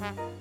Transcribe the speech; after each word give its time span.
Mm-hmm. 0.00 0.39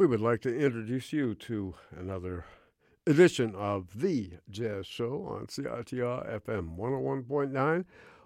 We 0.00 0.06
would 0.06 0.22
like 0.22 0.40
to 0.42 0.58
introduce 0.58 1.12
you 1.12 1.34
to 1.34 1.74
another 1.94 2.46
edition 3.06 3.54
of 3.54 4.00
The 4.00 4.30
Jazz 4.48 4.86
Show 4.86 5.26
on 5.28 5.48
CITR 5.48 6.40
FM 6.40 6.78
101.9, 6.78 7.84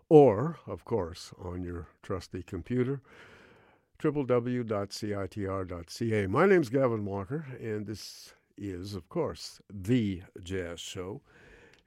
or, 0.09 0.61
of 0.69 0.85
course, 0.85 1.33
on 1.37 1.65
your 1.65 1.89
trusty 2.01 2.45
computer, 2.45 3.01
www.citr.ca. 3.99 4.67
My 6.29 6.47
name's 6.47 6.69
Gavin 6.69 7.05
Walker, 7.05 7.45
and 7.61 7.85
this 7.85 8.35
is, 8.57 8.95
of 8.95 9.09
course, 9.09 9.61
The 9.69 10.23
Jazz 10.45 10.79
Show. 10.79 11.23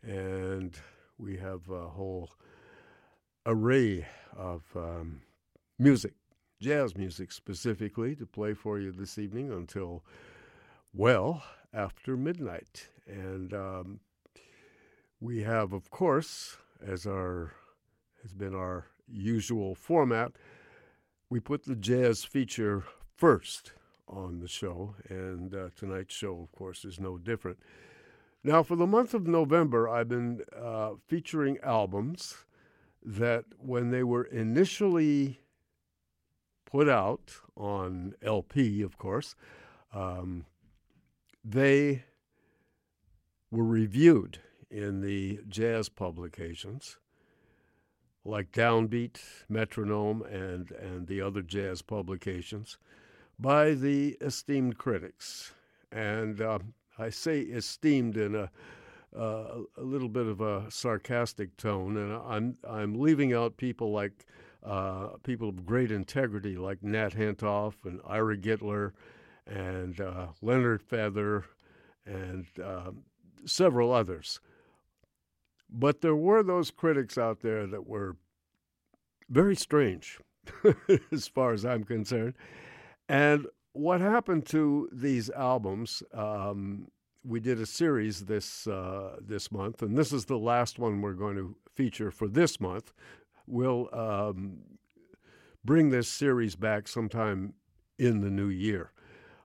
And 0.04 0.78
we 1.18 1.38
have 1.38 1.70
a 1.70 1.88
whole 1.88 2.32
array 3.46 4.06
of 4.36 4.64
um, 4.76 5.22
music, 5.80 6.16
jazz 6.60 6.98
music 6.98 7.32
specifically, 7.32 8.16
to 8.16 8.26
play 8.26 8.54
for 8.54 8.80
you 8.80 8.92
this 8.92 9.18
evening 9.18 9.52
until, 9.52 10.04
well, 10.94 11.44
after 11.74 12.18
midnight. 12.18 12.90
And 13.06 13.54
um, 13.54 14.00
we 15.20 15.44
have, 15.44 15.74
of 15.74 15.90
course, 15.90 16.58
as 16.86 17.06
our 17.06 17.54
has 18.24 18.34
been 18.34 18.56
our 18.56 18.88
usual 19.08 19.76
format, 19.76 20.34
we 21.30 21.40
put 21.40 21.64
the 21.64 21.76
jazz 21.76 22.24
feature 22.24 22.84
first 23.16 23.74
on 24.08 24.40
the 24.40 24.48
show, 24.48 24.96
and 25.10 25.54
uh, 25.54 25.70
tonight's 25.76 26.16
show, 26.16 26.40
of 26.42 26.52
course, 26.52 26.84
is 26.84 27.00
no 27.00 27.18
different. 27.18 27.60
Now, 28.44 28.64
for 28.64 28.76
the 28.76 28.88
month 28.88 29.14
of 29.14 29.28
November, 29.28 29.90
I've 29.90 30.10
been 30.10 30.42
uh, 30.58 30.92
featuring 31.08 31.58
albums 31.64 32.46
that, 33.04 33.46
when 33.60 33.92
they 33.92 34.04
were 34.04 34.24
initially 34.24 35.40
put 36.68 36.88
out 36.88 37.32
on 37.56 38.14
LP, 38.22 38.82
of 38.82 38.98
course, 38.98 39.36
um, 39.94 40.46
they 41.44 42.04
were 43.50 43.64
reviewed 43.64 44.40
in 44.70 45.02
the 45.02 45.40
jazz 45.48 45.90
publications 45.90 46.98
like 48.26 48.52
Downbeat, 48.52 49.22
Metronome, 49.48 50.22
and, 50.24 50.70
and 50.72 51.08
the 51.08 51.22
other 51.22 51.42
jazz 51.42 51.82
publications 51.82 52.78
by 53.40 53.72
the 53.72 54.18
esteemed 54.20 54.78
critics. 54.78 55.54
And 55.94 56.42
uh, 56.42 56.60
I 57.00 57.10
say 57.10 57.40
esteemed 57.40 58.18
in 58.18 58.36
a, 58.36 58.52
uh, 59.18 59.60
a 59.78 59.82
little 59.82 60.10
bit 60.10 60.28
of 60.28 60.42
a 60.42 60.70
sarcastic 60.70 61.56
tone, 61.56 61.96
and 61.96 62.14
I'm, 62.14 62.58
I'm 62.70 63.00
leaving 63.00 63.34
out 63.34 63.56
people 63.56 63.94
like 63.94 64.26
uh, 64.68 65.18
people 65.24 65.50
of 65.50 65.66
great 65.66 65.92
integrity 65.92 66.58
like 66.58 66.84
Nat 66.84 67.14
Hentoff 67.14 67.74
and 67.86 68.02
Ira 68.06 68.38
Gitler 68.38 68.92
and 69.46 70.00
uh, 70.02 70.28
Leonard 70.42 70.82
Feather 70.82 71.46
and 72.06 72.46
uh, 72.64 72.92
several 73.46 73.94
others. 73.94 74.40
But 75.70 76.02
there 76.02 76.16
were 76.16 76.44
those 76.44 76.72
critics 76.72 77.18
out 77.18 77.42
there 77.42 77.68
that 77.68 77.88
were 77.88 78.18
very 79.30 79.56
strange, 79.56 80.20
as 81.12 81.28
far 81.28 81.54
as 81.54 81.66
I'm 81.66 81.84
concerned. 81.84 82.34
And 83.10 83.48
what 83.74 84.02
happened 84.02 84.46
to 84.48 84.90
these 84.92 85.30
albums? 85.30 86.04
Um, 86.14 86.88
we 87.24 87.40
did 87.40 87.60
a 87.60 87.66
series 87.66 88.26
this 88.26 88.68
uh, 88.68 89.18
this 89.22 89.52
month, 89.52 89.82
and 89.82 89.98
this 89.98 90.14
is 90.14 90.26
the 90.26 90.38
last 90.38 90.80
one 90.80 91.02
we're 91.02 91.14
going 91.14 91.36
to 91.36 91.56
feature 91.76 92.12
for 92.12 92.28
this 92.28 92.60
month. 92.60 92.94
We'll 93.48 93.90
um, 93.94 94.58
bring 95.64 95.90
this 95.90 96.08
series 96.08 96.56
back 96.56 96.88
sometime 96.88 97.54
in 97.98 98.22
the 98.22 98.30
new 98.30 98.50
year 98.50 98.92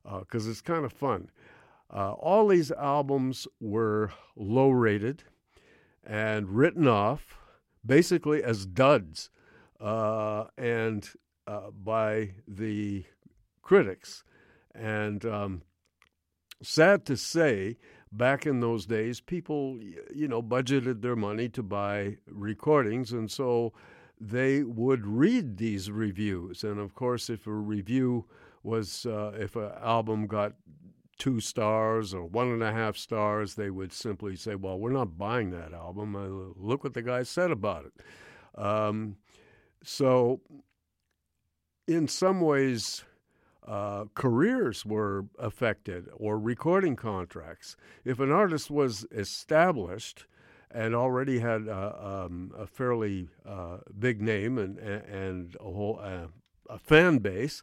because 0.02 0.46
uh, 0.46 0.50
it's 0.50 0.60
kind 0.60 0.84
of 0.84 0.92
fun. 0.92 1.30
Uh, 1.92 2.12
all 2.12 2.48
these 2.48 2.72
albums 2.72 3.46
were 3.60 4.12
low 4.36 4.70
rated 4.70 5.24
and 6.04 6.48
written 6.50 6.88
off 6.88 7.36
basically 7.84 8.42
as 8.42 8.66
duds 8.66 9.30
uh, 9.80 10.44
and 10.56 11.10
uh, 11.46 11.70
by 11.70 12.30
the 12.48 13.04
critics. 13.62 14.24
And 14.74 15.24
um, 15.24 15.62
sad 16.62 17.04
to 17.06 17.16
say, 17.16 17.76
back 18.10 18.46
in 18.46 18.60
those 18.60 18.86
days, 18.86 19.20
people, 19.20 19.78
you 20.14 20.28
know, 20.28 20.42
budgeted 20.42 21.02
their 21.02 21.16
money 21.16 21.48
to 21.50 21.62
buy 21.62 22.18
recordings, 22.26 23.12
and 23.12 23.30
so 23.30 23.72
they 24.24 24.62
would 24.62 25.04
read 25.04 25.56
these 25.56 25.90
reviews. 25.90 26.62
And 26.62 26.78
of 26.78 26.94
course, 26.94 27.28
if 27.28 27.46
a 27.46 27.52
review 27.52 28.26
was, 28.62 29.04
uh, 29.04 29.32
if 29.36 29.56
an 29.56 29.72
album 29.82 30.28
got 30.28 30.54
two 31.18 31.40
stars 31.40 32.14
or 32.14 32.24
one 32.24 32.48
and 32.48 32.62
a 32.62 32.72
half 32.72 32.96
stars, 32.96 33.56
they 33.56 33.70
would 33.70 33.92
simply 33.92 34.36
say, 34.36 34.54
"Well, 34.54 34.78
we're 34.78 34.92
not 34.92 35.18
buying 35.18 35.50
that 35.50 35.72
album. 35.72 36.14
Uh, 36.14 36.52
look 36.56 36.84
what 36.84 36.94
the 36.94 37.02
guy 37.02 37.24
said 37.24 37.50
about 37.50 37.86
it." 37.86 38.60
Um, 38.60 39.16
so, 39.82 40.40
in 41.88 42.06
some 42.06 42.40
ways, 42.40 43.04
uh, 43.66 44.04
careers 44.14 44.86
were 44.86 45.26
affected 45.38 46.08
or 46.14 46.38
recording 46.38 46.94
contracts. 46.94 47.76
If 48.04 48.20
an 48.20 48.30
artist 48.30 48.70
was 48.70 49.04
established 49.10 50.26
and 50.74 50.94
already 50.94 51.38
had 51.38 51.68
uh, 51.68 51.92
um, 52.26 52.52
a 52.56 52.66
fairly 52.66 53.28
uh, 53.46 53.78
big 53.98 54.20
name 54.20 54.58
and 54.58 54.78
and 54.78 55.56
a 55.60 55.64
whole 55.64 56.00
uh, 56.02 56.26
a 56.68 56.78
fan 56.78 57.18
base, 57.18 57.62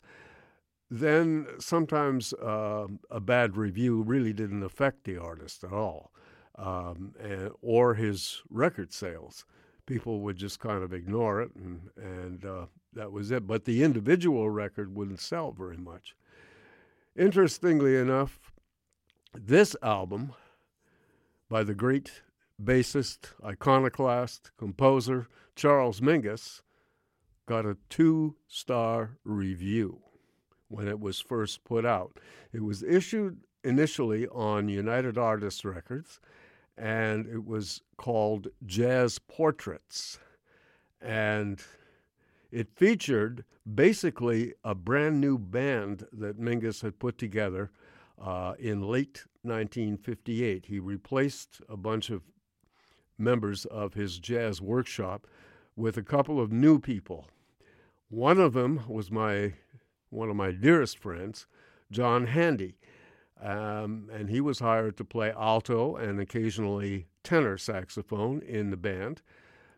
then 0.90 1.48
sometimes 1.60 2.34
uh, 2.34 2.88
a 3.10 3.20
bad 3.20 3.58
review 3.58 4.02
really 4.02 4.34
didn't 4.34 4.64
affect 4.64 5.04
the 5.04 5.18
artist 5.18 5.64
at 5.64 5.74
all, 5.74 6.12
um, 6.56 7.14
and, 7.20 7.52
or 7.62 7.96
his 7.96 8.42
record 8.50 8.94
sales. 8.94 9.46
People 9.86 10.22
would 10.22 10.38
just 10.38 10.60
kind 10.60 10.84
of 10.84 10.94
ignore 10.94 11.42
it, 11.42 11.52
and, 11.56 11.90
and 11.98 12.46
uh, 12.46 12.66
that 12.94 13.12
was 13.12 13.32
it. 13.32 13.48
But 13.48 13.66
the 13.66 13.84
individual 13.84 14.50
record 14.50 14.96
wouldn't 14.96 15.20
sell 15.20 15.52
very 15.52 15.78
much. 15.78 16.16
Interestingly 17.16 17.96
enough, 17.96 18.40
this 19.34 19.76
album 19.82 20.34
by 21.50 21.64
the 21.64 21.74
great 21.74 22.22
bassist, 22.62 23.32
iconoclast, 23.44 24.52
composer 24.58 25.28
Charles 25.56 26.02
Mingus 26.02 26.62
got 27.46 27.66
a 27.66 27.78
two 27.90 28.36
star 28.48 29.18
review 29.24 30.00
when 30.68 30.88
it 30.88 31.00
was 31.00 31.20
first 31.20 31.64
put 31.64 31.86
out. 31.86 32.20
It 32.54 32.64
was 32.64 32.84
issued 32.84 33.40
initially 33.64 34.28
on 34.28 34.70
United 34.70 35.18
Artists 35.18 35.66
Records, 35.66 36.20
and 36.78 37.28
it 37.28 37.46
was 37.46 37.82
called 37.98 38.48
Jazz 38.66 39.20
Portraits. 39.20 40.20
And 41.02 41.62
it 42.52 42.70
featured 42.76 43.44
basically 43.76 44.54
a 44.64 44.76
brand 44.76 45.20
new 45.20 45.38
band 45.38 46.06
that 46.14 46.40
Mingus 46.40 46.82
had 46.82 47.00
put 47.00 47.18
together 47.18 47.72
uh, 48.22 48.54
in 48.60 48.82
late 48.88 49.26
1958. 49.44 50.66
He 50.68 50.80
replaced 50.80 51.62
a 51.70 51.78
bunch 51.78 52.10
of 52.10 52.22
members 53.20 53.66
of 53.66 53.94
his 53.94 54.20
jazz 54.20 54.62
workshop 54.62 55.28
with 55.76 55.98
a 55.98 56.04
couple 56.04 56.40
of 56.40 56.52
new 56.52 56.80
people. 56.80 57.28
One 58.10 58.40
of 58.40 58.54
them 58.54 58.82
was 58.88 59.12
my 59.12 59.54
one 60.10 60.30
of 60.30 60.36
my 60.36 60.52
dearest 60.52 60.98
friends, 60.98 61.46
John 61.92 62.28
Handy. 62.28 62.76
Um, 63.42 64.10
and 64.12 64.30
he 64.30 64.42
was 64.42 64.60
hired 64.60 64.98
to 64.98 65.06
play 65.06 65.32
alto 65.32 65.96
and 65.96 66.20
occasionally 66.20 67.08
tenor 67.24 67.58
saxophone 67.58 68.42
in 68.42 68.70
the 68.70 68.78
band. 68.78 69.22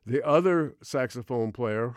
The 0.05 0.25
other 0.25 0.75
saxophone 0.81 1.51
player 1.51 1.95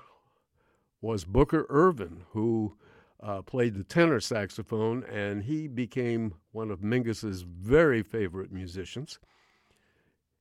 was 1.01 1.25
Booker 1.25 1.67
Ervin, 1.71 2.25
who 2.31 2.77
uh, 3.23 3.41
played 3.43 3.75
the 3.75 3.85
tenor 3.85 4.21
saxophone, 4.21 5.05
and 5.05 5.45
he 5.45 5.67
became 5.67 6.35
one 6.53 6.71
of 6.71 6.83
Mingus's 6.83 7.43
very 7.43 8.03
favorite 8.03 8.53
musicians. 8.53 9.19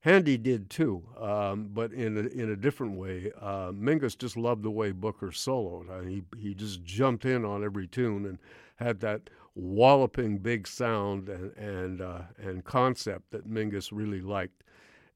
Handy 0.04 0.38
did 0.38 0.70
too, 0.70 1.02
um, 1.18 1.70
but 1.74 1.94
in 1.94 2.18
a, 2.18 2.22
in 2.28 2.52
a 2.52 2.58
different 2.58 2.98
way. 2.98 3.32
Uh, 3.40 3.72
Mingus 3.72 4.18
just 4.18 4.36
loved 4.36 4.62
the 4.62 4.70
way 4.70 4.92
Booker 4.92 5.28
soloed. 5.28 5.90
Uh, 5.90 6.04
he 6.06 6.24
he 6.38 6.54
just 6.54 6.84
jumped 6.84 7.24
in 7.24 7.46
on 7.46 7.64
every 7.64 7.88
tune 7.88 8.26
and 8.26 8.38
had 8.76 9.00
that 9.00 9.30
walloping 9.56 10.40
big 10.40 10.68
sound 10.68 11.30
and 11.30 11.56
and 11.56 12.02
uh, 12.02 12.24
and 12.38 12.66
concept 12.66 13.32
that 13.32 13.48
Mingus 13.48 13.94
really 13.94 14.20
liked, 14.20 14.66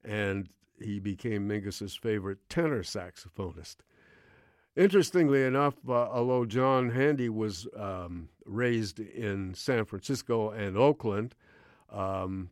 and 0.04 0.48
he 0.80 0.98
became 0.98 1.46
Mingus's 1.46 1.94
favorite 1.94 2.38
tenor 2.48 2.82
saxophonist. 2.82 3.76
Interestingly 4.74 5.42
enough, 5.42 5.74
uh, 5.86 5.92
although 5.92 6.46
John 6.46 6.88
Handy 6.88 7.28
was 7.28 7.68
um, 7.76 8.30
raised 8.46 9.00
in 9.00 9.52
San 9.52 9.84
Francisco 9.84 10.48
and 10.48 10.78
Oakland. 10.78 11.34
Um, 11.92 12.48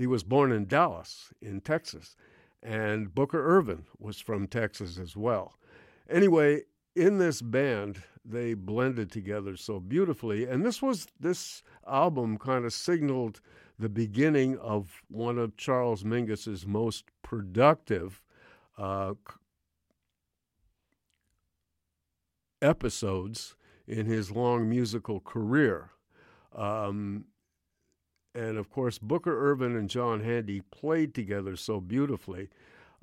he 0.00 0.06
was 0.06 0.22
born 0.22 0.50
in 0.50 0.66
Dallas, 0.66 1.32
in 1.42 1.60
Texas, 1.60 2.16
and 2.62 3.14
Booker 3.14 3.44
Ervin 3.44 3.84
was 3.98 4.18
from 4.18 4.46
Texas 4.46 4.98
as 4.98 5.14
well. 5.14 5.58
Anyway, 6.08 6.62
in 6.96 7.18
this 7.18 7.42
band, 7.42 8.02
they 8.24 8.54
blended 8.54 9.10
together 9.10 9.56
so 9.56 9.78
beautifully. 9.78 10.46
And 10.46 10.64
this 10.64 10.80
was 10.80 11.06
this 11.18 11.62
album 11.86 12.38
kind 12.38 12.64
of 12.64 12.72
signaled 12.72 13.40
the 13.78 13.88
beginning 13.88 14.58
of 14.58 15.02
one 15.08 15.38
of 15.38 15.56
Charles 15.56 16.02
Mingus's 16.02 16.66
most 16.66 17.04
productive 17.22 18.22
uh, 18.78 19.14
episodes 22.62 23.54
in 23.86 24.06
his 24.06 24.30
long 24.30 24.68
musical 24.68 25.20
career. 25.20 25.90
Um, 26.54 27.26
and 28.34 28.58
of 28.58 28.70
course, 28.70 28.98
Booker 28.98 29.50
Ervin 29.50 29.76
and 29.76 29.88
John 29.88 30.20
Handy 30.20 30.60
played 30.70 31.14
together 31.14 31.56
so 31.56 31.80
beautifully. 31.80 32.48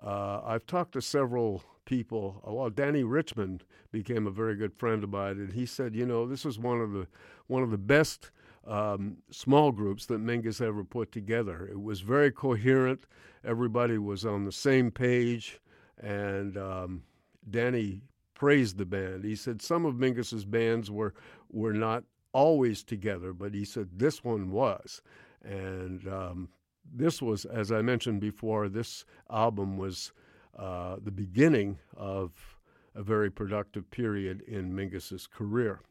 Uh, 0.02 0.42
I've 0.44 0.66
talked 0.66 0.94
to 0.94 1.02
several 1.02 1.64
people. 1.86 2.42
Uh, 2.48 2.54
well, 2.54 2.70
Dannie 2.70 3.04
Richmond 3.04 3.64
became 3.92 4.28
a 4.28 4.32
very 4.32 4.56
good 4.56 4.74
friend 4.74 5.04
of 5.04 5.10
mine, 5.10 5.38
and 5.38 5.54
he 5.54 5.66
said, 5.66 5.96
you 5.96 6.06
know, 6.06 6.28
this 6.28 6.46
was 6.46 6.60
one 6.60 6.82
of 6.82 6.92
the 6.92 7.08
one 7.48 7.64
of 7.64 7.72
the 7.72 7.78
best 7.78 8.32
um, 8.68 9.18
small 9.32 9.72
groups 9.72 10.06
that 10.08 10.22
Mingus 10.22 10.62
ever 10.62 10.84
put 10.84 11.12
together. 11.12 11.68
It 11.72 11.82
was 11.82 12.02
very 12.02 12.32
coherent. 12.32 13.06
Everybody 13.44 13.98
was 13.98 14.26
on 14.26 14.46
the 14.46 14.52
same 14.52 14.92
page, 14.92 15.60
and 16.02 16.58
um, 16.58 17.04
Dannie 17.50 18.02
praised 18.34 18.78
the 18.78 18.86
band. 18.86 19.24
He 19.24 19.36
said 19.36 19.62
some 19.62 19.86
of 19.86 19.96
Mingus's 19.96 20.46
bands 20.46 20.92
were 20.92 21.14
were 21.50 21.74
not 21.74 22.04
always 22.34 22.84
together, 22.84 23.34
but 23.34 23.54
he 23.54 23.66
said 23.66 23.90
this 23.94 24.24
one 24.24 24.52
was, 24.52 25.02
and 25.44 26.08
um, 26.08 26.50
this 26.94 27.22
was, 27.22 27.46
as 27.46 27.72
I 27.72 27.82
mentioned 27.82 28.22
before, 28.22 28.70
this 28.70 29.06
album 29.30 29.78
was 29.78 30.12
uh, 30.58 30.98
the 31.04 31.12
beginning 31.12 31.78
of 31.96 32.58
a 32.96 33.04
very 33.04 33.30
productive 33.30 33.90
period 33.92 34.42
in 34.42 34.74
Mingus's 34.74 35.28
career. 35.28 35.82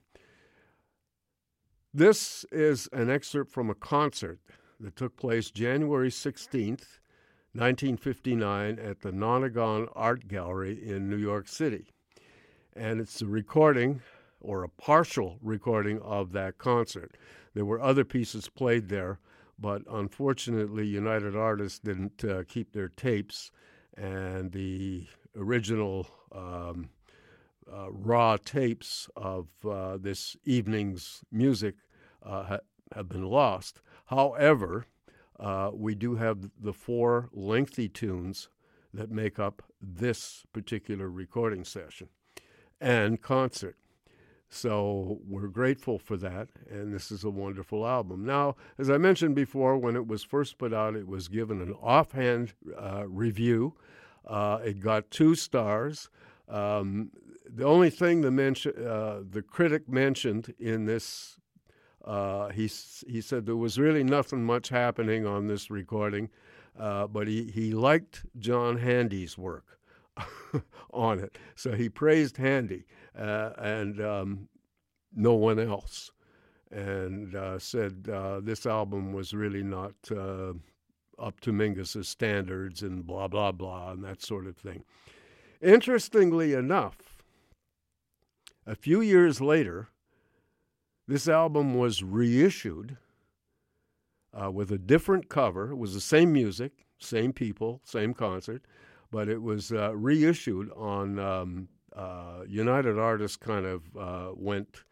This 1.94 2.44
is 2.52 2.88
an 2.92 3.08
excerpt 3.08 3.52
from 3.52 3.70
a 3.70 3.74
concert 3.74 4.40
that 4.80 4.96
took 4.96 5.16
place 5.16 5.50
January 5.50 6.10
16th, 6.10 6.98
1959, 7.52 8.78
at 8.78 9.00
the 9.00 9.12
Nonagon 9.12 9.88
Art 9.94 10.28
Gallery 10.28 10.78
in 10.86 11.08
New 11.08 11.16
York 11.16 11.48
City. 11.48 11.86
And 12.74 13.00
it's 13.00 13.22
a 13.22 13.26
recording 13.26 14.02
or 14.40 14.62
a 14.62 14.68
partial 14.68 15.38
recording 15.42 16.00
of 16.00 16.32
that 16.32 16.58
concert. 16.58 17.16
There 17.54 17.64
were 17.64 17.80
other 17.80 18.04
pieces 18.04 18.48
played 18.48 18.88
there, 18.88 19.18
but 19.58 19.82
unfortunately, 19.90 20.86
United 20.86 21.34
Artists 21.34 21.78
didn't 21.78 22.24
uh, 22.24 22.44
keep 22.46 22.72
their 22.72 22.88
tapes, 22.88 23.50
and 23.96 24.52
the 24.52 25.06
original 25.34 26.06
um, 26.32 26.90
uh, 27.72 27.90
raw 27.90 28.36
tapes 28.36 29.08
of 29.16 29.48
uh, 29.68 29.96
this 29.96 30.36
evening's 30.44 31.22
music 31.32 31.76
uh, 32.22 32.44
ha- 32.44 32.58
have 32.94 33.08
been 33.08 33.24
lost. 33.24 33.80
However, 34.06 34.86
uh, 35.40 35.70
we 35.72 35.94
do 35.94 36.16
have 36.16 36.50
the 36.60 36.72
four 36.72 37.28
lengthy 37.32 37.88
tunes 37.88 38.48
that 38.94 39.10
make 39.10 39.38
up 39.38 39.62
this 39.80 40.44
particular 40.52 41.10
recording 41.10 41.64
session 41.64 42.08
and 42.80 43.20
concert. 43.20 43.76
So 44.56 45.18
we're 45.28 45.48
grateful 45.48 45.98
for 45.98 46.16
that, 46.16 46.48
and 46.70 46.94
this 46.94 47.10
is 47.10 47.24
a 47.24 47.30
wonderful 47.30 47.86
album. 47.86 48.24
Now, 48.24 48.56
as 48.78 48.88
I 48.88 48.96
mentioned 48.96 49.34
before, 49.34 49.76
when 49.76 49.96
it 49.96 50.06
was 50.06 50.22
first 50.22 50.56
put 50.56 50.72
out, 50.72 50.96
it 50.96 51.06
was 51.06 51.28
given 51.28 51.60
an 51.60 51.74
offhand 51.74 52.54
uh, 52.74 53.06
review. 53.06 53.74
Uh, 54.26 54.58
it 54.64 54.80
got 54.80 55.10
two 55.10 55.34
stars. 55.34 56.08
Um, 56.48 57.10
the 57.46 57.64
only 57.64 57.90
thing 57.90 58.22
the 58.22 58.28
uh, 58.30 59.24
the 59.30 59.42
critic 59.42 59.90
mentioned 59.90 60.54
in 60.58 60.86
this, 60.86 61.38
uh, 62.02 62.48
he 62.48 62.70
he 63.06 63.20
said 63.20 63.44
there 63.44 63.56
was 63.56 63.78
really 63.78 64.04
nothing 64.04 64.42
much 64.42 64.70
happening 64.70 65.26
on 65.26 65.48
this 65.48 65.70
recording, 65.70 66.30
uh, 66.78 67.06
but 67.06 67.28
he 67.28 67.50
he 67.50 67.72
liked 67.72 68.24
John 68.38 68.78
Handy's 68.78 69.36
work 69.36 69.78
on 70.92 71.18
it, 71.18 71.36
so 71.54 71.72
he 71.72 71.90
praised 71.90 72.38
Handy 72.38 72.86
uh, 73.18 73.50
and 73.58 74.00
um, 74.00 74.48
no 75.14 75.34
one 75.34 75.58
else, 75.58 76.10
and 76.70 77.34
uh, 77.34 77.58
said 77.58 78.08
uh, 78.12 78.40
this 78.40 78.66
album 78.66 79.12
was 79.12 79.32
really 79.34 79.62
not 79.62 79.94
uh, 80.10 80.52
up 81.18 81.40
to 81.40 81.52
Mingus's 81.52 82.08
standards 82.08 82.82
and 82.82 83.06
blah 83.06 83.28
blah 83.28 83.52
blah 83.52 83.92
and 83.92 84.04
that 84.04 84.22
sort 84.22 84.46
of 84.46 84.56
thing. 84.56 84.84
Interestingly 85.62 86.52
enough, 86.52 86.98
a 88.66 88.74
few 88.74 89.00
years 89.00 89.40
later, 89.40 89.88
this 91.08 91.28
album 91.28 91.74
was 91.74 92.02
reissued 92.02 92.96
uh, 94.38 94.50
with 94.50 94.70
a 94.70 94.78
different 94.78 95.28
cover. 95.28 95.70
It 95.70 95.76
was 95.76 95.94
the 95.94 96.00
same 96.00 96.32
music, 96.32 96.72
same 96.98 97.32
people, 97.32 97.80
same 97.84 98.12
concert, 98.12 98.62
but 99.10 99.28
it 99.28 99.40
was 99.40 99.72
uh, 99.72 99.96
reissued 99.96 100.70
on 100.72 101.18
um, 101.18 101.68
uh, 101.96 102.44
United 102.46 102.98
Artists 102.98 103.36
kind 103.36 103.64
of 103.64 103.82
uh, 103.98 104.32
went 104.34 104.84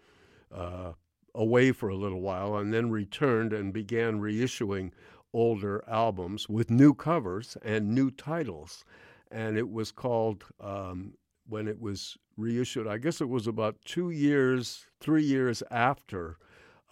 uh, 0.52 0.92
away 1.34 1.73
for 1.73 1.88
a 1.88 1.96
little 1.96 2.20
while 2.20 2.56
and 2.56 2.73
then 2.73 2.90
returned 2.90 3.52
and 3.52 3.73
began 3.73 4.20
reissuing 4.20 4.90
older 5.32 5.84
albums 5.88 6.49
with 6.49 6.70
new 6.70 6.94
covers 6.94 7.56
and 7.62 7.94
new 7.94 8.11
titles. 8.11 8.84
And 9.30 9.58
it 9.58 9.68
was 9.68 9.90
called, 9.90 10.44
um, 10.61 11.14
when 11.49 11.68
it 11.68 11.80
was 11.80 12.16
reissued, 12.37 12.87
I 12.87 12.99
guess 12.99 13.20
it 13.20 13.28
was 13.28 13.46
about 13.46 13.76
two 13.84 14.11
years, 14.11 14.87
three 15.00 15.25
years 15.25 15.62
after 15.70 16.38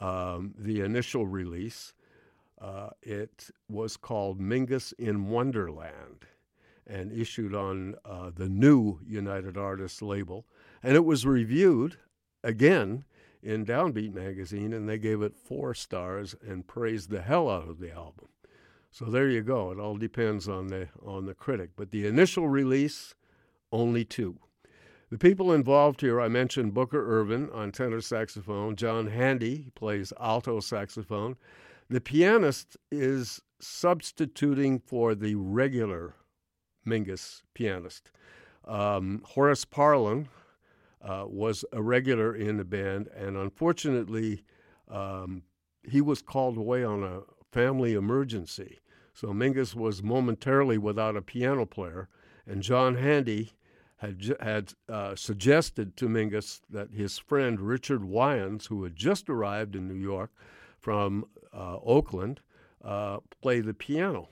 um, 0.00 0.54
the 0.58 0.80
initial 0.80 1.26
release. 1.26 1.94
Uh, 2.60 2.90
it 3.02 3.50
was 3.68 3.96
called 3.96 4.40
Mingus 4.40 4.92
in 4.98 5.28
Wonderland 5.28 6.26
and 6.86 7.12
issued 7.12 7.54
on 7.54 7.94
uh, 8.04 8.30
the 8.34 8.48
new 8.48 8.98
United 9.06 9.56
Artists 9.56 10.02
label. 10.02 10.46
And 10.82 10.96
it 10.96 11.04
was 11.04 11.26
reviewed 11.26 11.96
again 12.42 13.04
in 13.42 13.66
Downbeat 13.66 14.14
magazine, 14.14 14.72
and 14.72 14.88
they 14.88 14.98
gave 14.98 15.22
it 15.22 15.36
four 15.36 15.74
stars 15.74 16.34
and 16.46 16.66
praised 16.66 17.10
the 17.10 17.22
hell 17.22 17.48
out 17.50 17.68
of 17.68 17.78
the 17.78 17.92
album. 17.92 18.28
So 18.90 19.06
there 19.06 19.28
you 19.28 19.42
go. 19.42 19.72
It 19.72 19.78
all 19.78 19.96
depends 19.96 20.48
on 20.48 20.68
the 20.68 20.88
on 21.04 21.24
the 21.24 21.34
critic. 21.34 21.70
But 21.76 21.90
the 21.90 22.06
initial 22.06 22.48
release, 22.48 23.14
only 23.72 24.04
two. 24.04 24.38
The 25.10 25.18
people 25.18 25.52
involved 25.52 26.00
here, 26.00 26.20
I 26.20 26.28
mentioned 26.28 26.72
Booker 26.72 27.20
Ervin 27.20 27.50
on 27.50 27.72
tenor 27.72 28.00
saxophone, 28.00 28.76
John 28.76 29.08
Handy 29.08 29.68
plays 29.74 30.12
alto 30.18 30.60
saxophone. 30.60 31.36
The 31.90 32.00
pianist 32.00 32.78
is 32.90 33.42
substituting 33.60 34.78
for 34.78 35.14
the 35.14 35.34
regular 35.34 36.14
Mingus 36.86 37.42
pianist. 37.54 38.10
Um, 38.64 39.22
Horace 39.24 39.64
Parlan 39.64 40.28
uh, 41.02 41.24
was 41.26 41.64
a 41.72 41.82
regular 41.82 42.34
in 42.34 42.56
the 42.56 42.64
band, 42.64 43.08
and 43.16 43.36
unfortunately, 43.36 44.44
um, 44.88 45.42
he 45.82 46.00
was 46.00 46.22
called 46.22 46.56
away 46.56 46.84
on 46.84 47.02
a 47.02 47.22
family 47.50 47.94
emergency. 47.94 48.78
So 49.14 49.28
Mingus 49.28 49.74
was 49.74 50.02
momentarily 50.02 50.78
without 50.78 51.16
a 51.16 51.22
piano 51.22 51.66
player, 51.66 52.08
and 52.46 52.62
John 52.62 52.96
Handy 52.96 53.52
had 53.96 54.36
had 54.40 54.74
uh, 54.88 55.14
suggested 55.14 55.96
to 55.96 56.08
Mingus 56.08 56.60
that 56.68 56.90
his 56.90 57.18
friend 57.18 57.60
Richard 57.60 58.04
Wyands, 58.04 58.66
who 58.66 58.82
had 58.82 58.96
just 58.96 59.28
arrived 59.28 59.76
in 59.76 59.86
New 59.86 59.94
York 59.94 60.30
from 60.78 61.24
uh, 61.52 61.76
Oakland, 61.84 62.40
uh, 62.84 63.18
play 63.40 63.60
the 63.60 63.74
piano. 63.74 64.28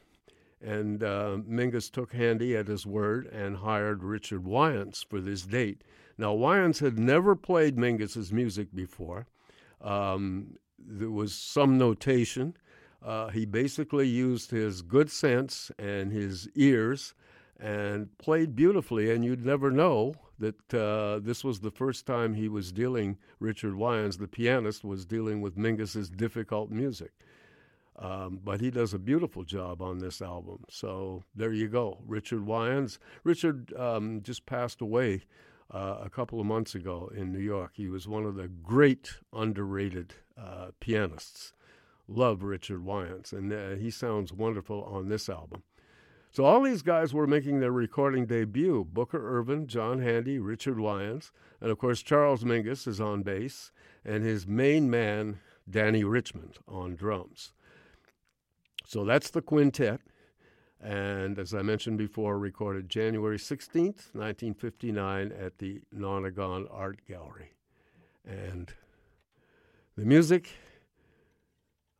And 0.62 1.02
uh, 1.02 1.38
Mingus 1.48 1.90
took 1.90 2.12
Handy 2.12 2.56
at 2.56 2.68
his 2.68 2.86
word 2.86 3.26
and 3.26 3.56
hired 3.56 4.02
Richard 4.04 4.44
Wyands 4.44 5.02
for 5.08 5.20
this 5.20 5.42
date. 5.42 5.82
Now, 6.18 6.34
Wyands 6.34 6.80
had 6.80 6.98
never 6.98 7.34
played 7.34 7.76
Mingus's 7.76 8.30
music 8.30 8.74
before. 8.74 9.26
Um, 9.80 10.58
there 10.78 11.10
was 11.10 11.34
some 11.34 11.78
notation. 11.78 12.56
Uh, 13.02 13.28
he 13.28 13.46
basically 13.46 14.06
used 14.06 14.50
his 14.50 14.82
good 14.82 15.10
sense 15.10 15.70
and 15.78 16.12
his 16.12 16.48
ears 16.54 17.14
and 17.58 18.16
played 18.18 18.54
beautifully, 18.54 19.10
and 19.10 19.24
you'd 19.24 19.44
never 19.44 19.70
know 19.70 20.14
that 20.38 20.74
uh, 20.74 21.20
this 21.22 21.44
was 21.44 21.60
the 21.60 21.70
first 21.70 22.06
time 22.06 22.34
he 22.34 22.48
was 22.48 22.72
dealing, 22.72 23.18
Richard 23.38 23.74
Wyands, 23.74 24.16
the 24.16 24.28
pianist, 24.28 24.84
was 24.84 25.04
dealing 25.04 25.40
with 25.42 25.56
Mingus's 25.56 26.08
difficult 26.08 26.70
music. 26.70 27.12
Um, 28.00 28.40
but 28.42 28.62
he 28.62 28.70
does 28.70 28.94
a 28.94 28.98
beautiful 28.98 29.44
job 29.44 29.82
on 29.82 29.98
this 29.98 30.22
album. 30.22 30.64
So 30.70 31.22
there 31.34 31.52
you 31.52 31.68
go, 31.68 31.98
Richard 32.06 32.46
Wyands. 32.46 32.98
Richard 33.24 33.74
um, 33.76 34.22
just 34.22 34.46
passed 34.46 34.80
away 34.80 35.24
uh, 35.70 35.98
a 36.02 36.08
couple 36.08 36.40
of 36.40 36.46
months 36.46 36.74
ago 36.74 37.12
in 37.14 37.30
New 37.30 37.40
York. 37.40 37.72
He 37.74 37.88
was 37.88 38.08
one 38.08 38.24
of 38.24 38.36
the 38.36 38.48
great 38.48 39.18
underrated 39.34 40.14
uh, 40.38 40.68
pianists. 40.80 41.52
Love 42.08 42.42
Richard 42.42 42.84
Wyands, 42.84 43.32
and 43.32 43.52
uh, 43.52 43.76
he 43.76 43.90
sounds 43.90 44.32
wonderful 44.32 44.82
on 44.84 45.08
this 45.08 45.28
album. 45.28 45.62
So 46.32 46.44
all 46.44 46.62
these 46.62 46.82
guys 46.82 47.12
were 47.12 47.26
making 47.26 47.60
their 47.60 47.70
recording 47.70 48.24
debut. 48.24 48.86
Booker 48.90 49.38
Ervin, 49.38 49.66
John 49.66 50.00
Handy, 50.00 50.38
Richard 50.38 50.80
Wyands, 50.80 51.32
and 51.60 51.70
of 51.70 51.78
course 51.78 52.02
Charles 52.02 52.44
Mingus 52.44 52.88
is 52.88 53.00
on 53.00 53.22
bass, 53.22 53.70
and 54.04 54.24
his 54.24 54.46
main 54.46 54.88
man, 54.88 55.40
Dannie 55.68 56.04
Richmond, 56.04 56.58
on 56.66 56.96
drums. 56.96 57.52
So 58.90 59.04
that's 59.04 59.30
the 59.30 59.40
quintet. 59.40 60.00
And 60.80 61.38
as 61.38 61.54
I 61.54 61.62
mentioned 61.62 61.96
before, 61.96 62.40
recorded 62.40 62.88
January 62.88 63.38
16th, 63.38 64.12
1959, 64.14 65.30
at 65.30 65.58
the 65.58 65.80
Nonagon 65.96 66.66
Art 66.72 66.98
Gallery. 67.06 67.52
And 68.26 68.74
the 69.96 70.04
music, 70.04 70.48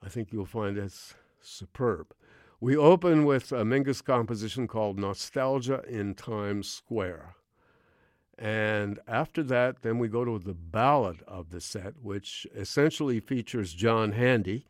I 0.04 0.08
think 0.08 0.32
you'll 0.32 0.46
find 0.46 0.76
it's 0.76 1.14
superb. 1.40 2.12
We 2.58 2.76
open 2.76 3.24
with 3.24 3.52
a 3.52 3.62
Mingus 3.64 4.02
composition 4.02 4.66
called 4.66 4.98
Nostalgia 4.98 5.84
in 5.88 6.16
Times 6.16 6.68
Square. 6.68 7.36
And 8.36 8.98
after 9.06 9.44
that, 9.44 9.82
then 9.82 10.00
we 10.00 10.08
go 10.08 10.24
to 10.24 10.40
the 10.40 10.54
ballad 10.54 11.22
of 11.28 11.50
the 11.50 11.60
set, 11.60 12.02
which 12.02 12.48
essentially 12.52 13.20
features 13.20 13.74
John 13.74 14.10
Handy. 14.10 14.66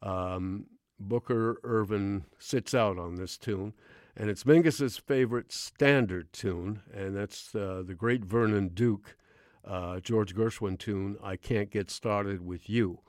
Um, 0.00 0.64
Booker 1.00 1.60
Ervin 1.64 2.24
sits 2.38 2.74
out 2.74 2.98
on 2.98 3.16
this 3.16 3.36
tune, 3.36 3.74
and 4.16 4.30
it's 4.30 4.44
Mingus's 4.44 4.96
favorite 4.96 5.52
standard 5.52 6.32
tune, 6.32 6.82
and 6.92 7.16
that's 7.16 7.54
uh, 7.54 7.82
the 7.86 7.94
great 7.94 8.24
Vernon 8.24 8.68
Duke, 8.68 9.16
uh, 9.64 10.00
George 10.00 10.34
Gershwin 10.34 10.78
tune, 10.78 11.16
I 11.22 11.36
Can't 11.36 11.70
Get 11.70 11.90
Started 11.90 12.44
With 12.44 12.68
You 12.68 13.00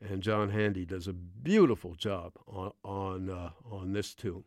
and 0.00 0.22
John 0.22 0.50
Handy 0.50 0.84
does 0.84 1.08
a 1.08 1.12
beautiful 1.12 1.94
job 1.94 2.32
on 2.46 2.72
on 2.84 3.30
uh, 3.30 3.50
on 3.70 3.92
this 3.92 4.14
tune. 4.14 4.44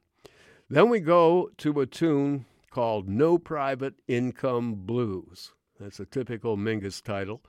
Then 0.69 0.89
we 0.89 0.99
go 0.99 1.49
to 1.57 1.81
a 1.81 1.85
tune 1.85 2.45
called 2.69 3.09
"No 3.09 3.37
Private 3.37 3.95
Income 4.07 4.85
Blues." 4.85 5.53
That's 5.79 5.99
a 5.99 6.05
typical 6.05 6.57
Mingus 6.57 7.01
title, 7.01 7.41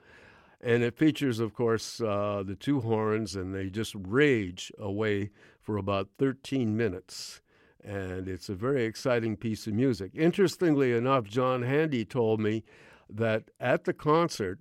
and 0.62 0.82
it 0.82 0.96
features, 0.96 1.40
of 1.40 1.54
course, 1.54 2.00
uh, 2.00 2.42
the 2.46 2.54
two 2.54 2.80
horns, 2.80 3.34
and 3.34 3.54
they 3.54 3.68
just 3.68 3.94
rage 3.96 4.70
away 4.78 5.30
for 5.60 5.76
about 5.76 6.08
13 6.18 6.76
minutes. 6.76 7.40
And 7.82 8.28
it's 8.28 8.48
a 8.48 8.54
very 8.54 8.84
exciting 8.84 9.36
piece 9.36 9.66
of 9.66 9.74
music. 9.74 10.12
Interestingly 10.14 10.92
enough, 10.92 11.24
John 11.24 11.62
Handy 11.62 12.04
told 12.04 12.40
me 12.40 12.62
that 13.10 13.50
at 13.58 13.84
the 13.84 13.92
concert, 13.92 14.60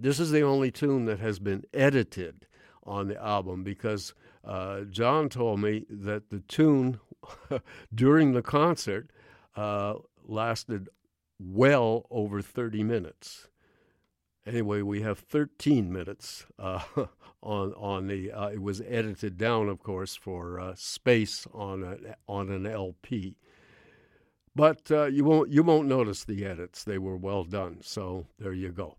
this 0.00 0.18
is 0.18 0.30
the 0.30 0.42
only 0.42 0.70
tune 0.70 1.04
that 1.04 1.18
has 1.18 1.38
been 1.38 1.64
edited 1.74 2.46
on 2.84 3.08
the 3.08 3.22
album 3.22 3.62
because 3.62 4.14
uh, 4.44 4.80
John 4.82 5.28
told 5.28 5.60
me 5.60 5.84
that 5.90 6.30
the 6.30 6.40
tune 6.40 6.98
during 7.94 8.32
the 8.32 8.42
concert 8.42 9.10
uh, 9.56 9.94
lasted 10.26 10.88
well 11.38 12.06
over 12.10 12.40
30 12.40 12.82
minutes. 12.82 13.48
Anyway, 14.44 14.82
we 14.82 15.02
have 15.02 15.20
13 15.20 15.92
minutes 15.92 16.46
uh, 16.58 16.80
on 17.42 17.72
on 17.74 18.08
the. 18.08 18.32
Uh, 18.32 18.48
it 18.48 18.62
was 18.62 18.80
edited 18.82 19.38
down, 19.38 19.68
of 19.68 19.82
course, 19.82 20.16
for 20.16 20.58
uh, 20.58 20.74
space 20.74 21.46
on 21.52 21.84
a, 21.84 22.16
on 22.28 22.50
an 22.50 22.66
LP. 22.66 23.36
But 24.54 24.90
uh, 24.90 25.04
you 25.04 25.24
won't 25.24 25.50
you 25.50 25.62
won't 25.62 25.86
notice 25.86 26.24
the 26.24 26.44
edits; 26.44 26.82
they 26.82 26.98
were 26.98 27.16
well 27.16 27.44
done. 27.44 27.78
So 27.82 28.26
there 28.38 28.52
you 28.52 28.70
go. 28.70 28.96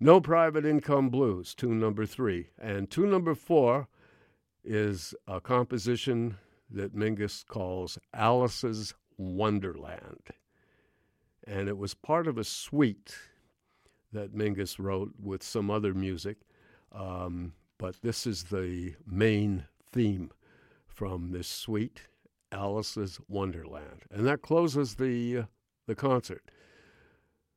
No 0.00 0.20
Private 0.20 0.66
Income 0.66 1.08
Blues, 1.08 1.54
tune 1.54 1.78
number 1.78 2.04
three. 2.04 2.48
And 2.60 2.90
tune 2.90 3.10
number 3.10 3.34
four 3.34 3.88
is 4.62 5.14
a 5.26 5.40
composition 5.40 6.36
that 6.70 6.94
Mingus 6.94 7.42
calls 7.46 7.98
Alice's 8.12 8.92
Wonderland. 9.16 10.30
And 11.46 11.68
it 11.68 11.78
was 11.78 11.94
part 11.94 12.26
of 12.26 12.36
a 12.36 12.44
suite 12.44 13.16
that 14.14 14.34
Mingus 14.34 14.78
wrote 14.78 15.12
with 15.20 15.42
some 15.42 15.70
other 15.70 15.92
music. 15.92 16.38
Um, 16.92 17.52
but 17.78 18.00
this 18.02 18.26
is 18.26 18.44
the 18.44 18.94
main 19.06 19.66
theme 19.92 20.30
from 20.86 21.32
this 21.32 21.48
suite, 21.48 22.02
Alice's 22.50 23.20
Wonderland. 23.28 24.04
And 24.10 24.26
that 24.26 24.42
closes 24.42 24.94
the, 24.94 25.38
uh, 25.38 25.42
the 25.86 25.94
concert. 25.94 26.50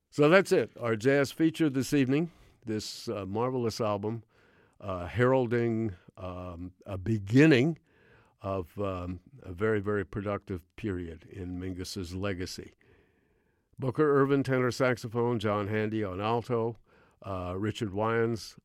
So 0.10 0.28
that's 0.30 0.52
it. 0.52 0.72
Our 0.82 0.96
jazz 0.96 1.32
feature 1.32 1.70
this 1.70 1.94
evening, 1.94 2.32
this 2.66 3.08
uh, 3.08 3.26
marvelous 3.26 3.80
album, 3.80 4.24
uh, 4.82 5.06
heralding 5.06 5.94
um, 6.18 6.72
a 6.86 6.98
beginning 6.98 7.78
of 8.42 8.68
um, 8.80 9.20
a 9.44 9.52
very, 9.52 9.80
very 9.80 10.06
productive 10.06 10.62
period 10.76 11.26
in 11.32 11.60
Mingus's 11.60 12.14
legacy. 12.14 12.74
Booker 13.80 14.20
Ervin, 14.20 14.44
tenor 14.44 14.72
saxophone, 14.72 15.40
John 15.40 15.68
Handy 15.68 16.04
on 16.04 16.20
alto, 16.20 16.78
uh, 17.24 17.54
Richard 17.56 17.94
Wyands 17.94 18.56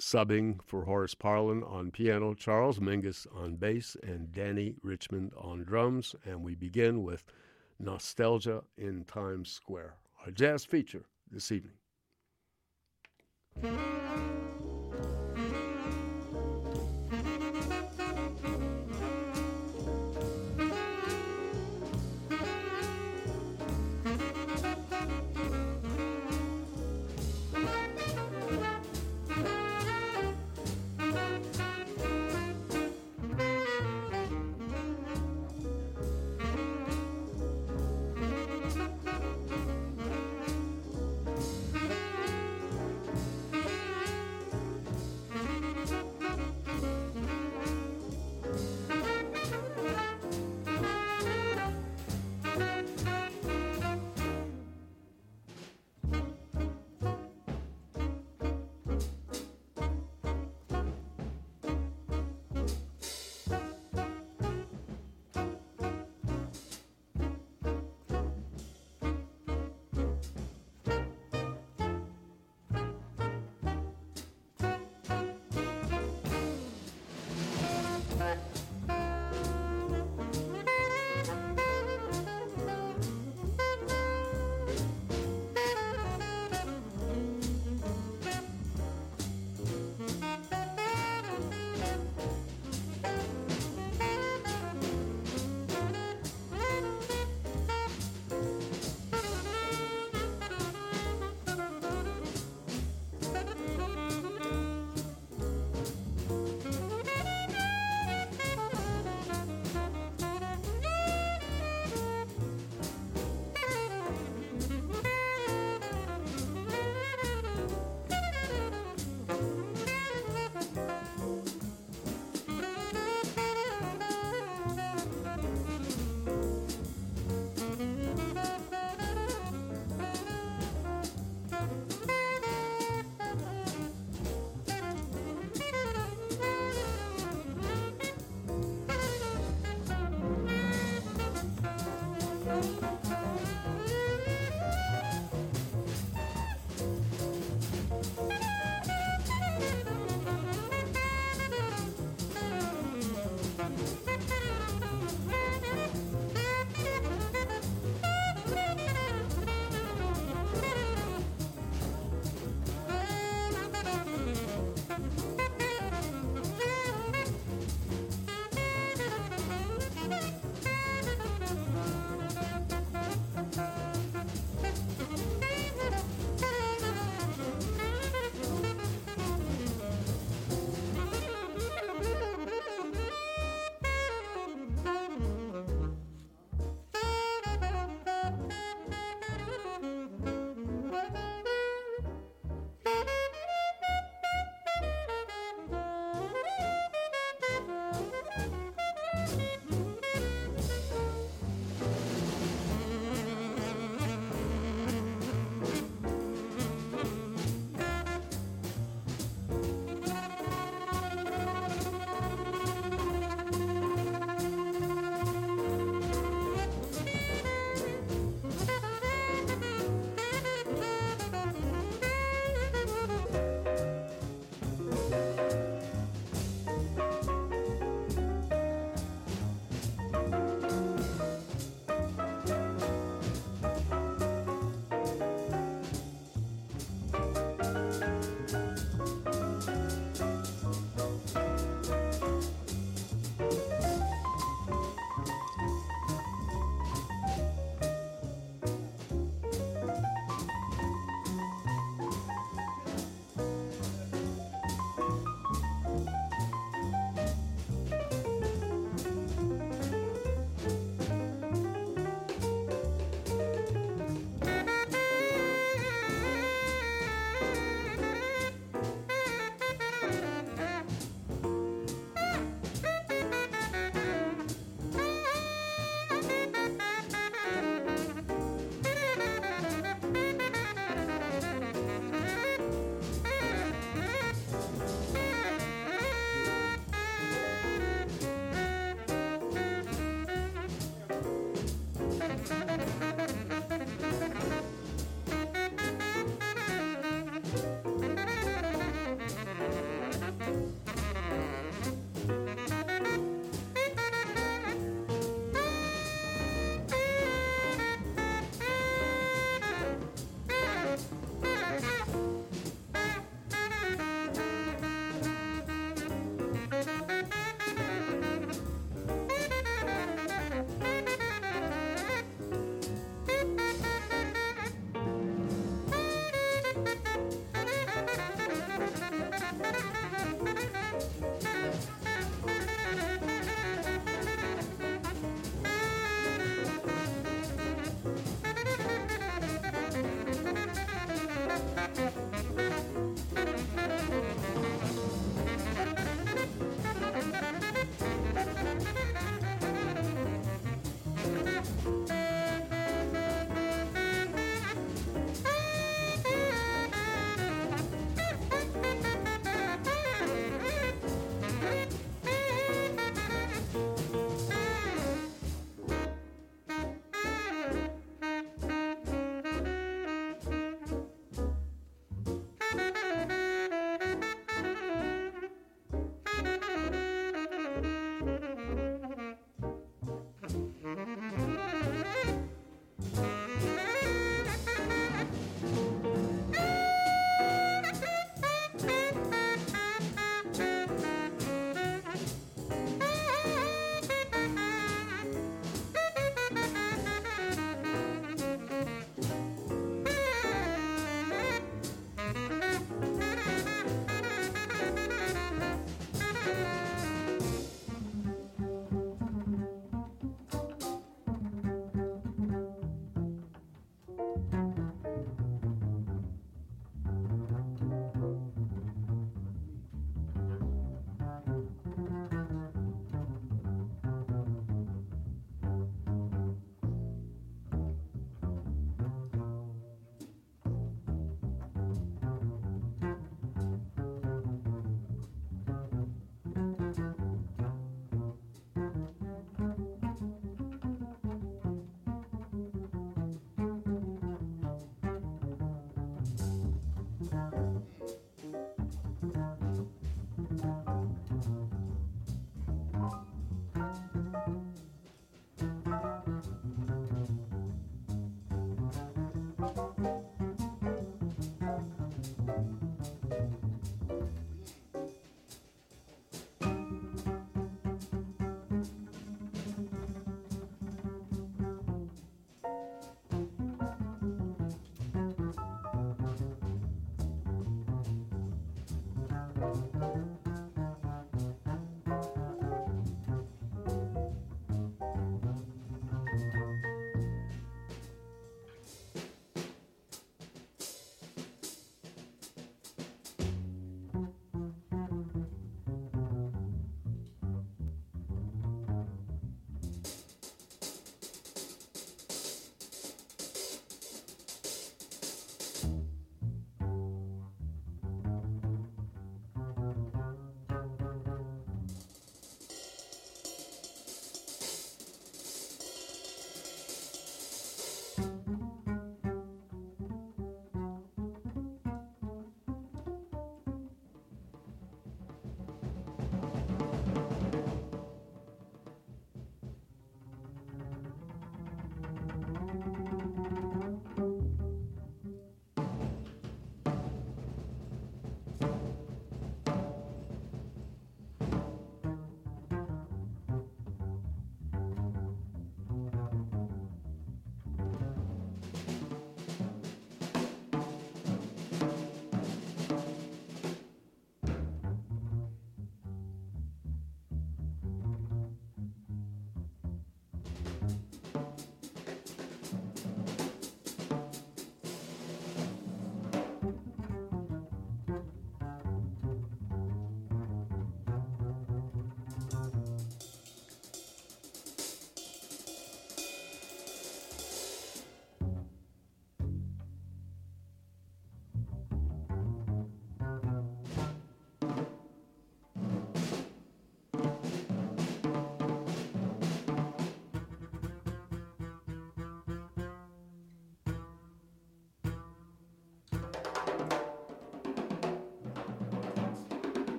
subbing 0.00 0.60
for 0.62 0.84
Horace 0.84 1.14
Parlan 1.14 1.62
on 1.62 1.90
piano, 1.90 2.34
Charles 2.34 2.78
Mingus 2.78 3.26
on 3.34 3.56
bass, 3.56 3.96
and 4.02 4.32
Dannie 4.32 4.74
Richmond 4.82 5.32
on 5.36 5.64
drums. 5.64 6.14
And 6.24 6.42
we 6.42 6.54
begin 6.54 7.02
with 7.02 7.24
Nostalgia 7.78 8.62
in 8.78 9.04
Times 9.04 9.50
Square 9.50 9.96
our 10.24 10.32
jazz 10.32 10.64
feature 10.64 11.04
this 11.30 11.52
evening. 11.52 11.76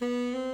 Música 0.00 0.49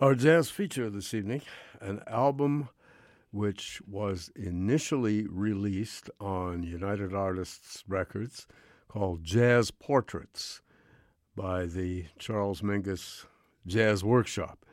Our 0.00 0.14
jazz 0.14 0.48
feature 0.48 0.88
this 0.88 1.12
evening, 1.12 1.42
an 1.78 2.00
album 2.06 2.70
which 3.32 3.82
was 3.86 4.30
initially 4.34 5.26
released 5.26 6.08
on 6.18 6.62
United 6.62 7.12
Artists 7.12 7.84
Records 7.86 8.46
called 8.88 9.22
Jazz 9.22 9.70
Portraits 9.70 10.62
by 11.36 11.66
the 11.66 12.06
Charles 12.18 12.62
Mingus 12.62 13.26
Jazz 13.66 14.02
Workshop. 14.02 14.64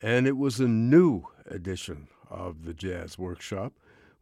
And 0.00 0.28
it 0.28 0.36
was 0.36 0.60
a 0.60 0.68
new 0.68 1.24
edition 1.46 2.06
of 2.30 2.66
the 2.66 2.74
Jazz 2.74 3.18
Workshop 3.18 3.72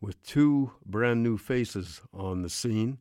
with 0.01 0.23
two 0.23 0.73
brand 0.87 1.23
new 1.23 1.37
faces 1.37 2.01
on 2.15 2.41
the 2.41 2.49
scene 2.49 2.97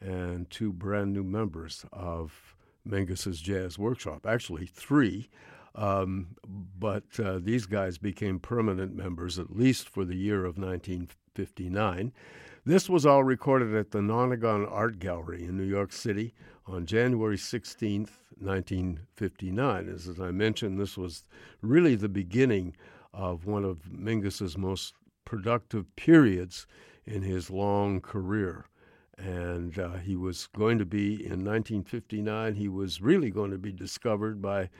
and 0.00 0.48
two 0.48 0.72
brand 0.72 1.12
new 1.12 1.24
members 1.24 1.84
of 1.92 2.54
Mingus's 2.88 3.40
Jazz 3.40 3.80
Workshop. 3.80 4.26
Actually, 4.26 4.66
three. 4.66 5.28
Um, 5.74 6.36
but 6.46 7.04
uh, 7.22 7.38
these 7.40 7.66
guys 7.66 7.98
became 7.98 8.38
permanent 8.38 8.94
members, 8.94 9.38
at 9.38 9.56
least 9.56 9.88
for 9.88 10.04
the 10.04 10.16
year 10.16 10.44
of 10.44 10.58
1959. 10.58 12.12
This 12.66 12.90
was 12.90 13.06
all 13.06 13.24
recorded 13.24 13.74
at 13.74 13.90
the 13.90 14.00
Nonagon 14.00 14.70
Art 14.70 14.98
Gallery 14.98 15.44
in 15.44 15.56
New 15.56 15.64
York 15.64 15.92
City 15.92 16.34
on 16.66 16.86
January 16.86 17.36
16th, 17.36 18.10
1959. 18.38 19.88
As, 19.88 20.08
as 20.08 20.20
I 20.20 20.30
mentioned, 20.30 20.78
this 20.78 20.96
was 20.96 21.24
really 21.62 21.94
the 21.94 22.08
beginning 22.08 22.76
of 23.12 23.46
one 23.46 23.64
of 23.64 23.90
Mingus's 23.90 24.58
most 24.58 24.94
productive 25.24 25.94
periods 25.96 26.66
in 27.06 27.22
his 27.22 27.50
long 27.50 28.00
career. 28.00 28.66
And 29.16 29.78
uh, 29.78 29.96
he 29.96 30.16
was 30.16 30.46
going 30.56 30.78
to 30.78 30.86
be, 30.86 31.14
in 31.14 31.44
1959, 31.44 32.54
he 32.54 32.68
was 32.68 33.00
really 33.00 33.30
going 33.30 33.50
to 33.50 33.58
be 33.58 33.72
discovered 33.72 34.40
by 34.40 34.70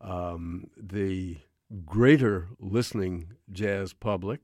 um, 0.00 0.70
the 0.76 1.38
greater 1.84 2.48
listening 2.58 3.32
jazz 3.52 3.92
public. 3.92 4.40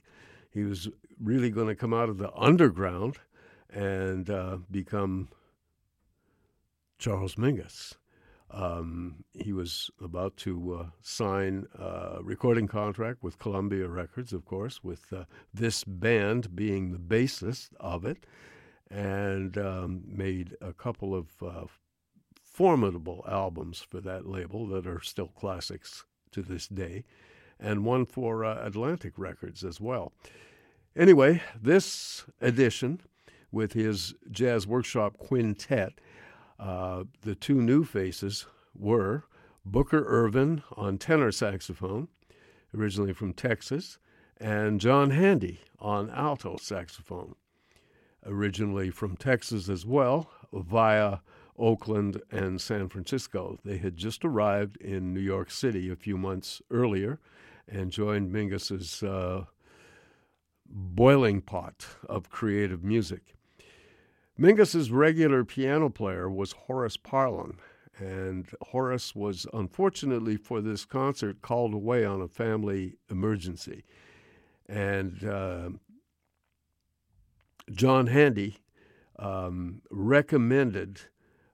He 0.50 0.62
was 0.62 0.88
really 1.20 1.50
going 1.50 1.68
to 1.68 1.74
come 1.74 1.94
out 1.94 2.08
of 2.08 2.18
the 2.18 2.32
underground 2.34 3.18
and 3.70 4.28
uh, 4.30 4.58
become 4.70 5.28
Charles 6.98 7.36
Mingus. 7.36 7.94
Um, 8.50 9.24
he 9.32 9.52
was 9.52 9.90
about 10.00 10.36
to 10.38 10.74
uh, 10.74 10.86
sign 11.02 11.66
a 11.74 12.18
recording 12.22 12.68
contract 12.68 13.22
with 13.22 13.38
Columbia 13.38 13.88
Records, 13.88 14.32
of 14.32 14.44
course, 14.44 14.84
with 14.84 15.12
uh, 15.12 15.24
this 15.52 15.82
band 15.84 16.54
being 16.54 16.92
the 16.92 16.98
bassist 16.98 17.70
of 17.80 18.04
it, 18.04 18.24
and 18.88 19.58
um, 19.58 20.04
made 20.06 20.56
a 20.60 20.72
couple 20.72 21.12
of 21.14 21.26
uh, 21.42 21.64
formidable 22.56 23.22
albums 23.28 23.80
for 23.86 24.00
that 24.00 24.26
label 24.26 24.66
that 24.66 24.86
are 24.86 25.02
still 25.02 25.28
classics 25.28 26.06
to 26.30 26.40
this 26.40 26.66
day, 26.66 27.04
and 27.60 27.84
one 27.84 28.06
for 28.06 28.46
uh, 28.46 28.66
Atlantic 28.66 29.12
Records 29.18 29.62
as 29.62 29.78
well. 29.78 30.14
Anyway, 30.96 31.42
this 31.60 32.24
edition 32.40 32.98
with 33.52 33.74
his 33.74 34.14
Jazz 34.30 34.66
Workshop 34.66 35.18
Quintet, 35.18 36.00
uh, 36.58 37.04
the 37.20 37.34
two 37.34 37.60
new 37.60 37.84
faces 37.84 38.46
were 38.74 39.24
Booker 39.66 40.06
Ervin 40.06 40.62
on 40.78 40.96
tenor 40.96 41.32
saxophone, 41.32 42.08
originally 42.74 43.12
from 43.12 43.34
Texas, 43.34 43.98
and 44.38 44.80
John 44.80 45.10
Handy 45.10 45.60
on 45.78 46.08
alto 46.08 46.56
saxophone, 46.56 47.34
originally 48.24 48.88
from 48.88 49.14
Texas 49.14 49.68
as 49.68 49.84
well, 49.84 50.30
via 50.54 51.18
Oakland, 51.58 52.20
and 52.30 52.60
San 52.60 52.88
Francisco. 52.88 53.58
They 53.64 53.78
had 53.78 53.96
just 53.96 54.24
arrived 54.24 54.76
in 54.78 55.14
New 55.14 55.20
York 55.20 55.50
City 55.50 55.90
a 55.90 55.96
few 55.96 56.16
months 56.16 56.60
earlier 56.70 57.18
and 57.68 57.90
joined 57.90 58.32
Mingus's 58.32 59.02
uh, 59.02 59.44
boiling 60.68 61.40
pot 61.40 61.86
of 62.08 62.30
creative 62.30 62.84
music. 62.84 63.34
Mingus's 64.38 64.90
regular 64.90 65.44
piano 65.44 65.88
player 65.88 66.28
was 66.28 66.52
Horace 66.52 66.96
Parlan, 66.96 67.56
and 67.98 68.46
Horace 68.60 69.14
was 69.14 69.46
unfortunately 69.54 70.36
for 70.36 70.60
this 70.60 70.84
concert 70.84 71.40
called 71.40 71.72
away 71.72 72.04
on 72.04 72.20
a 72.20 72.28
family 72.28 72.98
emergency. 73.10 73.84
And 74.68 75.24
uh, 75.24 75.70
John 77.70 78.08
Handy 78.08 78.58
um, 79.18 79.80
recommended 79.90 81.00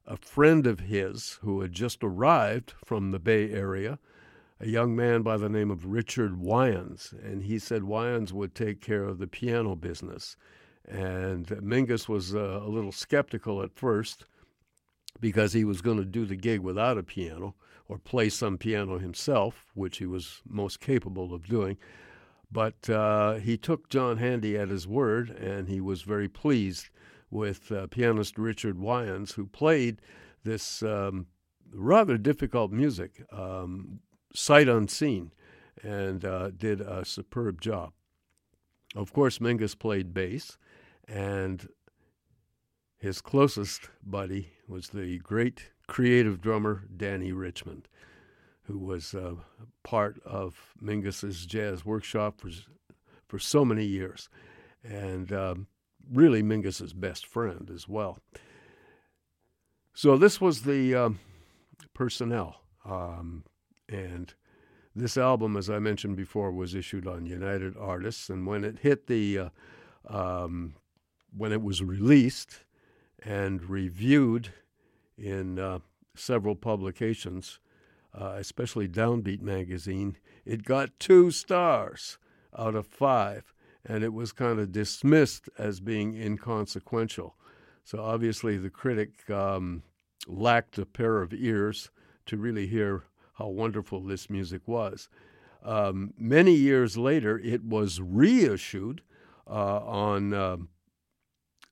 a 0.07 0.17
friend 0.17 0.67
of 0.67 0.81
his 0.81 1.39
who 1.43 1.61
had 1.61 1.73
just 1.73 2.03
arrived 2.03 2.75
from 2.85 3.11
the 3.11 3.19
Bay 3.19 3.51
Area, 3.51 3.99
a 4.61 4.69
young 4.69 4.95
man 4.95 5.23
by 5.23 5.37
the 5.37 5.49
name 5.49 5.71
of 5.71 5.87
Richard 5.87 6.39
Wyands, 6.39 7.15
and 7.23 7.43
he 7.43 7.59
said 7.59 7.85
Wyands 7.85 8.33
would 8.33 8.55
take 8.55 8.81
care 8.81 9.05
of 9.05 9.19
the 9.19 9.27
piano 9.27 9.75
business. 9.75 10.37
And 10.89 11.47
Mingus 11.63 12.09
was 12.09 12.35
uh, 12.35 12.61
a 12.63 12.69
little 12.69 12.93
skeptical 12.93 13.63
at 13.63 13.75
first 13.75 14.25
because 15.21 15.53
he 15.53 15.65
was 15.65 15.83
going 15.83 15.99
to 15.99 16.05
do 16.05 16.27
the 16.27 16.37
gig 16.37 16.61
without 16.61 16.99
a 16.99 17.03
piano 17.03 17.55
or 17.89 17.99
play 17.99 18.29
some 18.29 18.59
piano 18.59 18.99
himself, 18.99 19.67
which 19.75 19.99
he 19.99 20.07
was 20.07 20.43
most 20.49 20.81
capable 20.81 21.35
of 21.35 21.47
doing. 21.47 21.77
But 22.51 22.89
uh, 22.91 23.35
he 23.35 23.57
took 23.57 23.89
John 23.89 24.19
Handy 24.19 24.59
at 24.59 24.69
his 24.69 24.87
word, 24.87 25.31
and 25.31 25.69
he 25.69 25.81
was 25.81 26.03
very 26.03 26.29
pleased 26.29 26.91
with 27.33 27.73
uh, 27.73 27.87
pianist 27.89 28.39
Richard 28.39 28.79
Wyands, 28.79 29.33
who 29.33 29.47
played 29.47 30.01
this 30.45 30.83
um, 30.83 31.27
rather 31.73 32.19
difficult 32.19 32.71
music, 32.71 33.25
um, 33.33 34.01
sight 34.35 34.69
unseen, 34.69 35.33
and 35.83 36.25
uh, 36.25 36.51
did 36.51 36.81
a 36.81 37.05
superb 37.05 37.61
job. 37.61 37.93
Of 38.95 39.13
course, 39.13 39.39
Mingus 39.39 39.77
played 39.77 40.13
bass, 40.13 40.59
and 41.09 41.67
his 42.99 43.23
closest 43.23 43.89
buddy 44.05 44.53
was 44.69 44.89
the 44.89 45.19
great 45.19 45.71
creative 45.89 46.41
drummer 46.41 46.85
Dannie 46.95 47.33
Richmond, 47.33 47.89
who 48.65 48.79
was 48.79 49.15
uh, 49.15 49.37
part 49.83 50.21
of 50.25 50.75
Mingus's 50.81 51.47
jazz 51.47 51.85
workshop 51.85 52.41
for 52.41 52.51
for 53.27 53.39
so 53.39 53.65
many 53.65 53.87
years, 53.87 54.29
and 54.85 55.33
um, 55.33 55.67
really 56.11 56.43
Mingus's 56.43 56.93
best 56.93 57.27
friend 57.27 57.71
as 57.75 57.89
well. 57.89 58.19
So 59.95 60.17
this 60.17 60.41
was 60.41 60.63
the 60.63 60.95
um, 60.95 61.21
personnel, 61.95 62.63
um, 62.85 63.45
and 63.89 64.33
this 64.95 65.17
album, 65.17 65.57
as 65.57 65.71
I 65.71 65.79
mentioned 65.79 66.17
before, 66.17 66.51
was 66.51 66.75
issued 66.75 67.07
on 67.07 67.27
United 67.27 67.77
Artists, 67.77 68.29
and 68.31 68.47
when 68.47 68.65
it 68.65 68.79
hit 68.81 69.07
the, 69.07 69.39
uh, 69.39 69.49
um, 70.09 70.75
when 71.37 71.53
it 71.53 71.63
was 71.63 71.83
released 71.83 72.65
and 73.23 73.69
reviewed 73.69 74.53
in 75.17 75.59
uh, 75.59 75.79
several 76.15 76.55
publications, 76.55 77.59
uh, 78.19 78.35
especially 78.37 78.89
Downbeat 78.89 79.41
magazine, 79.41 80.17
it 80.45 80.65
got 80.65 80.99
two 80.99 81.31
stars 81.31 82.19
out 82.59 82.75
of 82.75 82.87
five 82.87 83.55
and 83.85 84.05
it 84.05 84.13
was 84.13 84.33
kind 84.33 84.59
of 84.59 84.73
dismissed 84.73 85.49
as 85.59 85.81
being 85.81 86.15
inconsequential. 86.15 87.35
So 87.85 88.03
obviously, 88.03 88.57
the 88.57 88.71
critic 88.71 89.29
um, 89.31 89.83
lacked 90.27 90.79
a 90.79 90.87
pair 90.87 91.21
of 91.21 91.33
ears 91.33 91.91
to 92.27 92.37
really 92.37 92.67
hear 92.67 93.05
how 93.35 93.49
wonderful 93.49 94.01
this 94.01 94.31
music 94.31 94.63
was. 94.67 95.09
Um, 95.65 96.13
many 96.17 96.55
years 96.55 96.97
later, 96.97 97.39
it 97.39 97.65
was 97.65 98.01
reissued 98.01 99.03
uh, 99.49 99.81
on 99.81 100.35
uh, 100.35 100.57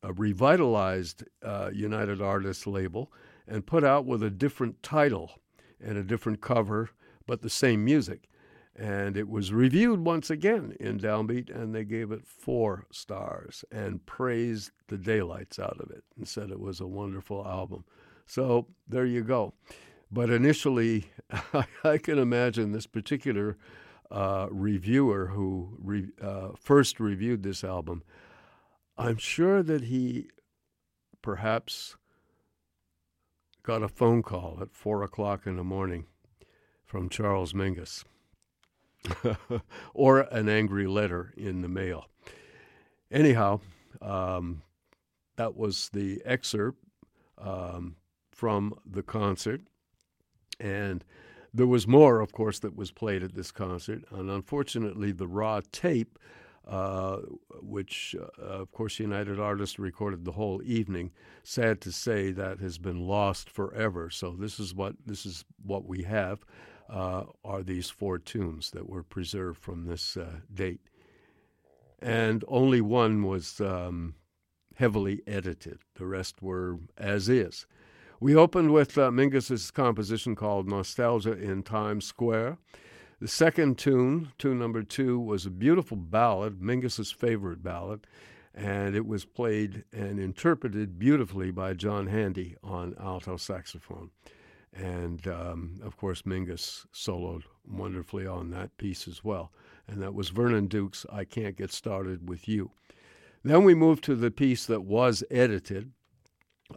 a 0.03 0.13
revitalized 0.13 1.25
uh, 1.43 1.71
United 1.73 2.21
Artists 2.21 2.67
label 2.67 3.13
and 3.47 3.67
put 3.67 3.85
out 3.85 4.07
with 4.07 4.23
a 4.23 4.31
different 4.31 4.83
title 4.83 5.41
and 5.81 5.99
a 5.99 6.05
different 6.05 6.41
cover, 6.41 6.91
but 7.27 7.43
the 7.43 7.51
same 7.51 7.85
music. 7.85 8.30
And 8.77 9.17
it 9.17 9.29
was 9.29 9.53
reviewed 9.53 10.01
once 10.01 10.31
again 10.31 10.75
in 10.81 10.99
Downbeat, 10.99 11.55
and 11.55 11.75
they 11.75 11.85
gave 11.85 12.13
it 12.13 12.27
four 12.27 12.87
stars 12.91 13.65
and 13.71 14.05
praised 14.07 14.71
the 14.89 14.97
daylights 14.97 15.59
out 15.59 15.79
of 15.81 15.91
it 15.91 16.05
and 16.17 16.27
said 16.27 16.51
it 16.51 16.61
was 16.61 16.81
a 16.81 16.87
wonderful 16.87 17.47
album. 17.47 17.85
So 18.27 18.69
there 18.89 19.05
you 19.05 19.23
go. 19.23 19.55
But 20.11 20.31
initially, 20.31 21.11
I 21.85 21.99
can 21.99 22.19
imagine 22.19 22.73
this 22.73 22.87
particular 22.87 23.59
uh, 24.11 24.47
reviewer 24.51 25.27
who 25.27 25.77
re- 25.79 26.13
uh, 26.23 26.51
first 26.57 27.01
reviewed 27.01 27.43
this 27.43 27.63
album. 27.63 28.03
I'm 28.97 29.19
sure 29.19 29.63
that 29.63 29.85
he 29.85 30.29
perhaps 31.23 31.97
got 33.63 33.83
a 33.83 33.89
phone 33.89 34.23
call 34.23 34.59
at 34.61 34.75
four 34.75 35.03
o'clock 35.03 35.47
in 35.47 35.57
the 35.57 35.65
morning 35.65 36.07
from 36.85 37.09
Charles 37.09 37.53
Mingus 37.53 38.05
or 39.95 40.21
an 40.21 40.49
angry 40.49 40.87
letter 40.87 41.33
in 41.37 41.63
the 41.63 41.69
mail. 41.69 42.07
Anyhow, 43.11 43.61
um, 44.01 44.63
that 45.37 45.57
was 45.57 45.91
the 45.93 46.23
excerpt 46.25 46.79
um, 47.39 47.97
from 48.31 48.75
the 48.85 49.03
concert. 49.03 49.63
And 50.59 51.05
there 51.53 51.67
was 51.67 51.87
more, 51.87 52.21
of 52.21 52.33
course, 52.33 52.59
that 52.61 52.77
was 52.77 52.93
played 52.93 53.23
at 53.23 53.35
this 53.35 53.51
concert, 53.51 54.05
and 54.11 54.31
unfortunately, 54.31 55.11
the 55.13 55.27
raw 55.27 55.61
tape, 55.73 56.19
uh, 56.69 57.17
which 57.61 58.15
uh, 58.21 58.43
of 58.43 58.71
course 58.71 59.01
United 59.01 59.41
Artists 59.41 59.79
recorded 59.79 60.25
the 60.25 60.33
whole 60.33 60.63
evening, 60.63 61.11
sad 61.43 61.81
to 61.81 61.91
say 61.91 62.31
that 62.31 62.61
has 62.61 62.79
been 62.79 63.09
lost 63.09 63.51
forever. 63.51 64.11
So 64.11 64.37
this 64.39 64.61
is 64.61 64.75
what 64.75 64.95
this 65.05 65.27
is 65.27 65.45
what 65.65 65.87
we 65.87 66.03
have 66.05 66.45
uh, 66.91 67.25
are 67.45 67.63
these 67.63 67.89
four 67.89 68.19
tunes 68.19 68.71
that 68.73 68.89
were 68.89 69.03
preserved 69.03 69.61
from 69.61 69.87
this 69.87 70.17
uh, 70.17 70.41
date, 70.53 70.81
and 72.01 72.45
only 72.49 72.81
one 72.81 73.23
was 73.23 73.61
um, 73.61 74.15
heavily 74.77 75.23
edited. 75.27 75.79
The 75.95 76.07
rest 76.07 76.43
were 76.43 76.79
as 76.99 77.29
is. 77.29 77.67
We 78.19 78.35
opened 78.35 78.73
with 78.73 78.99
uh, 78.99 79.11
Mingus's 79.11 79.71
composition 79.71 80.35
called 80.35 80.69
Nostalgia 80.69 81.33
in 81.33 81.63
Times 81.63 82.05
Square. 82.05 82.59
The 83.21 83.29
second 83.29 83.79
tune, 83.79 84.33
tune 84.39 84.59
number 84.59 84.83
two, 84.83 85.19
was 85.19 85.47
a 85.47 85.51
beautiful 85.51 85.97
ballad, 85.97 86.61
Mingus's 86.61 87.13
favorite 87.13 87.63
ballad, 87.63 88.07
and 88.55 88.97
it 88.97 89.07
was 89.07 89.25
played 89.25 89.85
and 89.93 90.19
interpreted 90.19 90.99
beautifully 90.99 91.51
by 91.51 91.75
John 91.75 92.09
Handy 92.09 92.57
on 92.63 92.95
alto 92.99 93.37
saxophone. 93.37 94.11
And 94.73 95.27
um, 95.27 95.81
of 95.83 95.97
course, 95.97 96.23
Mingus 96.23 96.87
soloed 96.95 97.43
wonderfully 97.67 98.27
on 98.27 98.51
that 98.51 98.77
piece 98.77 99.09
as 99.09 99.25
well. 99.25 99.53
And 99.89 100.01
that 100.01 100.15
was 100.15 100.29
Vernon 100.29 100.67
Duke's 100.69 101.05
I 101.13 101.25
Can't 101.25 101.57
Get 101.57 101.73
Started 101.73 102.29
With 102.29 102.49
You. 102.49 102.71
Then 103.43 103.65
we 103.65 103.75
moved 103.75 104.05
to 104.05 104.15
the 104.15 104.31
piece 104.31 104.67
that 104.67 104.83
was 104.83 105.25
edited 105.31 105.93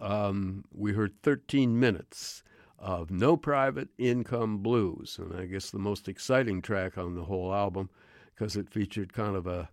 um, 0.02 0.66
we 0.74 0.94
heard 0.94 1.22
13 1.22 1.80
minutes 1.80 2.44
of 2.80 3.12
No 3.12 3.38
Private 3.38 3.90
Income 3.98 4.60
Blues, 4.60 5.18
and 5.20 5.36
I 5.36 5.46
guess 5.46 5.70
the 5.70 5.80
most 5.80 6.08
exciting 6.08 6.62
track 6.62 6.98
on 6.98 7.16
the 7.16 7.26
whole 7.26 7.54
album 7.54 7.90
because 8.34 8.58
it 8.58 8.70
featured 8.70 9.14
kind 9.14 9.36
of 9.36 9.48
a 9.48 9.70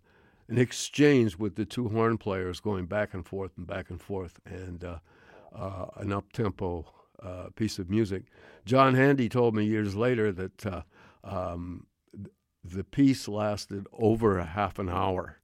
an 0.49 0.59
exchange 0.59 1.39
with 1.39 1.55
the 1.55 1.65
two 1.65 1.89
horn 1.91 2.19
players 2.19 2.59
going 2.59 2.87
back 2.87 3.15
and 3.15 3.25
forth 3.25 3.53
and 3.57 3.69
back 3.69 3.89
and 3.89 4.03
forth, 4.03 4.41
and 4.45 4.83
uh, 4.83 4.99
uh, 5.55 5.87
an 5.97 6.13
up 6.13 6.33
tempo 6.33 6.85
uh, 7.23 7.49
piece 7.55 7.79
of 7.79 7.91
music. 7.91 8.25
John 8.65 8.95
Handy 8.95 9.29
told 9.29 9.55
me 9.55 9.65
years 9.65 9.95
later 9.95 10.33
that 10.33 10.67
uh, 10.67 10.83
um, 11.25 11.87
the 12.65 12.85
piece 12.85 13.29
lasted 13.29 13.87
over 13.93 14.39
a 14.39 14.45
half 14.45 14.79
an 14.79 14.89
hour. 14.89 15.39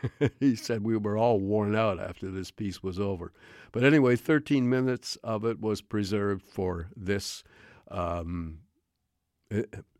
he 0.40 0.54
said 0.54 0.84
we 0.84 0.96
were 0.96 1.16
all 1.16 1.40
worn 1.40 1.74
out 1.74 1.98
after 1.98 2.30
this 2.30 2.50
piece 2.50 2.82
was 2.82 3.00
over. 3.00 3.32
But 3.72 3.84
anyway, 3.84 4.16
13 4.16 4.68
minutes 4.68 5.16
of 5.24 5.44
it 5.44 5.60
was 5.60 5.80
preserved 5.80 6.42
for 6.42 6.88
this. 6.96 7.42
Um, 7.90 8.58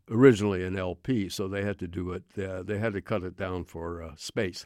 originally 0.09 0.63
an 0.63 0.77
LP, 0.77 1.29
so 1.29 1.47
they 1.47 1.63
had 1.63 1.79
to 1.79 1.87
do 1.87 2.11
it. 2.11 2.23
Uh, 2.37 2.63
they 2.63 2.77
had 2.77 2.93
to 2.93 3.01
cut 3.01 3.23
it 3.23 3.35
down 3.35 3.63
for 3.63 4.01
uh, 4.01 4.11
space. 4.15 4.65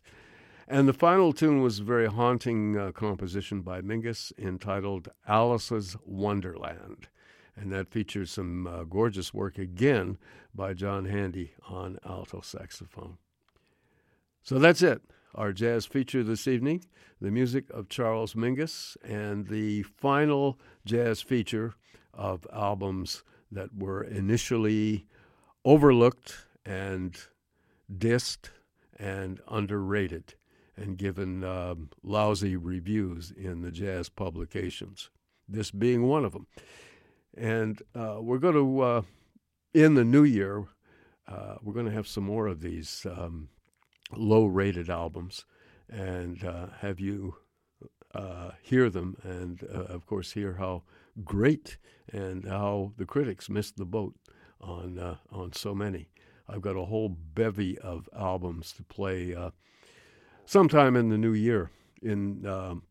And 0.71 0.87
the 0.87 0.93
final 0.93 1.33
tune 1.33 1.63
was 1.63 1.79
a 1.79 1.83
very 1.83 2.05
haunting 2.05 2.77
uh, 2.77 2.91
composition 2.91 3.61
by 3.61 3.81
Mingus 3.81 4.31
entitled 4.37 5.09
Alice's 5.27 5.97
Wonderland. 6.05 7.07
And 7.55 7.71
that 7.71 7.89
features 7.89 8.29
some 8.29 8.67
uh, 8.67 8.83
gorgeous 8.83 9.33
work 9.33 9.57
again 9.57 10.19
by 10.53 10.75
John 10.75 11.05
Handy 11.05 11.53
on 11.67 11.97
alto 12.07 12.41
saxophone. 12.41 13.17
So 14.43 14.59
that's 14.59 14.83
it 14.83 15.01
our 15.33 15.53
jazz 15.53 15.87
feature 15.87 16.23
this 16.23 16.47
evening, 16.47 16.83
the 17.19 17.31
music 17.31 17.65
of 17.71 17.89
Charles 17.89 18.35
Mingus, 18.35 18.95
and 19.03 19.47
the 19.47 19.83
final 19.83 20.59
jazz 20.85 21.21
feature 21.21 21.73
of 22.13 22.45
albums 22.53 23.23
that 23.51 23.75
were 23.75 24.03
initially 24.03 25.07
overlooked 25.65 26.45
and 26.63 27.17
dissed 27.91 28.49
and 28.97 29.39
underrated 29.47 30.35
and 30.79 30.97
given 30.97 31.43
um, 31.43 31.89
lousy 32.03 32.55
reviews 32.55 33.31
in 33.31 33.61
the 33.61 33.71
jazz 33.71 34.09
publications, 34.09 35.09
this 35.47 35.71
being 35.71 36.03
one 36.03 36.25
of 36.25 36.33
them. 36.33 36.47
And 37.37 37.81
uh, 37.95 38.17
we're 38.21 38.39
going 38.39 38.55
to, 38.55 38.81
uh, 38.81 39.01
in 39.73 39.95
the 39.95 40.03
new 40.03 40.23
year, 40.23 40.65
uh, 41.27 41.55
we're 41.61 41.73
going 41.73 41.85
to 41.85 41.91
have 41.91 42.07
some 42.07 42.23
more 42.23 42.47
of 42.47 42.61
these 42.61 43.05
um, 43.09 43.49
low 44.15 44.45
rated 44.45 44.89
albums 44.89 45.45
and 45.89 46.43
uh, 46.43 46.67
have 46.79 46.99
you 46.99 47.35
uh, 48.15 48.51
hear 48.61 48.89
them 48.89 49.15
and, 49.23 49.63
of 49.63 50.05
course, 50.05 50.31
hear 50.31 50.55
how 50.55 50.83
great 51.23 51.77
and 52.11 52.45
how 52.45 52.93
the 52.97 53.05
critics 53.05 53.49
missed 53.49 53.77
the 53.77 53.85
boat 53.85 54.15
on, 54.61 55.17
on 55.31 55.53
so 55.53 55.75
many. 55.75 56.09
I've 56.47 56.61
got 56.61 56.75
a 56.75 56.85
whole 56.85 57.09
bevy 57.09 57.77
of 57.77 58.09
albums 58.17 58.73
to 58.73 58.83
play 58.83 59.35
sometime 60.49 60.95
in 60.95 61.09
the 61.09 61.17
new 61.17 61.33
year, 61.33 61.69
in 62.01 62.43
um, 62.47 62.81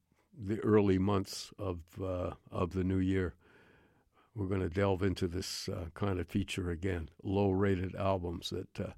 the 0.47 0.61
early 0.61 0.97
months 0.97 1.51
of, 1.59 1.81
uh, 2.01 2.31
of 2.53 2.73
the 2.73 2.85
new 2.85 2.99
year. 2.99 3.35
We're 4.37 4.47
going 4.47 4.61
to 4.61 4.69
delve 4.69 5.03
into 5.03 5.27
this 5.27 5.69
kind 5.95 6.21
of 6.21 6.29
feature 6.29 6.71
again 6.71 7.11
low 7.25 7.51
rated 7.51 7.97
albums 7.97 8.51
that 8.51 8.95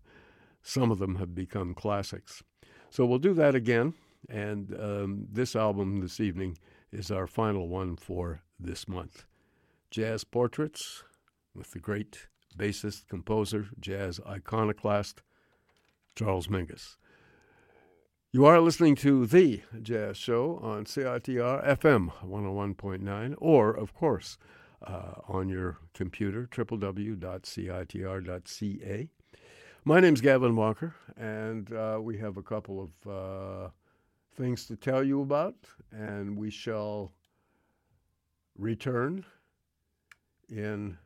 some 0.62 0.91
of 0.91 0.99
them 0.99 1.16
have 1.16 1.35
become 1.35 1.73
classics. 1.73 2.43
So 2.91 3.07
we'll 3.07 3.19
do 3.19 3.32
that 3.32 3.55
again. 3.55 3.95
And 4.28 4.78
um, 4.78 5.27
this 5.32 5.57
album 5.57 6.03
this 6.03 6.20
evening 6.20 6.59
is 6.93 7.11
our 7.11 7.27
final 7.27 7.66
one 7.66 7.97
for 7.97 8.43
this 8.59 8.87
month. 8.87 9.24
Jazz 9.91 10.23
Portraits 10.23 11.03
with 11.55 11.70
the 11.70 11.78
great 11.78 12.27
bassist, 12.55 13.09
composer, 13.09 13.69
jazz 13.81 14.20
iconoclast, 14.28 15.23
Charles 16.15 16.49
Mingus. 16.49 16.97
You 18.32 18.47
are 18.47 18.61
listening 18.61 18.94
to 18.97 19.27
The 19.27 19.62
Jazz 19.82 20.16
Show 20.16 20.61
on 20.62 20.85
CITR 20.85 21.66
FM 21.66 22.12
101.9, 22.24 23.35
or, 23.39 23.73
of 23.73 23.93
course, 23.93 24.39
uh, 24.86 25.15
on 25.27 25.48
your 25.48 25.78
computer, 25.94 26.47
www.citr.ca. 26.52 27.19
My 29.85 29.98
name's 29.98 30.20
Gavin 30.20 30.55
Walker, 30.55 30.94
and 31.16 31.73
uh, 31.73 31.98
we 32.01 32.19
have 32.19 32.36
a 32.36 32.43
couple 32.43 32.89
of 32.89 32.90
uh, 33.11 33.70
things 34.36 34.65
to 34.66 34.77
tell 34.77 35.02
you 35.02 35.23
about, 35.23 35.57
and 35.90 36.36
we 36.39 36.51
shall 36.51 37.11
return 38.57 39.24
in 40.48 40.97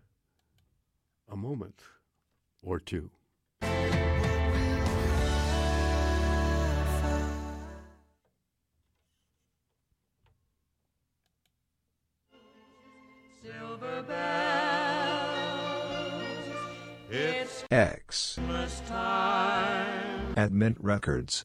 a 1.32 1.36
moment 1.36 1.84
or 2.62 2.78
two. 2.78 3.10
At 20.36 20.53
Mint 20.53 20.77
Records. 20.81 21.45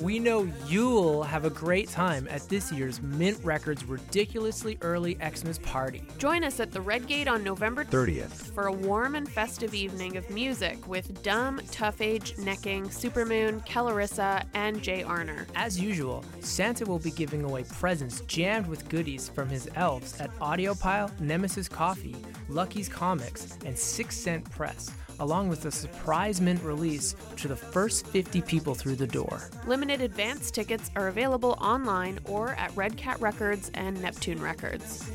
We 0.00 0.18
know 0.18 0.50
you'll 0.66 1.22
have 1.24 1.44
a 1.44 1.50
great 1.50 1.90
time 1.90 2.26
at 2.30 2.48
this 2.48 2.72
year's 2.72 3.02
Mint 3.02 3.38
Records 3.44 3.84
ridiculously 3.84 4.78
early 4.80 5.18
Xmas 5.22 5.58
party. 5.58 6.02
Join 6.16 6.42
us 6.42 6.58
at 6.58 6.72
the 6.72 6.80
Red 6.80 7.06
Gate 7.06 7.28
on 7.28 7.44
November 7.44 7.84
30th 7.84 8.50
for 8.54 8.68
a 8.68 8.72
warm 8.72 9.14
and 9.14 9.28
festive 9.28 9.74
evening 9.74 10.16
of 10.16 10.30
music 10.30 10.88
with 10.88 11.22
Dumb, 11.22 11.60
Tough 11.70 12.00
Age, 12.00 12.34
Necking, 12.36 12.84
Supermoon, 12.86 13.66
Kellarissa, 13.66 14.46
and 14.54 14.80
Jay 14.80 15.02
Arner. 15.02 15.44
As 15.54 15.78
usual, 15.78 16.24
Santa 16.40 16.86
will 16.86 16.98
be 16.98 17.10
giving 17.10 17.44
away 17.44 17.64
presents 17.64 18.22
jammed 18.22 18.68
with 18.68 18.88
goodies 18.88 19.28
from 19.28 19.50
his 19.50 19.68
elves 19.76 20.18
at 20.18 20.34
Audiopile, 20.38 21.10
Nemesis 21.20 21.68
Coffee, 21.68 22.16
Lucky's 22.48 22.88
Comics, 22.88 23.58
and 23.66 23.78
Six 23.78 24.16
Cent 24.16 24.48
Press 24.50 24.90
along 25.20 25.48
with 25.48 25.64
a 25.66 25.70
surprise 25.70 26.40
mint 26.40 26.62
release 26.62 27.14
to 27.36 27.48
the 27.48 27.56
first 27.56 28.06
50 28.08 28.42
people 28.42 28.74
through 28.74 28.96
the 28.96 29.06
door. 29.06 29.48
Limited 29.66 30.00
advance 30.00 30.50
tickets 30.50 30.90
are 30.96 31.08
available 31.08 31.56
online 31.60 32.18
or 32.24 32.50
at 32.56 32.74
Red 32.76 32.96
Cat 32.96 33.20
Records 33.20 33.70
and 33.74 34.00
Neptune 34.02 34.40
Records. 34.42 35.08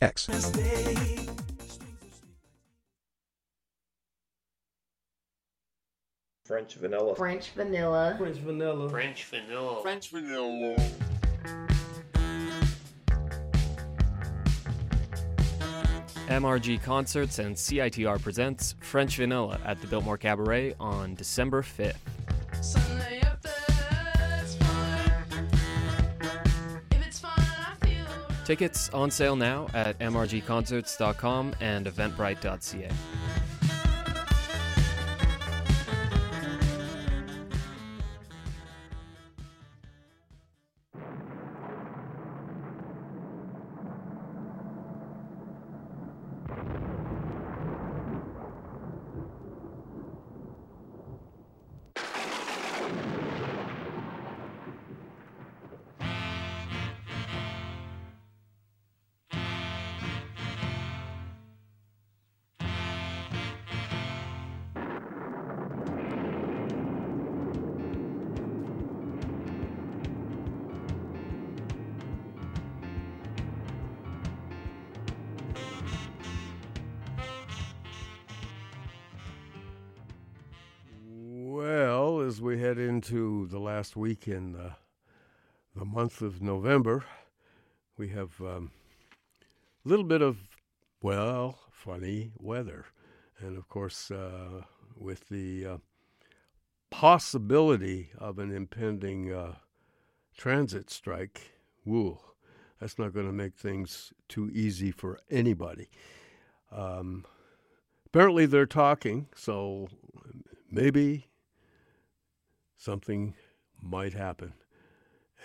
X. 0.00 0.28
French 6.44 6.74
vanilla. 6.74 7.14
French 7.14 7.50
vanilla. 7.52 8.14
French 8.18 8.36
vanilla. 8.38 8.90
French 8.90 9.24
vanilla. 9.24 9.82
French 9.82 10.10
vanilla. 10.10 10.76
MRG 16.28 16.82
Concerts 16.82 17.38
and 17.38 17.54
CITR 17.56 18.20
presents 18.22 18.74
French 18.80 19.16
Vanilla 19.16 19.58
at 19.64 19.80
the 19.80 19.86
Biltmore 19.86 20.16
Cabaret 20.16 20.74
on 20.78 21.14
December 21.14 21.62
5th. 21.62 21.96
Tickets 28.44 28.88
on 28.90 29.10
sale 29.10 29.36
now 29.36 29.68
at 29.72 29.98
mrgconcerts.com 29.98 31.54
and 31.60 31.86
eventbrite.ca. 31.86 32.90
the 83.52 83.60
last 83.60 83.96
week 83.96 84.26
in 84.26 84.56
uh, 84.56 84.72
the 85.76 85.84
month 85.84 86.22
of 86.22 86.40
November, 86.40 87.04
we 87.98 88.08
have 88.08 88.40
um, 88.40 88.70
a 89.84 89.88
little 89.88 90.06
bit 90.06 90.22
of, 90.22 90.38
well, 91.02 91.58
funny 91.70 92.32
weather. 92.38 92.86
And 93.38 93.58
of 93.58 93.68
course, 93.68 94.10
uh, 94.10 94.62
with 94.96 95.28
the 95.28 95.66
uh, 95.66 95.76
possibility 96.88 98.08
of 98.16 98.38
an 98.38 98.50
impending 98.50 99.30
uh, 99.30 99.56
transit 100.34 100.88
strike, 100.88 101.52
woo, 101.84 102.18
that's 102.80 102.98
not 102.98 103.12
going 103.12 103.26
to 103.26 103.32
make 103.34 103.54
things 103.54 104.14
too 104.30 104.50
easy 104.54 104.90
for 104.90 105.20
anybody. 105.30 105.90
Um, 106.74 107.26
apparently, 108.06 108.46
they're 108.46 108.64
talking, 108.64 109.26
so 109.36 109.88
maybe 110.70 111.26
something 112.82 113.34
might 113.80 114.12
happen, 114.12 114.52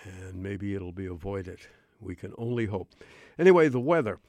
and 0.04 0.42
maybe 0.42 0.74
it'll 0.74 0.92
be 0.92 1.06
avoided. 1.06 1.60
We 2.00 2.16
can 2.16 2.34
only 2.38 2.66
hope. 2.66 2.94
Anyway, 3.40 3.70
the 3.70 3.80
weather. 3.80 4.20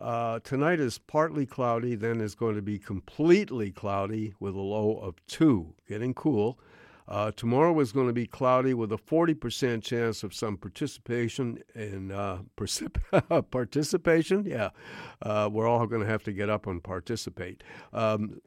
Uh, 0.00 0.40
tonight 0.40 0.80
is 0.80 0.98
partly 0.98 1.46
cloudy, 1.46 1.94
then 1.94 2.20
is 2.20 2.34
going 2.34 2.56
to 2.56 2.62
be 2.62 2.78
completely 2.78 3.70
cloudy 3.70 4.34
with 4.40 4.54
a 4.54 4.60
low 4.60 4.98
of 4.98 5.14
2, 5.26 5.74
getting 5.86 6.14
cool. 6.14 6.58
Uh, 7.06 7.30
tomorrow 7.32 7.78
is 7.80 7.90
going 7.90 8.06
to 8.06 8.12
be 8.12 8.26
cloudy 8.26 8.74
with 8.74 8.92
a 8.92 8.98
40% 8.98 9.82
chance 9.82 10.22
of 10.22 10.34
some 10.34 10.58
participation 10.58 11.58
in 11.74 12.12
uh, 12.12 12.40
participation. 13.50 14.44
Yeah, 14.44 14.70
uh, 15.22 15.48
we're 15.50 15.66
all 15.66 15.86
going 15.86 16.02
to 16.02 16.08
have 16.08 16.22
to 16.24 16.32
get 16.32 16.50
up 16.50 16.66
and 16.66 16.84
participate. 16.84 17.62
Um, 17.94 18.40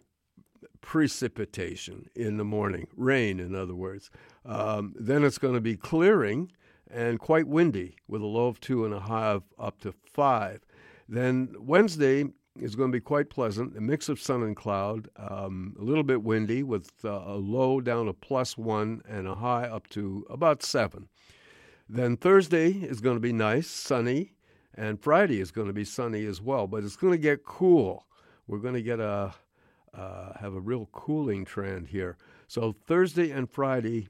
precipitation 0.81 2.09
in 2.15 2.37
the 2.37 2.43
morning, 2.43 2.87
rain, 2.95 3.39
in 3.39 3.55
other 3.55 3.75
words. 3.75 4.09
Um, 4.45 4.93
then 4.99 5.23
it's 5.23 5.37
going 5.37 5.53
to 5.53 5.61
be 5.61 5.77
clearing 5.77 6.51
and 6.89 7.19
quite 7.19 7.47
windy 7.47 7.95
with 8.07 8.21
a 8.21 8.25
low 8.25 8.47
of 8.47 8.59
two 8.59 8.83
and 8.85 8.93
a 8.93 8.99
high 8.99 9.27
of 9.27 9.43
up 9.57 9.79
to 9.81 9.93
five. 10.13 10.61
Then 11.07 11.55
Wednesday 11.59 12.25
is 12.59 12.75
going 12.75 12.91
to 12.91 12.95
be 12.95 13.01
quite 13.01 13.29
pleasant, 13.29 13.77
a 13.77 13.81
mix 13.81 14.09
of 14.09 14.19
sun 14.19 14.43
and 14.43 14.55
cloud, 14.55 15.07
um, 15.15 15.75
a 15.79 15.83
little 15.83 16.03
bit 16.03 16.23
windy 16.23 16.63
with 16.63 16.91
uh, 17.05 17.23
a 17.25 17.35
low 17.35 17.79
down 17.79 18.07
to 18.07 18.13
plus 18.13 18.57
one 18.57 19.01
and 19.07 19.27
a 19.27 19.35
high 19.35 19.63
up 19.63 19.87
to 19.89 20.25
about 20.29 20.61
seven. 20.63 21.07
Then 21.87 22.17
Thursday 22.17 22.69
is 22.69 23.01
going 23.01 23.15
to 23.15 23.21
be 23.21 23.33
nice, 23.33 23.67
sunny, 23.67 24.33
and 24.75 25.01
Friday 25.01 25.39
is 25.39 25.51
going 25.51 25.67
to 25.67 25.73
be 25.73 25.85
sunny 25.85 26.25
as 26.25 26.41
well, 26.41 26.67
but 26.67 26.83
it's 26.83 26.95
going 26.95 27.11
to 27.11 27.17
get 27.17 27.43
cool. 27.43 28.05
We're 28.47 28.59
going 28.59 28.73
to 28.73 28.81
get 28.81 28.99
a 28.99 29.33
uh, 29.93 30.33
have 30.39 30.53
a 30.53 30.59
real 30.59 30.87
cooling 30.91 31.45
trend 31.45 31.87
here. 31.87 32.17
So 32.47 32.75
Thursday 32.87 33.31
and 33.31 33.49
Friday 33.49 34.07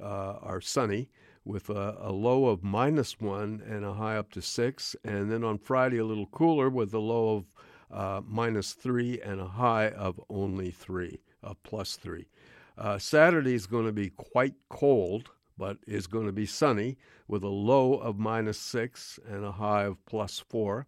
uh, 0.00 0.38
are 0.40 0.60
sunny 0.60 1.10
with 1.44 1.70
a, 1.70 1.96
a, 2.00 2.12
low 2.12 2.46
of 2.46 2.62
minus 2.62 3.20
one 3.20 3.62
and 3.66 3.84
a 3.84 3.94
high 3.94 4.16
up 4.16 4.30
to 4.32 4.42
six. 4.42 4.94
And 5.04 5.30
then 5.30 5.42
on 5.42 5.58
Friday, 5.58 5.98
a 5.98 6.04
little 6.04 6.26
cooler 6.26 6.68
with 6.68 6.92
a 6.92 6.98
low 6.98 7.36
of 7.36 7.44
uh, 7.90 8.20
minus 8.26 8.74
three 8.74 9.20
and 9.20 9.40
a 9.40 9.46
high 9.46 9.88
of 9.90 10.20
only 10.28 10.70
three, 10.70 11.20
of 11.42 11.60
plus 11.62 11.96
three. 11.96 12.28
Uh, 12.76 12.98
Saturday 12.98 13.54
is 13.54 13.66
going 13.66 13.86
to 13.86 13.92
be 13.92 14.10
quite 14.10 14.54
cold, 14.68 15.30
but 15.56 15.78
is 15.86 16.06
going 16.06 16.26
to 16.26 16.32
be 16.32 16.46
sunny 16.46 16.96
with 17.26 17.42
a 17.42 17.48
low 17.48 17.94
of 17.94 18.18
minus 18.18 18.58
six 18.58 19.18
and 19.26 19.44
a 19.44 19.52
high 19.52 19.84
of 19.84 20.04
plus 20.06 20.38
four. 20.38 20.86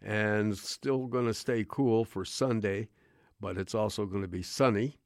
And 0.00 0.56
still 0.56 1.06
going 1.06 1.26
to 1.26 1.34
stay 1.34 1.64
cool 1.68 2.04
for 2.04 2.24
Sunday, 2.24 2.88
but 3.40 3.56
it's 3.56 3.74
also 3.74 4.06
going 4.06 4.22
to 4.22 4.28
be 4.28 4.42
sunny 4.42 4.96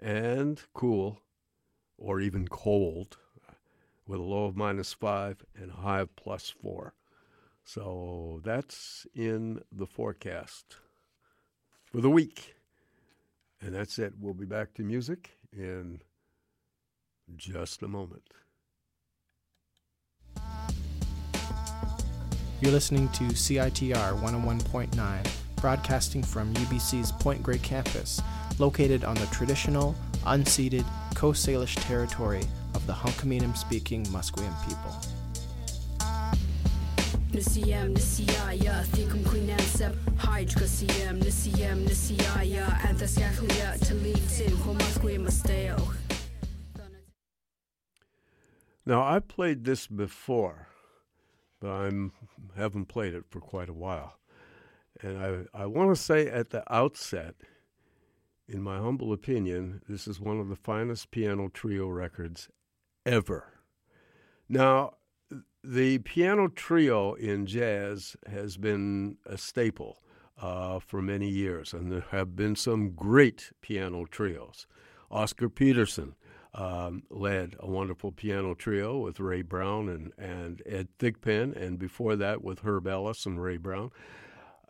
and 0.00 0.62
cool 0.74 1.20
or 1.96 2.20
even 2.20 2.48
cold 2.48 3.16
with 4.06 4.20
a 4.20 4.22
low 4.22 4.44
of 4.44 4.56
minus 4.56 4.92
five 4.92 5.44
and 5.54 5.70
a 5.70 5.76
high 5.76 6.00
of 6.00 6.14
plus 6.16 6.50
four. 6.50 6.94
So 7.64 8.40
that's 8.44 9.06
in 9.14 9.60
the 9.72 9.86
forecast 9.86 10.76
for 11.84 12.00
the 12.00 12.10
week. 12.10 12.54
And 13.60 13.74
that's 13.74 13.98
it. 13.98 14.14
We'll 14.20 14.34
be 14.34 14.44
back 14.44 14.74
to 14.74 14.82
music 14.82 15.38
in 15.52 16.02
just 17.36 17.82
a 17.82 17.88
moment. 17.88 18.34
You're 22.60 22.72
listening 22.72 23.08
to 23.10 23.24
CITR 23.24 24.20
101.9, 24.20 25.30
broadcasting 25.64 26.22
from 26.22 26.52
UBC's 26.52 27.10
Point 27.10 27.42
Grey 27.42 27.56
campus, 27.56 28.20
located 28.58 29.02
on 29.02 29.14
the 29.14 29.24
traditional, 29.28 29.94
unceded 30.24 30.84
Coast 31.14 31.46
Salish 31.46 31.74
territory 31.88 32.42
of 32.74 32.86
the 32.86 32.92
Hunkaminam 32.92 33.56
speaking 33.56 34.04
Musqueam 34.12 34.52
people. 34.68 34.94
Nisiyam 37.32 37.94
nisiyaya 37.94 38.84
thikum 38.92 39.22
kuinansab 39.22 39.94
hydra 40.18 40.68
siyam 40.68 41.18
nisiyam 41.22 41.82
nisiyaya 41.86 42.66
anthasyakuya 42.82 43.78
talitin 43.78 44.54
homasquim 44.66 45.24
masteo. 45.24 45.94
Now 48.84 49.02
I 49.02 49.18
played 49.18 49.64
this 49.64 49.86
before, 49.86 50.68
but 51.58 51.70
I 51.70 51.90
haven't 52.54 52.88
played 52.88 53.14
it 53.14 53.24
for 53.30 53.40
quite 53.40 53.70
a 53.70 53.72
while. 53.72 54.18
And 55.02 55.18
I, 55.18 55.62
I 55.62 55.66
want 55.66 55.94
to 55.94 56.00
say 56.00 56.28
at 56.28 56.50
the 56.50 56.62
outset, 56.72 57.34
in 58.48 58.62
my 58.62 58.78
humble 58.78 59.12
opinion, 59.12 59.82
this 59.88 60.06
is 60.06 60.20
one 60.20 60.38
of 60.38 60.48
the 60.48 60.56
finest 60.56 61.10
piano 61.10 61.48
trio 61.48 61.88
records 61.88 62.48
ever. 63.06 63.52
Now, 64.48 64.94
the 65.62 65.98
piano 65.98 66.48
trio 66.48 67.14
in 67.14 67.46
jazz 67.46 68.16
has 68.30 68.56
been 68.56 69.16
a 69.24 69.38
staple 69.38 70.02
uh, 70.40 70.78
for 70.78 71.00
many 71.00 71.28
years, 71.28 71.72
and 71.72 71.90
there 71.90 72.04
have 72.10 72.36
been 72.36 72.54
some 72.54 72.90
great 72.90 73.52
piano 73.62 74.04
trios. 74.04 74.66
Oscar 75.10 75.48
Peterson 75.48 76.14
um, 76.54 77.04
led 77.10 77.56
a 77.58 77.68
wonderful 77.68 78.12
piano 78.12 78.54
trio 78.54 78.98
with 78.98 79.20
Ray 79.20 79.42
Brown 79.42 79.88
and, 79.88 80.12
and 80.18 80.62
Ed 80.66 80.88
Thigpen, 80.98 81.56
and 81.56 81.78
before 81.78 82.16
that 82.16 82.44
with 82.44 82.60
Herb 82.60 82.86
Ellis 82.86 83.26
and 83.26 83.42
Ray 83.42 83.56
Brown, 83.56 83.90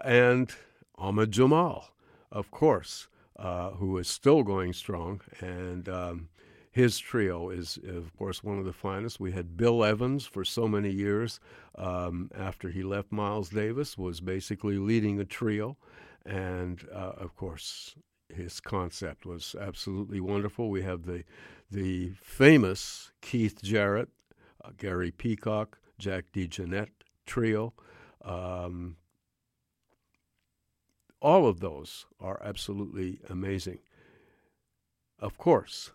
and 0.03 0.51
Ahmad 0.97 1.31
Jamal, 1.31 1.91
of 2.31 2.51
course, 2.51 3.09
uh, 3.37 3.71
who 3.73 3.99
is 3.99 4.09
still 4.09 4.43
going 4.43 4.73
strong, 4.73 5.21
and 5.41 5.89
um, 5.89 6.29
his 6.75 6.99
trio 6.99 7.51
is, 7.51 7.79
of 7.87 8.17
course, 8.17 8.43
one 8.43 8.59
of 8.59 8.65
the 8.65 8.73
finest. 8.73 9.21
We 9.21 9.31
had 9.31 9.57
Bill 9.57 9.85
Evans 9.85 10.27
for 10.27 10.45
so 10.45 10.67
many 10.67 10.91
years 10.91 11.39
um, 11.77 12.31
after 12.37 12.69
he 12.69 12.83
left 12.83 13.13
Miles 13.13 13.51
Davis, 13.51 13.97
was 13.97 14.21
basically 14.21 14.79
leading 14.79 15.21
a 15.21 15.25
trio. 15.25 15.77
And, 16.27 16.85
uh, 16.93 17.13
of 17.17 17.37
course, 17.37 17.95
his 18.29 18.59
concept 18.59 19.25
was 19.25 19.55
absolutely 19.61 20.19
wonderful. 20.19 20.69
We 20.69 20.83
have 20.83 21.05
the, 21.05 21.23
the 21.71 22.13
famous 22.21 23.13
Keith 23.21 23.63
Jarrett, 23.63 24.09
uh, 24.65 24.71
Gary 24.77 25.13
Peacock, 25.13 25.79
Jack 25.99 26.25
DeJohnette 26.33 26.89
trio. 27.25 27.73
Um, 28.25 28.97
all 31.25 31.47
of 31.49 31.59
those 31.61 32.07
are 32.21 32.41
absolutely 32.45 33.19
amazing. 33.31 33.79
Of 35.19 35.39
course, 35.39 35.91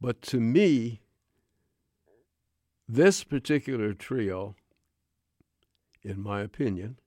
but 0.00 0.22
to 0.22 0.40
me, 0.40 1.00
this 2.88 3.24
particular 3.24 3.92
trio 3.92 4.56
in 6.04 6.22
my 6.22 6.42
opinion, 6.42 6.98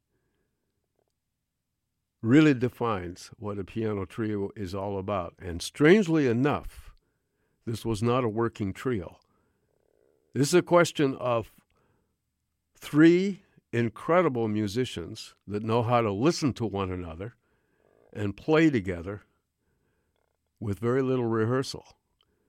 really 2.21 2.53
defines 2.53 3.29
what 3.37 3.59
a 3.59 3.63
piano 3.63 4.05
trio 4.05 4.49
is 4.55 4.73
all 4.73 4.97
about. 4.97 5.35
And 5.39 5.61
strangely 5.61 6.27
enough, 6.27 6.95
this 7.65 7.85
was 7.85 8.01
not 8.01 8.23
a 8.23 8.29
working 8.29 8.73
trio. 8.73 9.19
This 10.33 10.47
is 10.49 10.55
a 10.55 10.61
question 10.61 11.15
of 11.15 11.51
three 12.75 13.43
incredible 13.71 14.47
musicians 14.47 15.35
that 15.47 15.63
know 15.63 15.83
how 15.83 16.01
to 16.01 16.11
listen 16.11 16.53
to 16.53 16.65
one 16.65 16.91
another 16.91 17.35
and 18.17 18.35
play 18.35 18.69
together 18.69 19.21
with 20.59 20.79
very 20.79 21.03
little 21.03 21.27
rehearsal. 21.27 21.85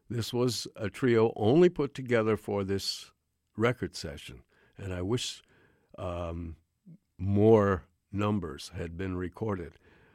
This 0.09 0.33
was 0.33 0.67
a 0.75 0.89
trio 0.89 1.35
only 1.37 1.69
put 1.69 1.95
together 1.95 2.39
for 2.39 2.65
this 2.65 3.11
record 3.55 3.95
session, 3.95 4.41
and 4.79 4.95
I 4.95 5.03
wish 5.03 5.43
um, 5.99 6.57
more 7.19 7.85
numbers 8.11 8.71
had 8.75 8.97
been 8.97 9.17
recorded 9.19 9.75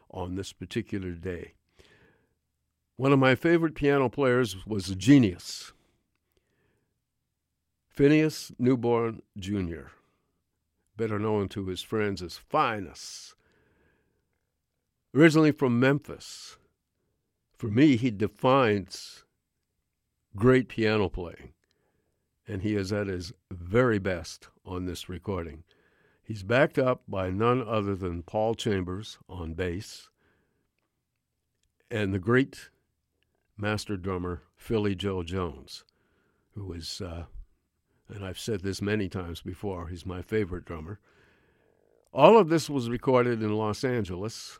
on 0.09 0.35
this 0.35 0.53
particular 0.53 1.11
day. 1.11 1.53
One 2.95 3.13
of 3.13 3.19
my 3.19 3.35
favorite 3.35 3.75
piano 3.75 4.09
players 4.09 4.65
was 4.65 4.89
a 4.89 4.95
genius, 4.95 5.71
Phineas 7.89 8.51
Newborn 8.57 9.21
Jr., 9.37 9.91
better 10.97 11.19
known 11.19 11.47
to 11.49 11.67
his 11.67 11.83
friends 11.83 12.23
as 12.23 12.37
Finus. 12.37 13.35
Originally 15.15 15.51
from 15.51 15.79
Memphis, 15.79 16.57
for 17.55 17.67
me, 17.67 17.97
he 17.97 18.09
defines 18.09 19.25
great 20.35 20.67
piano 20.67 21.07
playing, 21.07 21.53
and 22.47 22.63
he 22.63 22.75
is 22.75 22.91
at 22.91 23.07
his 23.07 23.31
very 23.51 23.99
best 23.99 24.49
on 24.65 24.85
this 24.85 25.07
recording. 25.07 25.63
He's 26.23 26.41
backed 26.41 26.79
up 26.79 27.03
by 27.07 27.29
none 27.29 27.61
other 27.61 27.95
than 27.95 28.23
Paul 28.23 28.55
Chambers 28.55 29.19
on 29.29 29.53
bass 29.53 30.09
and 31.91 32.11
the 32.11 32.19
great 32.19 32.69
master 33.55 33.97
drummer 33.97 34.41
Philly 34.55 34.95
Joe 34.95 35.21
Jones, 35.21 35.83
who 36.55 36.73
is, 36.73 37.01
uh, 37.01 37.25
and 38.09 38.25
I've 38.25 38.39
said 38.39 38.61
this 38.61 38.81
many 38.81 39.09
times 39.09 39.41
before, 39.41 39.89
he's 39.89 40.07
my 40.07 40.23
favorite 40.23 40.65
drummer. 40.65 40.99
All 42.11 42.39
of 42.39 42.49
this 42.49 42.67
was 42.67 42.89
recorded 42.89 43.43
in 43.43 43.55
Los 43.55 43.83
Angeles 43.83 44.57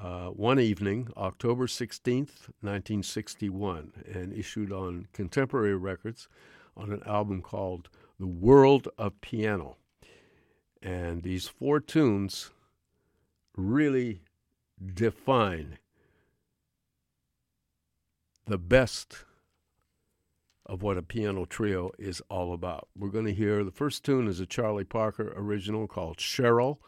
uh, 0.00 0.28
one 0.28 0.60
evening, 0.60 1.08
October 1.16 1.66
16th, 1.66 2.50
1961, 2.60 3.92
and 4.12 4.32
issued 4.32 4.72
on 4.72 5.08
Contemporary 5.12 5.76
Records 5.76 6.28
on 6.76 6.92
an 6.92 7.02
album 7.04 7.42
called 7.42 7.88
The 8.20 8.26
World 8.26 8.88
of 8.96 9.20
Piano. 9.20 9.76
And 10.80 11.22
these 11.22 11.48
four 11.48 11.80
tunes 11.80 12.50
really 13.56 14.22
define 14.94 15.78
the 18.46 18.58
best 18.58 19.24
of 20.64 20.82
what 20.82 20.98
a 20.98 21.02
piano 21.02 21.44
trio 21.44 21.90
is 21.98 22.22
all 22.28 22.52
about. 22.52 22.88
We're 22.96 23.08
going 23.08 23.24
to 23.24 23.34
hear 23.34 23.64
the 23.64 23.70
first 23.70 24.04
tune 24.04 24.28
is 24.28 24.38
a 24.38 24.46
Charlie 24.46 24.84
Parker 24.84 25.32
original 25.34 25.88
called 25.88 26.18
Cheryl. 26.18 26.78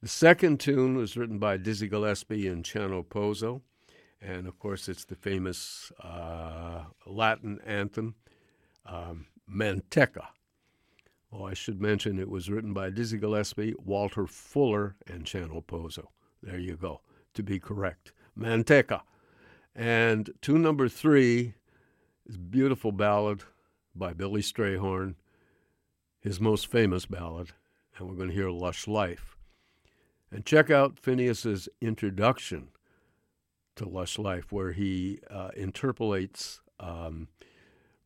The 0.00 0.08
second 0.08 0.60
tune 0.60 0.96
was 0.96 1.16
written 1.16 1.40
by 1.40 1.56
Dizzy 1.56 1.88
Gillespie 1.88 2.46
and 2.46 2.62
Chano 2.62 3.04
Pozo. 3.04 3.62
And 4.20 4.46
of 4.46 4.56
course, 4.60 4.88
it's 4.88 5.04
the 5.04 5.16
famous 5.16 5.90
uh, 6.00 6.84
Latin 7.04 7.58
anthem, 7.66 8.14
um, 8.86 9.26
Manteca. 9.52 10.28
Oh, 11.32 11.44
I 11.44 11.54
should 11.54 11.82
mention 11.82 12.20
it 12.20 12.30
was 12.30 12.48
written 12.48 12.72
by 12.72 12.90
Dizzy 12.90 13.18
Gillespie, 13.18 13.74
Walter 13.84 14.28
Fuller, 14.28 14.94
and 15.08 15.24
Chano 15.24 15.64
Pozo. 15.64 16.06
There 16.44 16.60
you 16.60 16.76
go, 16.76 17.00
to 17.34 17.42
be 17.42 17.58
correct. 17.58 18.12
Manteca. 18.38 19.02
And 19.74 20.30
tune 20.40 20.62
number 20.62 20.88
three 20.88 21.54
is 22.24 22.36
a 22.36 22.38
beautiful 22.38 22.92
ballad 22.92 23.42
by 23.96 24.12
Billy 24.12 24.42
Strayhorn, 24.42 25.16
his 26.20 26.40
most 26.40 26.68
famous 26.68 27.04
ballad, 27.04 27.50
and 27.96 28.08
we're 28.08 28.14
going 28.14 28.28
to 28.28 28.34
hear 28.34 28.50
Lush 28.50 28.86
Life. 28.86 29.37
And 30.30 30.44
check 30.44 30.70
out 30.70 30.98
Phineas's 30.98 31.68
introduction 31.80 32.68
to 33.76 33.88
Lush 33.88 34.18
Life, 34.18 34.52
where 34.52 34.72
he 34.72 35.20
uh, 35.30 35.50
interpolates 35.56 36.60
um, 36.78 37.28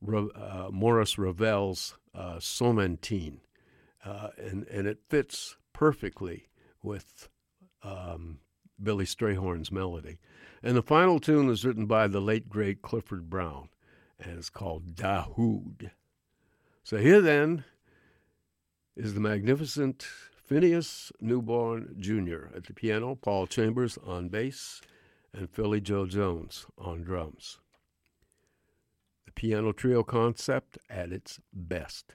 uh, 0.07 0.69
Maurice 0.71 1.19
Ravel's 1.19 1.97
uh, 2.15 2.37
Sonatine, 2.37 3.41
uh, 4.05 4.29
and 4.39 4.67
and 4.69 4.87
it 4.87 4.99
fits 5.09 5.57
perfectly 5.73 6.49
with 6.83 7.29
um, 7.83 8.39
Billy 8.81 9.05
Strayhorn's 9.05 9.73
melody. 9.73 10.19
And 10.63 10.77
the 10.77 10.83
final 10.83 11.19
tune 11.19 11.49
is 11.51 11.65
written 11.65 11.87
by 11.87 12.07
the 12.07 12.21
late 12.21 12.49
great 12.49 12.83
Clifford 12.83 13.29
Brown, 13.29 13.69
and 14.21 14.39
it's 14.39 14.51
called 14.51 14.95
Dahoud. 14.95 15.91
So 16.85 16.99
here 16.99 17.21
then 17.21 17.65
is 18.97 19.15
the 19.15 19.21
magnificent 19.21 20.07
Phineas 20.53 21.11
Newborn 21.19 21.97
Jr. 21.99 22.55
at 22.55 22.67
the 22.67 22.75
piano, 22.75 23.15
Paul 23.15 23.47
Chambers 23.47 23.97
on 24.05 24.29
bass, 24.29 24.83
and 25.33 25.49
Philly 25.49 25.81
Joe 25.81 26.05
Jones 26.05 26.67
on 26.77 27.01
drums. 27.01 27.59
The 29.25 29.33
piano 29.33 29.73
trio 29.73 30.03
concept 30.03 30.77
at 30.91 31.11
its 31.11 31.41
best. 31.55 32.13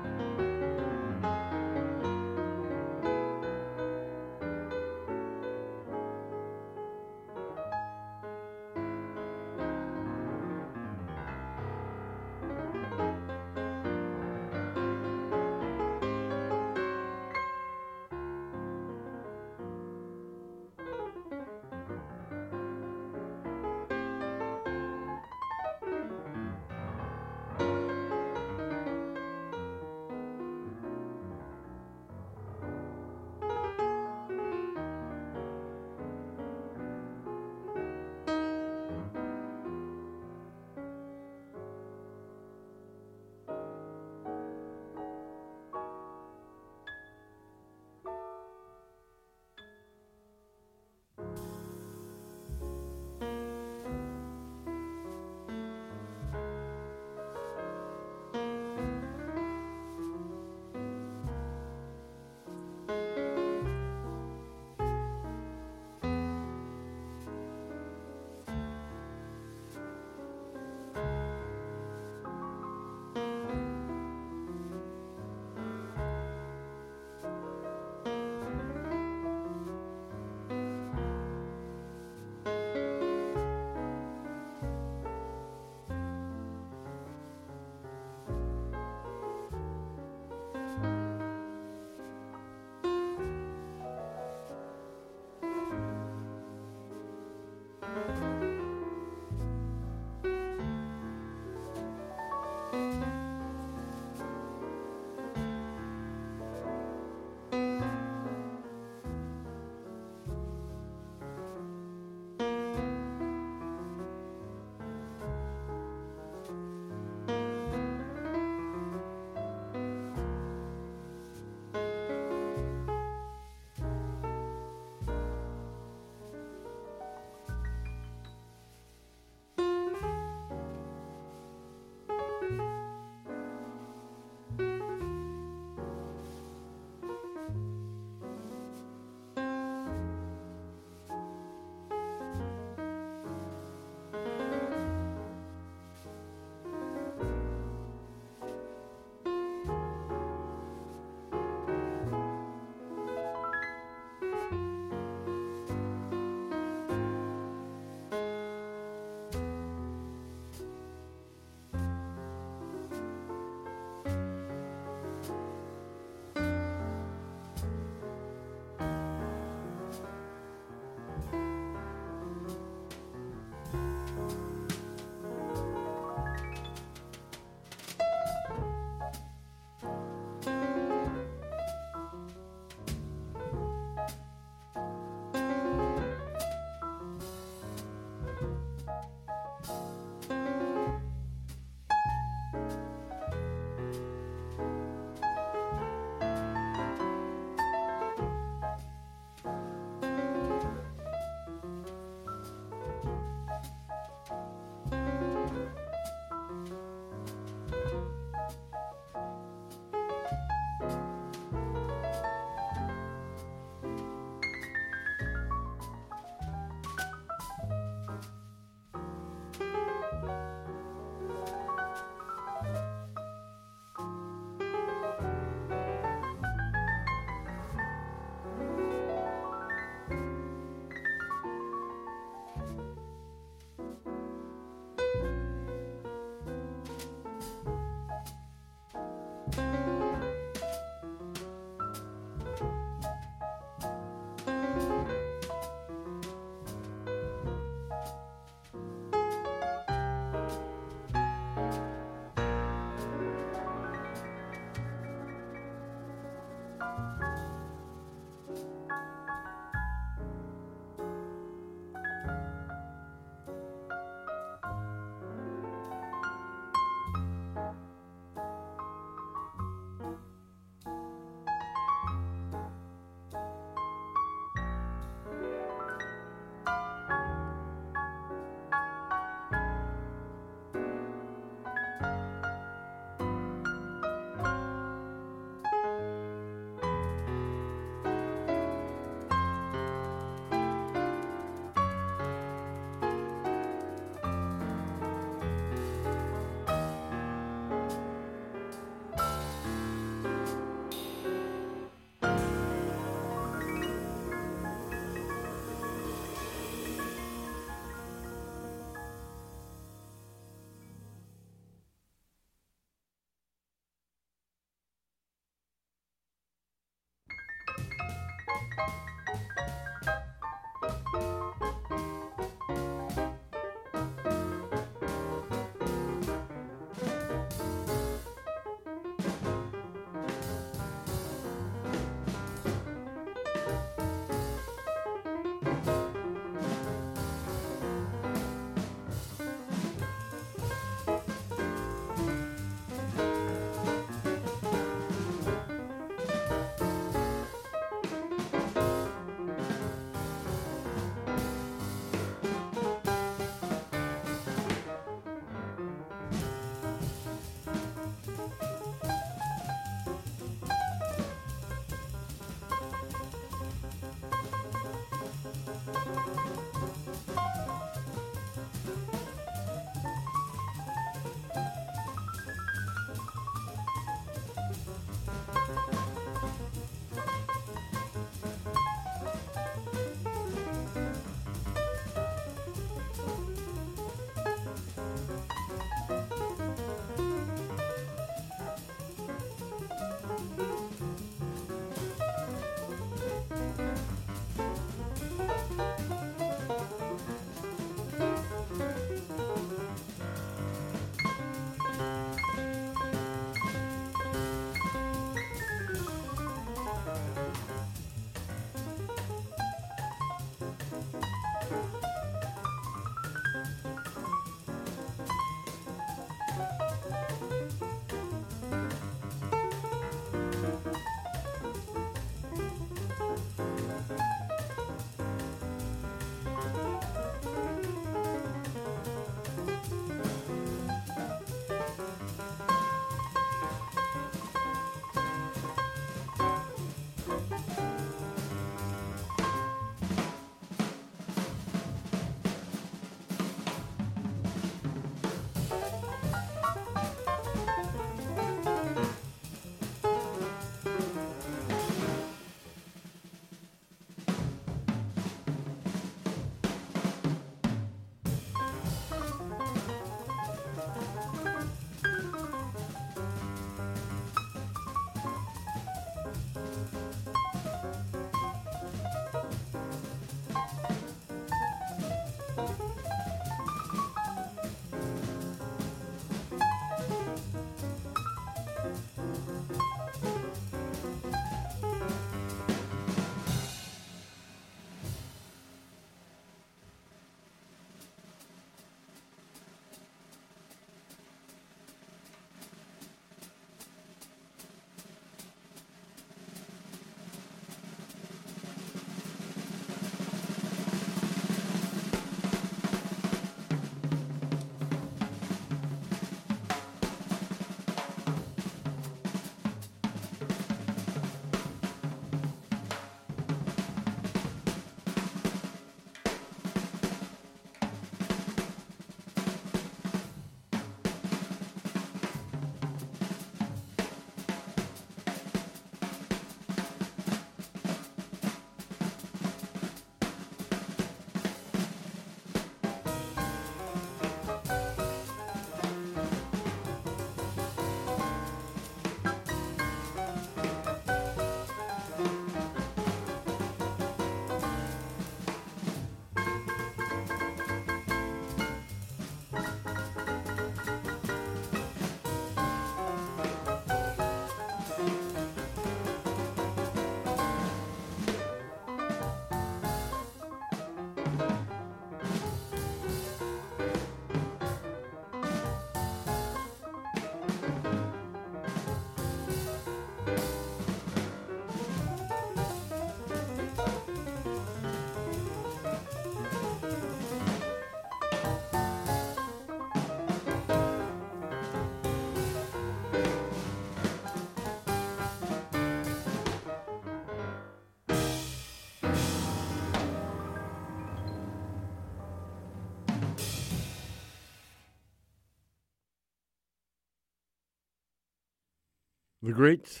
The 599.50 599.56
great 599.56 600.00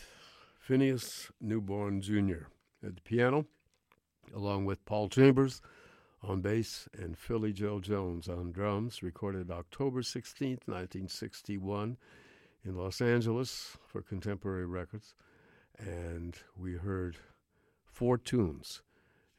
Phineas 0.60 1.32
Newborn 1.40 2.02
Jr. 2.02 2.46
at 2.86 2.94
the 2.94 3.02
piano, 3.02 3.46
along 4.32 4.64
with 4.64 4.84
Paul 4.84 5.08
Chambers 5.08 5.60
on 6.22 6.40
bass 6.40 6.88
and 6.96 7.18
Philly 7.18 7.52
Joe 7.52 7.80
Jones 7.80 8.28
on 8.28 8.52
drums, 8.52 9.02
recorded 9.02 9.50
October 9.50 10.04
16, 10.04 10.50
1961, 10.66 11.96
in 12.64 12.76
Los 12.76 13.00
Angeles 13.00 13.76
for 13.84 14.02
Contemporary 14.02 14.66
Records. 14.66 15.16
And 15.80 16.36
we 16.56 16.74
heard 16.74 17.16
four 17.84 18.18
tunes. 18.18 18.82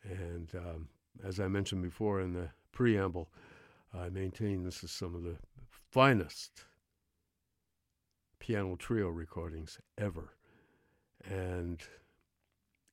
And 0.04 0.50
um, 0.56 0.90
as 1.24 1.40
I 1.40 1.48
mentioned 1.48 1.84
before 1.84 2.20
in 2.20 2.34
the 2.34 2.50
preamble, 2.74 3.30
I 3.98 4.10
maintain 4.10 4.66
this 4.66 4.84
is 4.84 4.92
some 4.92 5.16
of 5.16 5.24
the 5.24 5.38
finest 5.90 6.66
piano 8.42 8.76
trio 8.76 9.08
recordings 9.08 9.80
ever. 10.00 10.34
And 11.24 11.80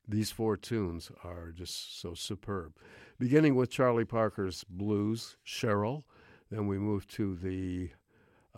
these 0.06 0.30
four 0.30 0.58
tunes 0.58 1.10
are 1.24 1.52
just 1.52 2.00
so 2.00 2.12
superb. 2.12 2.74
Beginning 3.18 3.54
with 3.54 3.70
Charlie 3.70 4.04
Parker's 4.04 4.62
Blues, 4.68 5.38
Cheryl, 5.46 6.04
then 6.50 6.66
we 6.66 6.78
move 6.78 7.06
to 7.08 7.34
the 7.34 7.90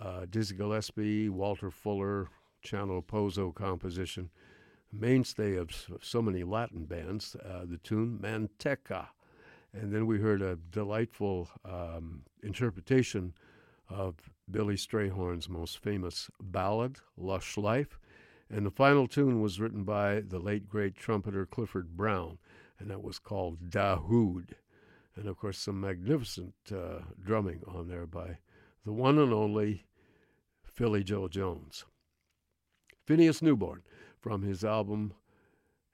uh, 0.01 0.27
Dizzy 0.29 0.57
Gillespie, 0.57 1.29
Walter 1.29 1.71
Fuller, 1.71 2.29
Chano 2.65 3.05
Pozo 3.05 3.55
composition, 3.55 4.29
mainstay 4.93 5.55
of 5.55 5.71
so 6.03 6.21
many 6.21 6.43
Latin 6.43 6.87
bands, 6.87 7.37
uh, 7.37 7.65
the 7.65 7.79
tune 7.79 8.19
Manteca. 8.21 9.07
And 9.73 9.93
then 9.93 10.07
we 10.07 10.19
heard 10.19 10.43
a 10.43 10.57
delightful 10.57 11.49
um, 11.65 12.23
interpretation 12.43 13.33
of 13.91 14.31
Billy 14.51 14.77
Strayhorn's 14.77 15.49
most 15.49 15.79
famous 15.79 16.31
ballad, 16.41 16.99
Lush 17.17 17.57
Life. 17.57 17.99
And 18.49 18.65
the 18.67 18.71
final 18.71 19.07
tune 19.07 19.41
was 19.41 19.61
written 19.61 19.85
by 19.85 20.21
the 20.21 20.39
late 20.39 20.69
great 20.69 20.97
trumpeter 20.97 21.47
Clifford 21.47 21.97
Brown, 21.97 22.39
and 22.79 22.91
that 22.91 23.03
was 23.03 23.19
called 23.19 23.71
Dahoud. 23.71 24.55
And 25.15 25.29
of 25.29 25.37
course, 25.37 25.59
some 25.59 25.81
magnificent 25.81 26.55
uh, 26.73 27.01
drumming 27.23 27.63
on 27.67 27.89
there 27.89 28.07
by 28.07 28.39
the 28.85 28.93
one 28.93 29.19
and 29.19 29.33
only 29.33 29.85
Philly 30.65 31.05
Joe 31.05 31.29
Jones. 31.29 31.85
Phineas 33.07 33.43
Newborn 33.43 33.83
from 34.21 34.43
his 34.43 34.65
album, 34.65 35.13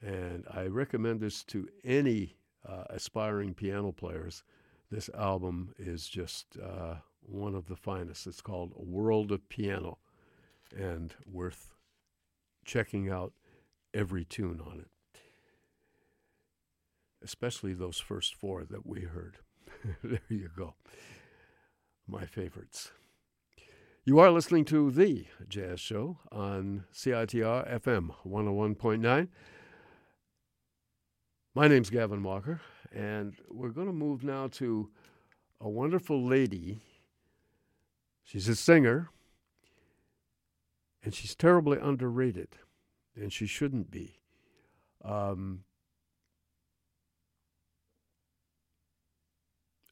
and 0.01 0.45
I 0.51 0.67
recommend 0.67 1.21
this 1.21 1.43
to 1.45 1.69
any 1.85 2.37
uh, 2.67 2.85
aspiring 2.91 3.55
piano 3.55 3.93
players. 3.93 4.45
This 4.91 5.09
album 5.15 5.75
is 5.79 6.07
just 6.07 6.57
uh, 6.63 6.97
one 7.29 7.55
of 7.55 7.69
the 7.69 7.77
finest. 7.77 8.27
It's 8.27 8.41
called 8.41 8.73
A 8.79 8.83
World 8.83 9.33
of 9.33 9.49
Piano 9.49 9.99
and 10.77 11.15
worth 11.31 11.75
checking 12.65 13.11
out 13.11 13.33
every 13.95 14.25
tune 14.25 14.61
on 14.65 14.81
it, 14.81 15.21
especially 17.23 17.75
those 17.75 17.99
first 17.99 18.35
four 18.35 18.65
that 18.65 18.87
we 18.87 19.03
heard. 19.03 19.39
there 20.03 20.21
you 20.29 20.51
go. 20.57 20.75
My 22.07 22.25
favorites. 22.25 22.93
You 24.05 24.21
are 24.21 24.31
listening 24.31 24.65
to 24.67 24.93
The 24.93 25.27
Jazz 25.49 25.81
Show 25.81 26.19
on 26.31 26.85
CITR 26.95 27.81
FM 27.81 28.11
101.9. 28.25 29.29
My 31.57 31.69
name's 31.69 31.91
Gavin 31.91 32.23
Walker, 32.23 32.61
and 32.93 33.35
we're 33.49 33.71
going 33.71 33.89
to 33.89 33.93
move 33.93 34.23
now 34.23 34.47
to 34.49 34.91
a 35.61 35.69
wonderful 35.69 36.25
lady. 36.25 36.83
She's 38.27 38.47
a 38.49 38.55
singer, 38.55 39.09
and 41.03 41.15
she's 41.15 41.35
terribly 41.35 41.79
underrated, 41.81 42.59
and 43.15 43.33
she 43.33 43.47
shouldn't 43.47 43.91
be. 43.91 44.21
Um, 45.03 45.65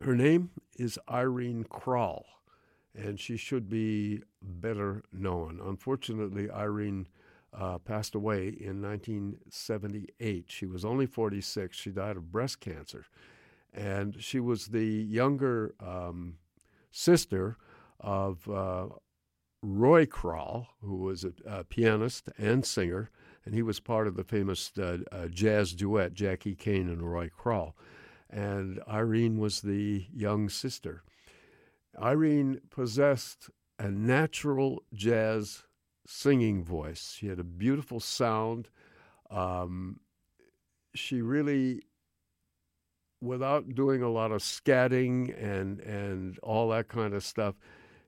her 0.03 0.15
name 0.15 0.51
is 0.77 0.99
Irene 1.09 1.65
Kral 1.65 2.25
and 2.95 3.19
she 3.19 3.37
should 3.37 3.69
be 3.69 4.23
better 4.41 5.03
known. 5.13 5.61
Unfortunately, 5.63 6.51
Irene 6.51 7.09
uh, 7.53 7.79
passed 7.79 8.15
away 8.15 8.49
in 8.49 8.81
1978. 8.81 10.47
She 10.49 10.67
was 10.67 10.85
only 10.85 11.07
46. 11.07 11.77
She 11.77 11.91
died 11.91 12.17
of 12.17 12.31
breast 12.31 12.61
cancer. 12.61 13.07
And 13.73 14.23
she 14.23 14.39
was 14.39 14.69
the 14.69 14.87
younger 14.87 15.75
um, 15.85 16.35
sister 16.93 17.57
of 18.01 18.49
uh, 18.49 18.87
Roy 19.63 20.07
Kral, 20.07 20.67
who 20.83 20.97
was 20.97 21.25
a, 21.25 21.33
a, 21.47 21.65
pianist 21.65 22.29
and 22.39 22.65
singer, 22.65 23.11
and 23.45 23.55
he 23.55 23.63
was 23.63 23.81
part 23.81 24.07
of 24.07 24.17
the 24.17 24.25
famous 24.25 24.71
uh, 24.79 24.99
uh 25.11 25.27
jazz 25.29 25.73
duet, 25.73 26.15
Jackie 26.15 26.55
Cain 26.55 26.89
and 26.89 27.03
Roy 27.03 27.29
Kral. 27.29 27.73
And 28.29 28.81
Irene 28.89 29.39
was 29.39 29.61
the 29.61 30.07
young 30.13 30.49
sister. 30.49 31.03
Irene 32.01 32.61
possessed 32.71 33.51
a 33.79 33.91
natural 33.91 34.83
jazz 34.93 35.65
singing 36.07 36.65
voice. 36.65 37.15
She 37.19 37.29
had 37.29 37.39
a 37.39 37.45
beautiful 37.45 38.01
sound. 38.01 38.69
Um, 39.31 40.01
she 40.95 41.23
really, 41.23 41.83
without 43.21 43.75
doing 43.75 44.03
a 44.03 44.11
lot 44.11 44.33
of 44.33 44.43
scatting 44.43 45.35
and 45.43 45.81
and 45.81 46.39
all 46.41 46.69
that 46.71 46.89
kind 46.89 47.15
of 47.15 47.25
stuff, 47.25 47.55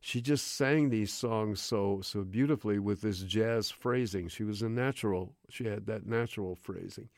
she 0.00 0.20
just 0.20 0.46
sang 0.56 0.90
these 0.90 1.12
songs 1.12 1.60
so 1.60 2.00
so 2.02 2.22
beautifully 2.22 2.78
with 2.78 3.00
this 3.00 3.20
jazz 3.20 3.70
phrasing. 3.70 4.28
She 4.28 4.44
was 4.44 4.62
a 4.62 4.68
natural. 4.68 5.34
She 5.48 5.64
had 5.64 5.86
that 5.86 6.06
natural 6.06 6.56
phrasing, 6.56 7.08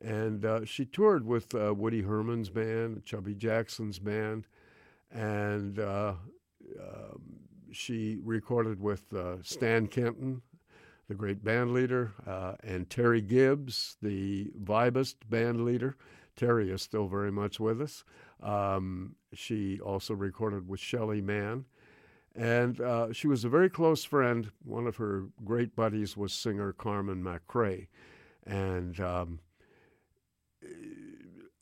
and 0.00 0.44
uh, 0.44 0.64
she 0.64 0.84
toured 0.84 1.26
with 1.26 1.54
uh, 1.54 1.74
Woody 1.74 2.02
Herman's 2.02 2.50
band, 2.50 3.04
Chubby 3.04 3.34
Jackson's 3.34 3.98
band 3.98 4.46
and 5.12 5.78
uh, 5.78 6.14
uh, 6.78 7.14
she 7.72 8.18
recorded 8.22 8.80
with 8.80 9.12
uh, 9.12 9.36
Stan 9.42 9.86
Kenton, 9.86 10.42
the 11.08 11.14
great 11.14 11.42
band 11.42 11.72
leader, 11.72 12.12
uh, 12.26 12.54
and 12.62 12.88
Terry 12.88 13.20
Gibbs, 13.20 13.96
the 14.02 14.50
vibist 14.62 15.16
band 15.28 15.64
leader. 15.64 15.96
Terry 16.36 16.70
is 16.70 16.82
still 16.82 17.08
very 17.08 17.32
much 17.32 17.60
with 17.60 17.80
us. 17.82 18.04
Um, 18.42 19.16
she 19.34 19.80
also 19.80 20.14
recorded 20.14 20.68
with 20.68 20.80
Shelly 20.80 21.20
Manne. 21.20 21.64
And 22.34 22.80
uh, 22.80 23.12
she 23.12 23.26
was 23.26 23.44
a 23.44 23.48
very 23.48 23.68
close 23.68 24.04
friend. 24.04 24.50
One 24.64 24.86
of 24.86 24.96
her 24.96 25.26
great 25.44 25.74
buddies 25.74 26.16
was 26.16 26.32
singer 26.32 26.72
Carmen 26.72 27.22
McRae. 27.22 27.88
And 28.46 28.98
um, 29.00 29.40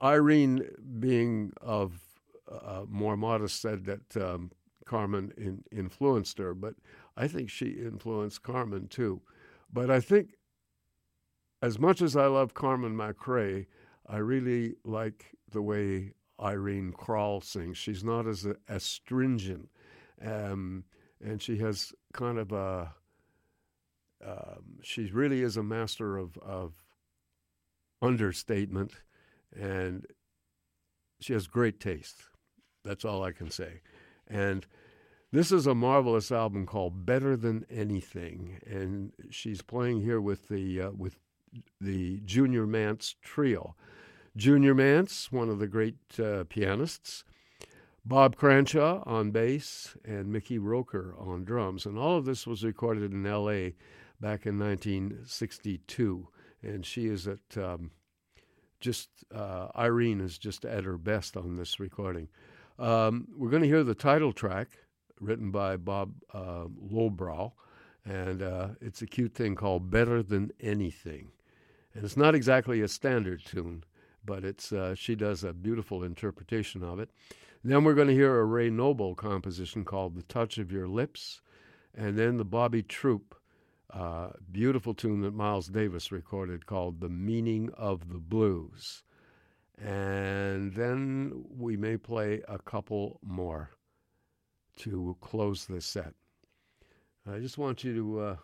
Irene, 0.03 0.69
being 1.01 1.53
of 1.61 2.01
uh, 2.51 2.85
more 2.89 3.17
modest, 3.17 3.61
said 3.61 3.85
that 3.87 4.17
um, 4.17 4.51
Carmen 4.85 5.33
in, 5.37 5.65
influenced 5.71 6.39
her, 6.39 6.55
but 6.55 6.75
I 7.17 7.29
think 7.29 7.51
she 7.51 7.67
influenced 7.67 8.43
Carmen 8.43 8.89
too. 8.89 9.21
But 9.73 9.91
I 9.91 10.01
think, 10.01 10.35
as 11.61 11.79
much 11.79 12.01
as 12.01 12.17
I 12.17 12.27
love 12.27 12.55
Carmen 12.55 12.97
McRae, 12.97 13.67
I 14.07 14.19
really 14.19 14.77
like 14.85 15.27
the 15.51 15.63
way 15.63 16.13
Irene 16.41 16.93
Kral 16.93 17.43
sings. 17.43 17.77
She's 17.77 18.05
not 18.05 18.27
as 18.27 18.47
astringent, 18.69 19.69
um, 20.25 20.85
and 21.23 21.43
she 21.43 21.59
has 21.59 21.93
kind 22.13 22.39
of 22.39 22.53
a. 22.53 22.93
Um, 24.25 24.81
she 24.83 25.05
really 25.13 25.43
is 25.43 25.57
a 25.57 25.63
master 25.63 26.17
of, 26.17 26.37
of 26.39 26.73
understatement, 28.03 28.93
and 29.55 30.07
she 31.21 31.33
has 31.35 31.47
great 31.47 31.79
taste. 31.79 32.23
That's 32.85 33.05
all 33.05 33.23
I 33.23 33.31
can 33.31 33.51
say. 33.51 33.81
And 34.27 34.67
this 35.31 35.53
is 35.53 35.67
a 35.67 35.75
marvelous 35.75 36.33
album 36.33 36.67
called 36.67 37.05
Better 37.07 37.37
Than 37.37 37.67
Anything, 37.71 38.59
and 38.67 39.13
she's 39.31 39.63
playing 39.63 40.01
here 40.01 40.21
with 40.21 40.49
the 40.49 40.81
uh, 40.81 40.91
with 40.91 41.19
the 41.81 42.21
Junior 42.25 42.67
Mance 42.67 43.15
trio. 43.23 43.75
Junior 44.37 44.75
Mance, 44.75 45.33
one 45.33 45.49
of 45.49 45.59
the 45.59 45.67
great 45.67 45.97
uh, 46.19 46.45
pianists, 46.49 47.25
Bob 48.09 48.37
Cranshaw 48.37 49.03
on 49.05 49.33
bass, 49.33 49.95
and 50.03 50.33
Mickey 50.33 50.59
Roker 50.59 51.15
on 51.19 51.45
drums. 51.45 51.85
And 51.85 51.99
all 51.99 52.17
of 52.17 52.25
this 52.25 52.47
was 52.47 52.65
recorded 52.65 53.13
in 53.13 53.27
L.A. 53.27 53.75
back 54.19 54.47
in 54.47 54.59
1962. 54.59 56.27
And 56.63 56.87
she 56.87 57.05
is 57.05 57.29
at 57.29 57.59
um, 57.59 57.91
just 58.81 59.11
uh, 59.35 59.69
Irene 59.77 60.23
is 60.23 60.39
just 60.39 60.65
at 60.65 60.85
her 60.85 60.97
best 60.97 61.37
on 61.37 61.57
this 61.57 61.79
recording. 61.79 62.29
Um, 62.79 63.29
we're 63.37 63.51
going 63.51 63.63
to 63.63 63.69
hear 63.69 63.85
the 63.85 63.95
title 63.95 64.33
track 64.33 64.69
written 65.21 65.51
by 65.51 65.77
Bob 65.77 66.15
uh, 66.33 66.65
Lowbrow, 66.81 67.53
and 68.07 68.43
uh, 68.43 68.69
it's 68.81 69.03
a 69.03 69.07
cute 69.07 69.35
thing 69.35 69.55
called 69.55 69.91
Better 69.91 70.23
Than 70.23 70.51
Anything. 70.61 71.33
And 71.93 72.07
it's 72.07 72.17
not 72.17 72.35
exactly 72.35 72.81
a 72.81 72.89
standard 72.89 73.45
tune, 73.45 73.85
but 74.25 74.45
it's 74.45 74.73
uh, 74.73 74.95
she 74.95 75.15
does 75.15 75.45
a 75.45 75.53
beautiful 75.53 76.03
interpretation 76.03 76.83
of 76.83 77.01
it. 77.01 77.11
Then 77.65 77.85
we're 77.85 77.95
going 77.95 78.09
to 78.09 78.15
hear 78.15 78.39
a 78.39 78.45
Ray 78.45 78.71
Noble 78.71 79.15
composition 79.15 79.85
called 79.85 80.15
The 80.15 80.23
Touch 80.23 80.59
of 80.59 80.71
Your 80.71 80.87
Lips, 80.87 81.41
and 81.95 82.17
then 82.17 82.37
the 82.37 82.45
Bobby 82.45 82.83
Troup 82.83 83.35
uh, 83.93 84.29
beautiful 84.53 84.95
tune 84.95 85.23
that 85.23 85.35
Miles 85.35 85.69
Davis 85.69 86.13
recorded 86.13 86.67
called 86.67 87.01
The 87.01 87.09
Meaning 87.09 87.71
of 87.77 88.11
the 88.11 88.19
Blues. 88.19 89.03
And 89.79 90.75
then 90.75 91.45
we 91.49 91.77
may 91.77 91.97
play 91.97 92.43
a 92.49 92.59
couple 92.59 93.19
more 93.23 93.71
to 94.79 95.17
close 95.21 95.67
this 95.67 95.87
set. 95.87 96.15
I 97.31 97.39
just 97.39 97.59
want 97.59 97.85
you 97.85 97.95
to 97.95 98.21
uh, 98.21 98.37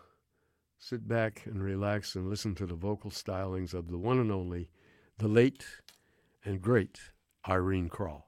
sit 0.77 1.07
back 1.07 1.43
and 1.45 1.63
relax 1.63 2.15
and 2.15 2.29
listen 2.29 2.55
to 2.55 2.65
the 2.65 2.75
vocal 2.75 3.11
stylings 3.11 3.73
of 3.73 3.89
the 3.89 3.97
one 3.97 4.19
and 4.19 4.31
only 4.31 4.69
the 5.17 5.27
late 5.27 5.65
and 6.43 6.61
great 6.61 6.99
Irene 7.47 7.89
Kral. 7.89 8.23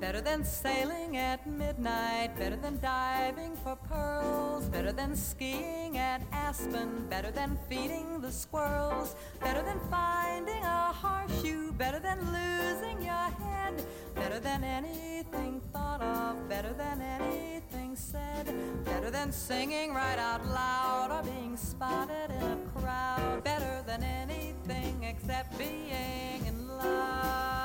Better 0.00 0.22
than 0.22 0.44
sailing 0.44 1.18
at 1.18 1.46
midnight, 1.46 2.30
better 2.38 2.56
than 2.56 2.80
diving 2.80 3.54
for 3.56 3.76
pearls, 3.76 4.64
better 4.64 4.92
than 4.92 5.14
skiing 5.14 5.98
at 5.98 6.22
Aspen, 6.32 7.06
better 7.10 7.30
than 7.30 7.58
feeding 7.68 8.18
the 8.22 8.32
squirrels, 8.32 9.14
better 9.40 9.62
than 9.62 9.78
finding 9.90 10.64
a 10.64 10.90
horseshoe, 10.94 11.70
better 11.72 11.98
than 11.98 12.18
losing 12.32 13.02
your 13.02 13.28
head, 13.44 13.84
better 14.14 14.40
than 14.40 14.64
anything 14.64 15.60
thought 15.70 16.00
of, 16.00 16.48
better 16.48 16.72
than 16.72 17.02
anything 17.02 17.94
said, 17.94 18.46
better 18.86 19.10
than 19.10 19.30
singing 19.30 19.92
right 19.92 20.18
out 20.18 20.42
loud 20.46 21.10
or 21.10 21.22
being 21.30 21.58
spotted 21.58 22.30
in 22.30 22.42
a 22.42 22.80
crowd, 22.80 23.44
better 23.44 23.82
than 23.86 24.02
anything 24.02 25.04
except 25.04 25.58
being 25.58 26.46
in 26.46 26.68
love. 26.78 27.59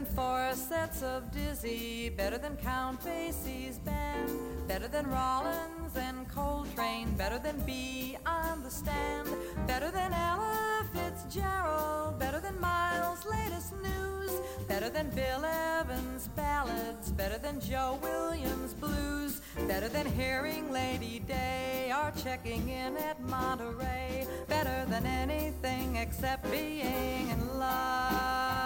Than 0.00 0.14
four 0.14 0.54
sets 0.54 1.02
of 1.02 1.30
dizzy, 1.30 2.08
better 2.10 2.38
than 2.38 2.56
Count 2.56 3.02
Basie's 3.04 3.78
band, 3.78 4.30
better 4.66 4.88
than 4.88 5.06
Rollins 5.10 5.94
and 5.96 6.28
Coltrane, 6.28 7.10
better 7.16 7.38
than 7.38 7.60
B 7.66 8.16
on 8.24 8.62
the 8.62 8.70
stand, 8.70 9.28
better 9.66 9.90
than 9.90 10.12
Ella 10.12 10.84
Fitzgerald, 10.92 12.18
better 12.18 12.40
than 12.40 12.58
Miles' 12.60 13.26
latest 13.26 13.74
news, 13.82 14.30
better 14.68 14.88
than 14.88 15.10
Bill 15.10 15.44
Evans' 15.44 16.28
ballads, 16.28 17.10
better 17.12 17.36
than 17.36 17.60
Joe 17.60 17.98
Williams' 18.02 18.74
blues, 18.74 19.42
better 19.68 19.88
than 19.88 20.06
hearing 20.06 20.70
Lady 20.72 21.18
Day. 21.18 21.92
Or 21.92 22.12
checking 22.22 22.68
in 22.70 22.96
at 22.96 23.20
Monterey, 23.20 24.26
better 24.48 24.86
than 24.88 25.04
anything 25.04 25.96
except 25.96 26.50
being 26.50 27.28
in 27.28 27.58
love. 27.58 28.59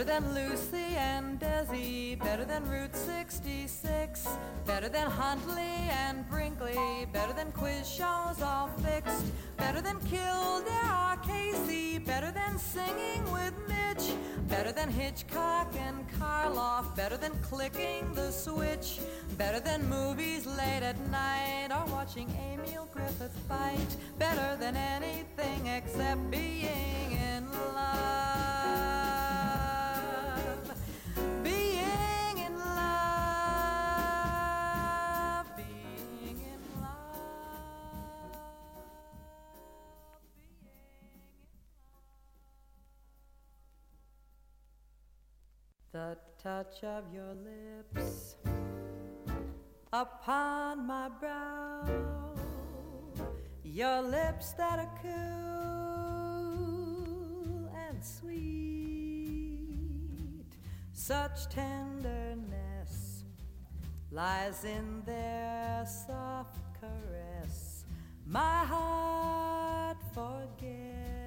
Better 0.00 0.18
than 0.18 0.34
Lucy 0.34 0.96
and 0.96 1.38
Desi, 1.38 2.18
better 2.18 2.46
than 2.46 2.66
Route 2.70 2.96
66, 2.96 4.26
better 4.66 4.88
than 4.88 5.10
Huntley 5.10 5.76
and 6.06 6.26
Brinkley, 6.30 7.06
better 7.12 7.34
than 7.34 7.52
quiz 7.52 7.86
shows 7.86 8.40
all 8.40 8.68
fixed, 8.82 9.26
better 9.58 9.82
than 9.82 10.00
Kildare 10.08 11.12
or 11.12 11.16
Casey, 11.16 11.98
better 11.98 12.32
than 12.32 12.58
singing 12.58 13.30
with 13.30 13.52
Mitch, 13.68 14.14
better 14.48 14.72
than 14.72 14.88
Hitchcock 14.88 15.70
and 15.78 16.08
Karloff, 16.18 16.96
better 16.96 17.18
than 17.18 17.32
clicking 17.42 18.10
the 18.14 18.30
switch, 18.30 19.00
better 19.36 19.60
than 19.60 19.86
movies 19.86 20.46
late 20.46 20.82
at 20.82 20.98
night 21.10 21.68
or 21.70 21.84
watching 21.92 22.34
Emile 22.50 22.88
Griffith 22.90 23.38
fight, 23.46 23.96
better 24.18 24.56
than 24.58 24.76
anything 24.76 25.66
except 25.66 26.30
being 26.30 27.18
in 27.34 27.46
love. 27.74 28.49
The 45.92 46.16
touch 46.40 46.84
of 46.84 47.12
your 47.12 47.34
lips 47.34 48.36
upon 49.92 50.86
my 50.86 51.08
brow, 51.08 51.84
your 53.64 54.00
lips 54.00 54.52
that 54.52 54.78
are 54.78 54.88
cool 55.02 55.68
and 57.88 58.04
sweet, 58.04 59.80
such 60.92 61.48
tenderness 61.48 63.24
lies 64.12 64.64
in 64.64 65.02
their 65.04 65.84
soft 65.86 66.60
caress. 66.80 67.84
My 68.24 68.64
heart 68.64 69.96
forgets 70.14 71.19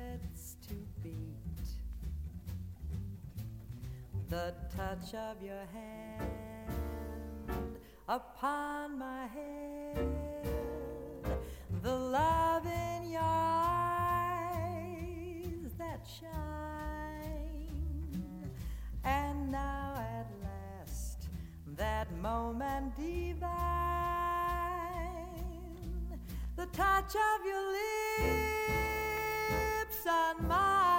the 4.33 4.53
touch 4.75 5.13
of 5.13 5.43
your 5.43 5.65
hand 5.71 6.27
upon 8.09 8.97
my 8.97 9.27
head, 9.27 10.07
the 11.83 11.95
love 11.95 12.65
in 12.65 13.11
your 13.11 13.21
eyes 13.21 14.55
that 15.77 16.01
shine, 16.19 17.69
and 19.03 19.51
now 19.51 19.93
at 19.99 20.25
last 20.41 21.27
that 21.77 22.11
moment 22.19 22.95
divine, 22.95 23.43
the 26.55 26.65
touch 26.71 27.15
of 27.15 27.45
your 27.45 27.71
lips 28.23 30.07
on 30.07 30.47
mine, 30.47 30.92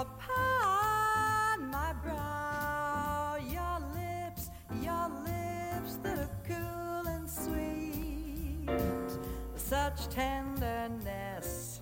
upon 0.00 1.70
my 1.70 1.92
brow, 2.02 3.36
your 3.48 3.78
lips, 3.94 4.50
your 4.82 5.08
lips 5.22 5.92
that 6.02 6.18
are 6.18 6.36
cool 6.48 7.06
and 7.06 7.30
sweet, 7.30 8.68
such 9.54 10.08
tenderness 10.08 11.80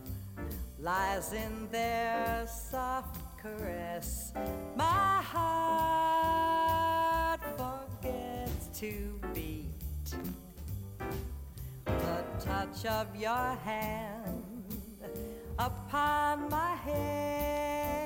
lies 0.78 1.32
in 1.32 1.68
their 1.70 2.46
soft 2.46 3.16
caress. 3.40 4.34
My 4.76 5.22
heart 5.32 6.60
forgets 7.56 8.66
to 8.80 9.18
beat 9.32 10.14
the 11.86 12.24
touch 12.40 12.84
of 12.84 13.16
your 13.16 13.56
hand 13.64 14.44
upon 15.58 16.48
my 16.50 16.74
head, 16.76 18.01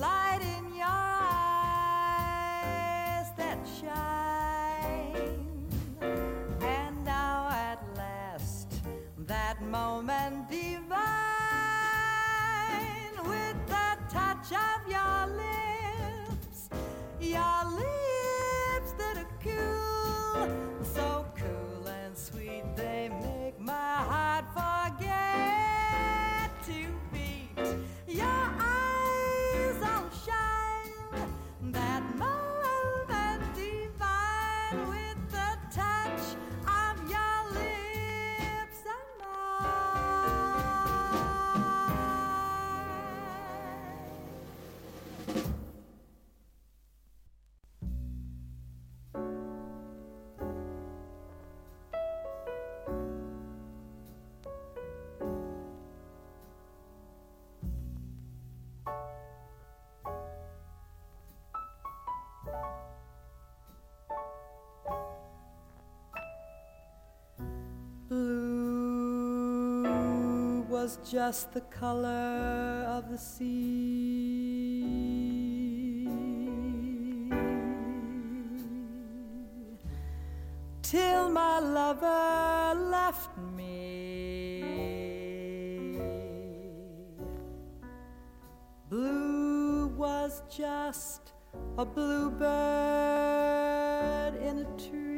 light 0.00 0.40
in 0.40 0.74
your 0.74 0.86
eyes 0.86 1.60
that 3.36 3.58
shine, 3.78 5.36
and 6.62 7.04
now 7.04 7.48
at 7.50 7.78
last 7.94 8.68
that 9.26 9.60
moment 9.62 10.48
divine 10.48 10.96
with 13.28 13.56
the 13.66 13.98
touch 14.08 14.52
of 14.52 14.88
your 14.88 15.26
lips, 15.36 16.70
your 17.20 17.64
lips 17.76 18.09
was 70.90 70.98
just 71.08 71.52
the 71.52 71.60
color 71.60 72.84
of 72.88 73.08
the 73.10 73.18
sea. 73.18 74.82
Till 80.82 81.28
my 81.30 81.60
lover 81.60 82.74
left 82.74 83.30
me. 83.56 84.64
Blue 88.88 89.86
was 89.96 90.42
just 90.50 91.32
a 91.78 91.84
bluebird 91.84 92.40
in 94.42 94.58
a 94.58 94.64
tree. 94.76 95.09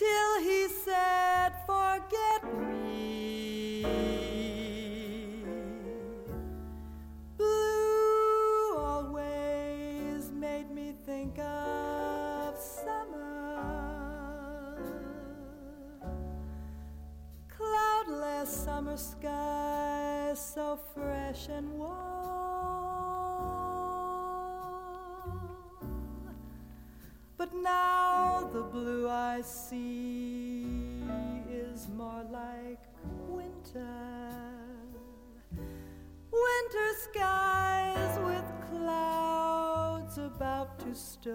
Till 0.00 0.40
he 0.40 0.66
said, 0.66 1.52
Forget 1.66 2.42
me. 2.58 3.84
Blue 7.36 8.78
always 8.78 10.30
made 10.32 10.70
me 10.70 10.94
think 11.04 11.38
of 11.38 12.56
summer 12.56 13.20
cloudless 17.50 18.48
summer 18.48 18.96
skies 18.96 20.40
so 20.40 20.78
fresh 20.94 21.50
and 21.50 21.70
warm. 21.74 22.49
But 27.40 27.54
now 27.54 28.50
the 28.52 28.60
blue 28.60 29.08
I 29.08 29.40
see 29.40 31.00
is 31.50 31.88
more 31.88 32.22
like 32.30 32.82
winter. 33.30 33.88
Winter 36.30 36.92
skies 37.08 38.18
with 38.26 38.44
clouds 38.68 40.18
about 40.18 40.80
to 40.80 40.94
storm. 40.94 41.30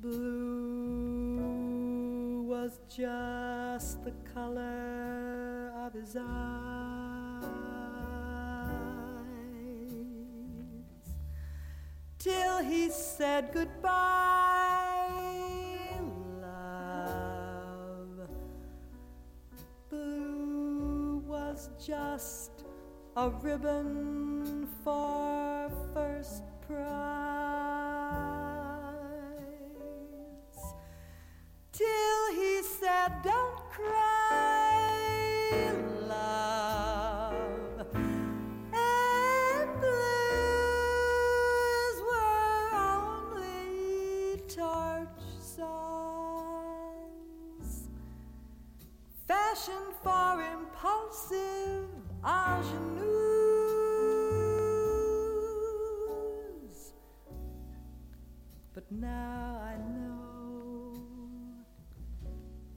Blue 0.00 1.36
was 2.48 2.80
just 2.88 4.02
the 4.04 4.12
color 4.32 5.70
of 5.84 5.92
his 5.92 6.16
eyes 6.18 6.99
till 12.20 12.62
he 12.62 12.90
said 12.90 13.50
goodbye, 13.50 15.08
love. 16.42 18.28
Blue 19.88 21.22
was 21.26 21.70
just 21.84 22.50
a 23.16 23.30
ribbon 23.30 24.68
for 24.84 25.72
first 25.94 26.42
prize 26.68 27.00
till 31.72 32.34
he 32.34 32.62
said, 32.62 33.22
Don't 33.24 33.56
cry, 33.70 34.09
impulsive 51.20 51.88
ingenues. 52.24 53.10
But 58.74 58.90
now 58.90 59.60
I 59.62 59.76
know 59.76 60.94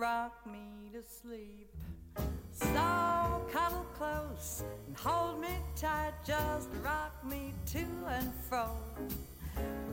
rock 0.00 0.46
me 0.46 0.90
to 0.94 1.02
sleep. 1.02 1.68
So 2.52 2.66
cuddle 3.52 3.84
close 3.98 4.64
and 4.86 4.96
hold 4.96 5.42
me 5.42 5.54
tight, 5.76 6.14
just 6.26 6.70
rock 6.82 7.12
me 7.22 7.52
to 7.72 7.84
and 8.08 8.32
fro. 8.48 8.70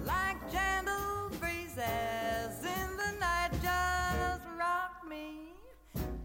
Like 0.06 0.40
gentle 0.50 1.30
breezes 1.42 2.58
in 2.64 2.90
the 2.96 3.12
night, 3.20 3.52
just 3.62 4.48
rock 4.58 5.04
me 5.10 5.52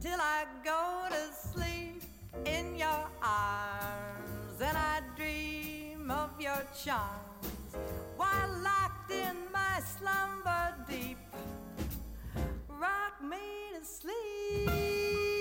till 0.00 0.20
I 0.20 0.44
go 0.64 1.08
to 1.10 1.48
sleep 1.48 2.04
in 2.46 2.76
your 2.76 3.04
arms 3.20 4.60
and 4.60 4.78
I 4.78 5.00
dream 5.16 6.08
of 6.08 6.30
your 6.40 6.62
charms 6.84 7.74
while 8.16 8.60
locked 8.62 9.10
in 9.10 9.36
my 9.52 9.80
slumber 9.98 10.72
deep. 10.88 11.18
Rock 12.82 13.22
me 13.22 13.38
to 13.78 13.84
sleep. 13.84 15.31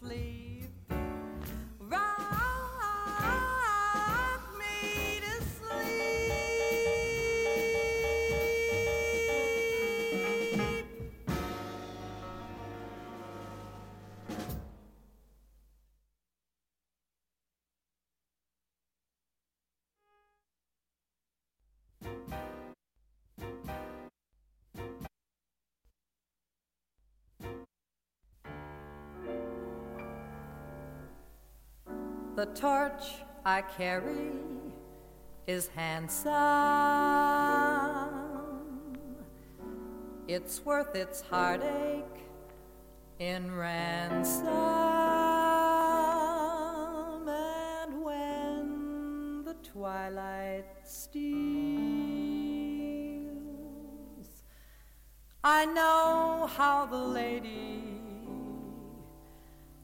sleep. 0.00 0.39
The 32.40 32.46
torch 32.46 33.04
I 33.44 33.60
carry 33.60 34.32
is 35.46 35.68
handsome. 35.76 36.32
It's 40.26 40.64
worth 40.64 40.96
its 40.96 41.20
heartache 41.20 42.24
in 43.18 43.54
ransom. 43.54 44.46
And 47.28 48.02
when 48.02 49.44
the 49.44 49.56
twilight 49.62 50.64
steals, 50.84 51.10
I 55.44 55.66
know 55.66 56.48
how 56.56 56.86
the 56.86 56.96
lady 56.96 57.89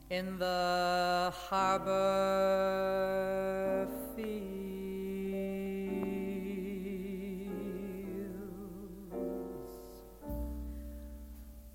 in 0.09 0.39
the 0.39 1.33
harbor 1.49 1.89
feels. 4.15 4.47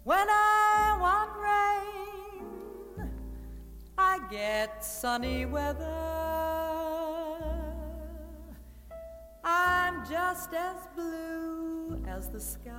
When 0.03 0.27
I 0.29 0.97
want 0.99 1.31
rain, 2.99 3.09
I 3.97 4.19
get 4.31 4.83
sunny 4.83 5.45
weather. 5.45 5.85
I'm 9.43 10.05
just 10.09 10.53
as 10.53 10.87
blue 10.95 12.01
as 12.07 12.29
the 12.29 12.39
sky. 12.39 12.71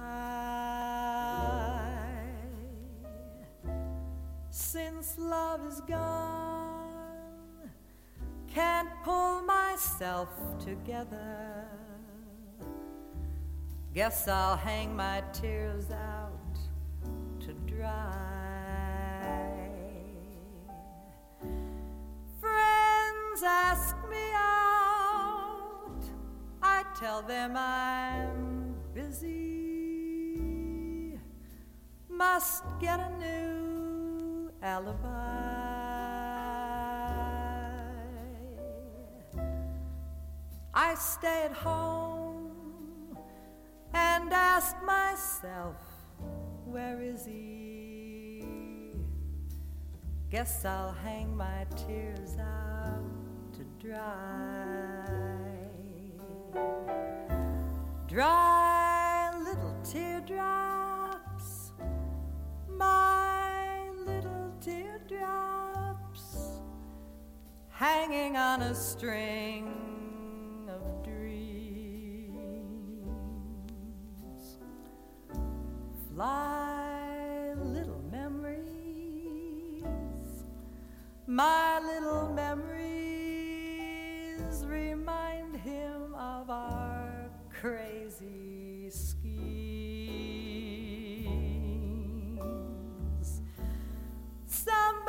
Since 4.54 5.16
love 5.18 5.66
is 5.66 5.80
gone, 5.80 7.70
can't 8.52 8.90
pull 9.02 9.40
myself 9.40 10.28
together. 10.62 11.64
Guess 13.94 14.28
I'll 14.28 14.58
hang 14.58 14.94
my 14.94 15.22
tears 15.32 15.90
out 15.90 16.58
to 17.40 17.54
dry. 17.64 18.10
Friends 22.38 23.42
ask 23.42 23.96
me 24.10 24.32
out, 24.34 26.04
I 26.62 26.84
tell 27.00 27.22
them 27.22 27.56
I'm 27.56 28.74
busy. 28.92 29.98
Must 32.10 32.64
get 32.80 33.00
a 33.00 33.08
new 33.18 33.61
alibi. 34.62 35.62
I 40.74 40.94
stay 40.94 41.44
at 41.44 41.52
home 41.52 43.16
and 43.92 44.32
ask 44.32 44.76
myself, 44.84 45.76
where 46.64 47.02
is 47.02 47.26
he? 47.26 48.44
Guess 50.30 50.64
I'll 50.64 50.92
hang 50.92 51.36
my 51.36 51.66
tears 51.76 52.38
out 52.40 53.04
to 53.52 53.64
dry. 53.86 55.32
Dry 58.08 59.30
little 59.44 59.76
teardrops, 59.84 61.72
my 62.68 63.11
hanging 67.82 68.36
on 68.36 68.62
a 68.62 68.72
string 68.76 69.66
of 70.68 71.02
dreams. 71.02 72.28
Fly, 76.14 77.54
little 77.56 78.00
memories, 78.08 79.82
my 81.26 81.80
little 81.80 82.28
memories 82.28 82.70
remind 84.64 85.56
him 85.56 86.14
of 86.14 86.50
our 86.50 87.32
crazy 87.50 88.90
schemes. 88.90 89.42
Somebody 94.46 95.01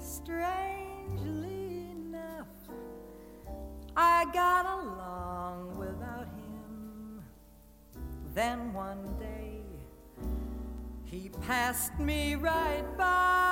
Strangely 0.00 1.86
enough, 1.90 2.46
I 3.96 4.26
got 4.32 4.66
along 4.66 5.76
without 5.78 6.28
him. 6.28 7.22
Then 8.34 8.72
one 8.72 9.16
day, 9.18 9.62
he 11.04 11.30
passed 11.46 11.98
me 11.98 12.34
right 12.36 12.84
by. 12.96 13.47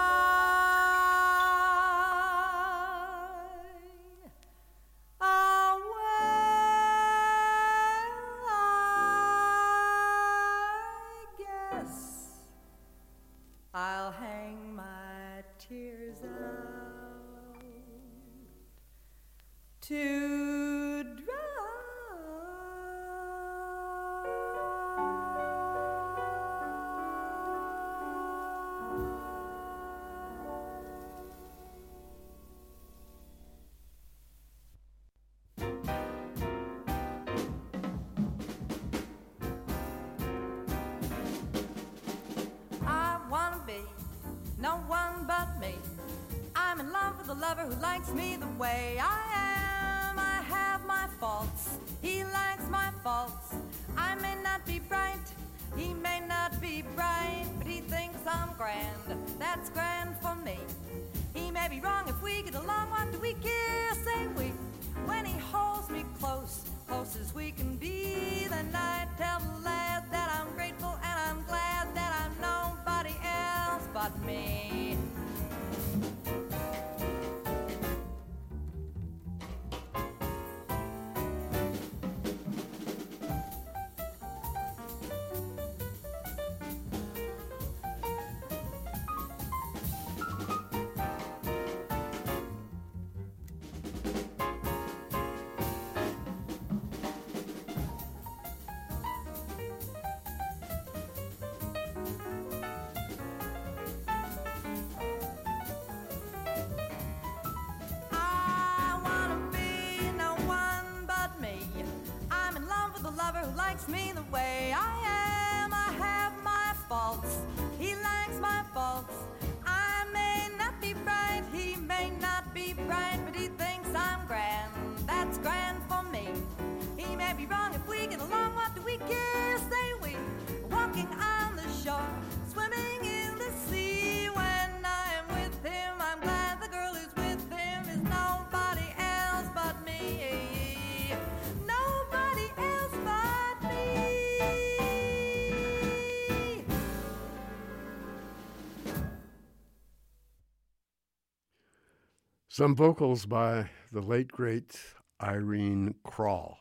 Some 152.57 152.75
vocals 152.75 153.27
by 153.27 153.69
the 153.93 154.01
late 154.01 154.33
great 154.33 154.81
Irene 155.23 155.95
Kral. 156.07 156.55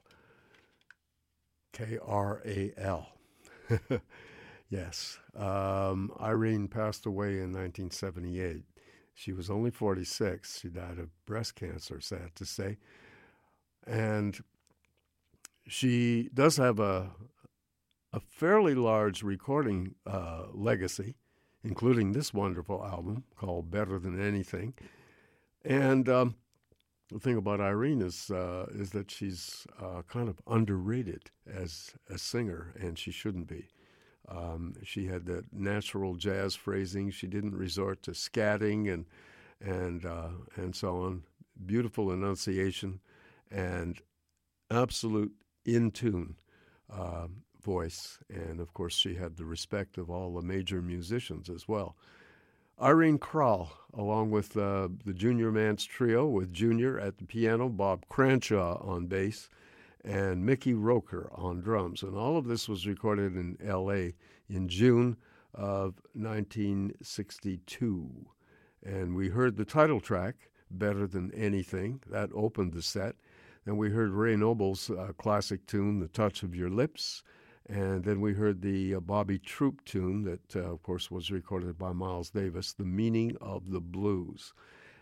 K 1.71 1.97
R 2.05 2.41
A 2.45 2.73
L. 2.75 3.07
Yes. 4.69 5.19
Um, 5.37 6.11
Irene 6.19 6.67
passed 6.67 7.05
away 7.05 7.35
in 7.35 7.53
1978. 7.53 8.63
She 9.13 9.31
was 9.31 9.49
only 9.49 9.71
46. 9.71 10.59
She 10.59 10.67
died 10.67 10.99
of 10.99 11.11
breast 11.25 11.55
cancer, 11.55 12.01
sad 12.01 12.35
to 12.35 12.45
say. 12.45 12.77
And 13.87 14.37
she 15.65 16.29
does 16.33 16.57
have 16.57 16.81
a, 16.81 17.11
a 18.11 18.19
fairly 18.19 18.75
large 18.75 19.23
recording 19.23 19.95
uh, 20.05 20.47
legacy, 20.51 21.15
including 21.63 22.11
this 22.11 22.33
wonderful 22.33 22.83
album 22.83 23.23
called 23.37 23.71
Better 23.71 23.97
Than 23.97 24.19
Anything. 24.19 24.73
And 25.65 26.07
um, 26.07 26.35
the 27.11 27.19
thing 27.19 27.37
about 27.37 27.59
Irene 27.59 28.01
is 28.01 28.29
uh, 28.31 28.67
is 28.71 28.91
that 28.91 29.11
she's 29.11 29.65
uh, 29.81 30.03
kind 30.07 30.29
of 30.29 30.39
underrated 30.47 31.31
as 31.51 31.93
a 32.09 32.17
singer, 32.17 32.73
and 32.79 32.97
she 32.97 33.11
shouldn't 33.11 33.47
be. 33.47 33.67
Um, 34.27 34.73
she 34.83 35.07
had 35.07 35.25
that 35.27 35.51
natural 35.53 36.15
jazz 36.15 36.55
phrasing. 36.55 37.11
She 37.11 37.27
didn't 37.27 37.55
resort 37.55 38.03
to 38.03 38.11
scatting 38.11 38.93
and 38.93 39.05
and 39.61 40.05
uh, 40.05 40.29
and 40.55 40.75
so 40.75 41.01
on. 41.01 41.23
Beautiful 41.65 42.11
enunciation 42.11 42.99
and 43.51 44.01
absolute 44.71 45.33
in 45.65 45.91
tune 45.91 46.35
uh, 46.91 47.27
voice, 47.61 48.19
and 48.29 48.59
of 48.59 48.73
course 48.73 48.95
she 48.95 49.15
had 49.15 49.37
the 49.37 49.45
respect 49.45 49.97
of 49.97 50.09
all 50.11 50.33
the 50.35 50.41
major 50.41 50.81
musicians 50.81 51.49
as 51.49 51.67
well. 51.67 51.95
Irene 52.81 53.19
Kral, 53.19 53.69
along 53.93 54.31
with 54.31 54.57
uh, 54.57 54.89
the 55.05 55.13
Junior 55.13 55.49
Mance 55.49 55.85
Trio, 55.85 56.27
with 56.27 56.51
Junior 56.51 56.99
at 56.99 57.17
the 57.17 57.23
piano, 57.23 57.69
Bob 57.69 58.05
Cranshaw 58.09 58.85
on 58.85 59.05
bass, 59.05 59.49
and 60.03 60.45
Mickey 60.45 60.73
Roker 60.73 61.31
on 61.33 61.61
drums. 61.61 62.03
And 62.03 62.17
all 62.17 62.35
of 62.37 62.47
this 62.47 62.67
was 62.67 62.85
recorded 62.85 63.37
in 63.37 63.57
L.A. 63.65 64.15
in 64.49 64.67
June 64.67 65.15
of 65.53 66.01
1962. 66.13 68.25
And 68.85 69.15
we 69.15 69.29
heard 69.29 69.55
the 69.55 69.63
title 69.63 70.01
track, 70.01 70.49
Better 70.69 71.07
Than 71.07 71.33
Anything, 71.33 72.03
that 72.09 72.29
opened 72.35 72.73
the 72.73 72.81
set. 72.81 73.15
Then 73.63 73.77
we 73.77 73.89
heard 73.89 74.11
Ray 74.11 74.35
Noble's 74.35 74.89
uh, 74.89 75.13
classic 75.17 75.65
tune, 75.65 76.01
The 76.01 76.09
Touch 76.09 76.43
of 76.43 76.53
Your 76.53 76.69
Lips. 76.69 77.23
And 77.67 78.03
then 78.03 78.21
we 78.21 78.33
heard 78.33 78.61
the 78.61 78.95
uh, 78.95 78.99
Bobby 78.99 79.39
Troup 79.39 79.83
tune 79.85 80.23
that, 80.23 80.55
uh, 80.55 80.71
of 80.71 80.83
course, 80.83 81.09
was 81.09 81.31
recorded 81.31 81.77
by 81.79 81.93
Miles 81.93 82.29
Davis, 82.29 82.73
The 82.73 82.83
Meaning 82.83 83.37
of 83.41 83.71
the 83.71 83.79
Blues. 83.79 84.53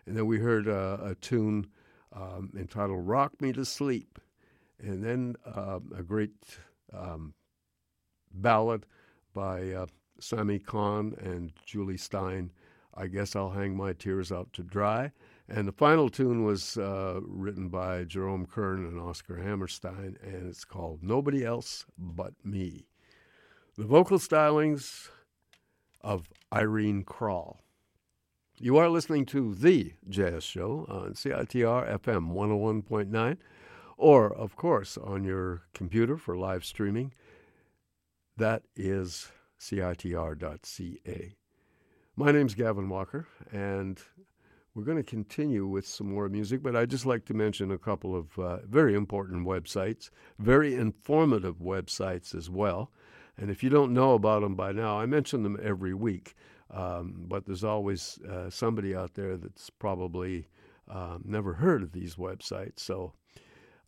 And 0.06 0.16
then 0.16 0.28
we 0.28 0.40
heard 0.40 0.68
uh, 0.68 0.98
a 1.04 1.16
tune 1.16 1.68
um, 2.14 2.54
entitled 2.58 3.06
Rock 3.06 3.42
Me 3.42 3.52
to 3.54 3.66
Sleep. 3.66 4.18
And 4.80 5.04
then 5.04 5.36
uh, 5.46 5.80
a 5.98 6.04
great 6.04 6.32
um, 6.94 7.34
ballad 8.34 8.86
by 9.34 9.72
uh, 9.72 9.88
Sammy 10.20 10.60
Cahn 10.60 11.16
and 11.20 11.52
Jule 11.66 11.98
Styne, 11.98 12.50
I 12.94 13.08
Guess 13.08 13.36
I'll 13.36 13.50
Hang 13.50 13.76
My 13.76 13.94
Tears 13.94 14.32
Out 14.32 14.54
to 14.54 14.64
Dry. 14.64 15.12
And 15.48 15.68
the 15.68 15.74
final 15.74 16.10
tune 16.10 16.44
was 16.44 16.78
uh, 16.78 17.20
written 17.22 17.68
by 17.68 18.06
Jerome 18.06 18.46
Kern 18.46 18.86
and 18.86 19.00
Oscar 19.00 19.38
Hammerstein, 19.38 20.18
and 20.24 20.48
it's 20.48 20.64
called 20.64 21.04
Nobody 21.04 21.44
Else 21.46 21.86
But 21.98 22.34
Me. 22.44 22.88
The 23.76 23.86
vocal 23.86 24.20
stylings 24.20 25.10
of 26.02 26.30
Irene 26.54 27.04
Kral. 27.04 27.58
You 28.58 28.78
are 28.78 28.88
listening 28.88 29.26
to 29.28 29.54
The 29.54 29.94
Jazz 30.08 30.44
Show 30.44 30.86
on 30.88 31.14
CITR 31.14 32.00
FM 32.00 32.32
101.9, 32.32 33.38
or, 33.98 34.34
of 34.34 34.56
course, 34.56 34.98
on 34.98 35.24
your 35.24 35.64
computer 35.74 36.18
for 36.18 36.38
live 36.38 36.64
streaming. 36.64 37.14
That 38.38 38.64
is 38.76 39.32
CITR.ca. 39.60 41.36
My 42.16 42.32
name's 42.32 42.56
Gavin 42.56 42.90
Walker, 42.90 43.28
and 43.52 44.00
we're 44.76 44.84
going 44.84 44.98
to 44.98 45.04
continue 45.04 45.68
with 45.68 45.86
some 45.86 46.12
more 46.12 46.28
music, 46.30 46.64
but 46.64 46.76
I'd 46.76 46.90
just 46.90 47.06
like 47.06 47.26
to 47.26 47.34
mention 47.34 47.72
a 47.72 47.78
couple 47.78 48.16
of 48.16 48.40
uh, 48.40 48.58
very 48.66 48.96
important 48.96 49.46
websites, 49.46 50.10
very 50.40 50.74
informative 50.74 51.58
websites 51.58 52.34
as 52.34 52.50
well. 52.50 52.92
And 53.38 53.52
if 53.52 53.64
you 53.64 53.70
don't 53.70 53.94
know 53.94 54.14
about 54.14 54.42
them 54.42 54.56
by 54.56 54.72
now, 54.72 55.00
I 55.00 55.06
mention 55.06 55.44
them 55.44 55.60
every 55.62 55.94
week, 55.94 56.36
um, 56.72 57.26
but 57.28 57.46
there's 57.46 57.64
always 57.64 58.20
uh, 58.30 58.50
somebody 58.50 58.96
out 58.96 59.14
there 59.14 59.38
that's 59.38 59.70
probably 59.70 60.48
um, 60.90 61.24
never 61.26 61.54
heard 61.54 61.84
of 61.84 61.92
these 61.92 62.16
websites. 62.16 62.80
So 62.80 63.14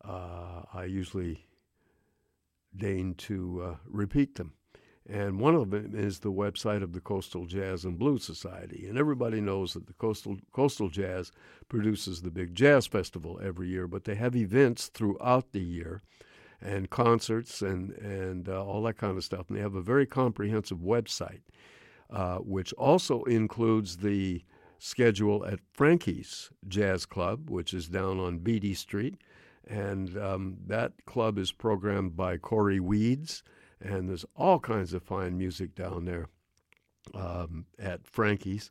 uh, 0.04 0.62
I 0.72 0.84
usually 0.84 1.46
deign 2.76 3.14
to 3.14 3.62
uh, 3.62 3.76
repeat 3.86 4.36
them. 4.36 4.52
And 5.08 5.38
one 5.38 5.54
of 5.54 5.70
them 5.70 5.92
is 5.94 6.18
the 6.18 6.32
website 6.32 6.82
of 6.82 6.92
the 6.92 7.00
Coastal 7.00 7.46
Jazz 7.46 7.84
and 7.84 7.98
Blues 7.98 8.24
Society. 8.24 8.86
And 8.88 8.98
everybody 8.98 9.40
knows 9.40 9.74
that 9.74 9.86
the 9.86 9.92
Coastal, 9.94 10.38
Coastal 10.52 10.88
Jazz 10.88 11.30
produces 11.68 12.22
the 12.22 12.30
big 12.30 12.54
jazz 12.54 12.86
festival 12.86 13.38
every 13.42 13.68
year, 13.68 13.86
but 13.86 14.04
they 14.04 14.16
have 14.16 14.34
events 14.34 14.88
throughout 14.88 15.52
the 15.52 15.60
year 15.60 16.02
and 16.60 16.90
concerts 16.90 17.62
and, 17.62 17.92
and 17.92 18.48
uh, 18.48 18.64
all 18.64 18.82
that 18.82 18.98
kind 18.98 19.16
of 19.16 19.22
stuff. 19.22 19.48
And 19.48 19.56
they 19.56 19.62
have 19.62 19.76
a 19.76 19.82
very 19.82 20.06
comprehensive 20.06 20.78
website, 20.78 21.42
uh, 22.10 22.38
which 22.38 22.72
also 22.72 23.22
includes 23.24 23.98
the 23.98 24.42
schedule 24.78 25.44
at 25.46 25.60
Frankie's 25.72 26.50
Jazz 26.66 27.06
Club, 27.06 27.48
which 27.48 27.72
is 27.72 27.88
down 27.88 28.18
on 28.18 28.38
Beatty 28.38 28.74
Street. 28.74 29.16
And 29.68 30.16
um, 30.18 30.56
that 30.66 30.92
club 31.06 31.38
is 31.38 31.52
programmed 31.52 32.16
by 32.16 32.38
Corey 32.38 32.80
Weeds 32.80 33.44
and 33.80 34.08
there's 34.08 34.24
all 34.34 34.58
kinds 34.58 34.92
of 34.92 35.02
fine 35.02 35.36
music 35.36 35.74
down 35.74 36.04
there 36.04 36.28
um, 37.14 37.66
at 37.78 38.06
Frankie's, 38.06 38.70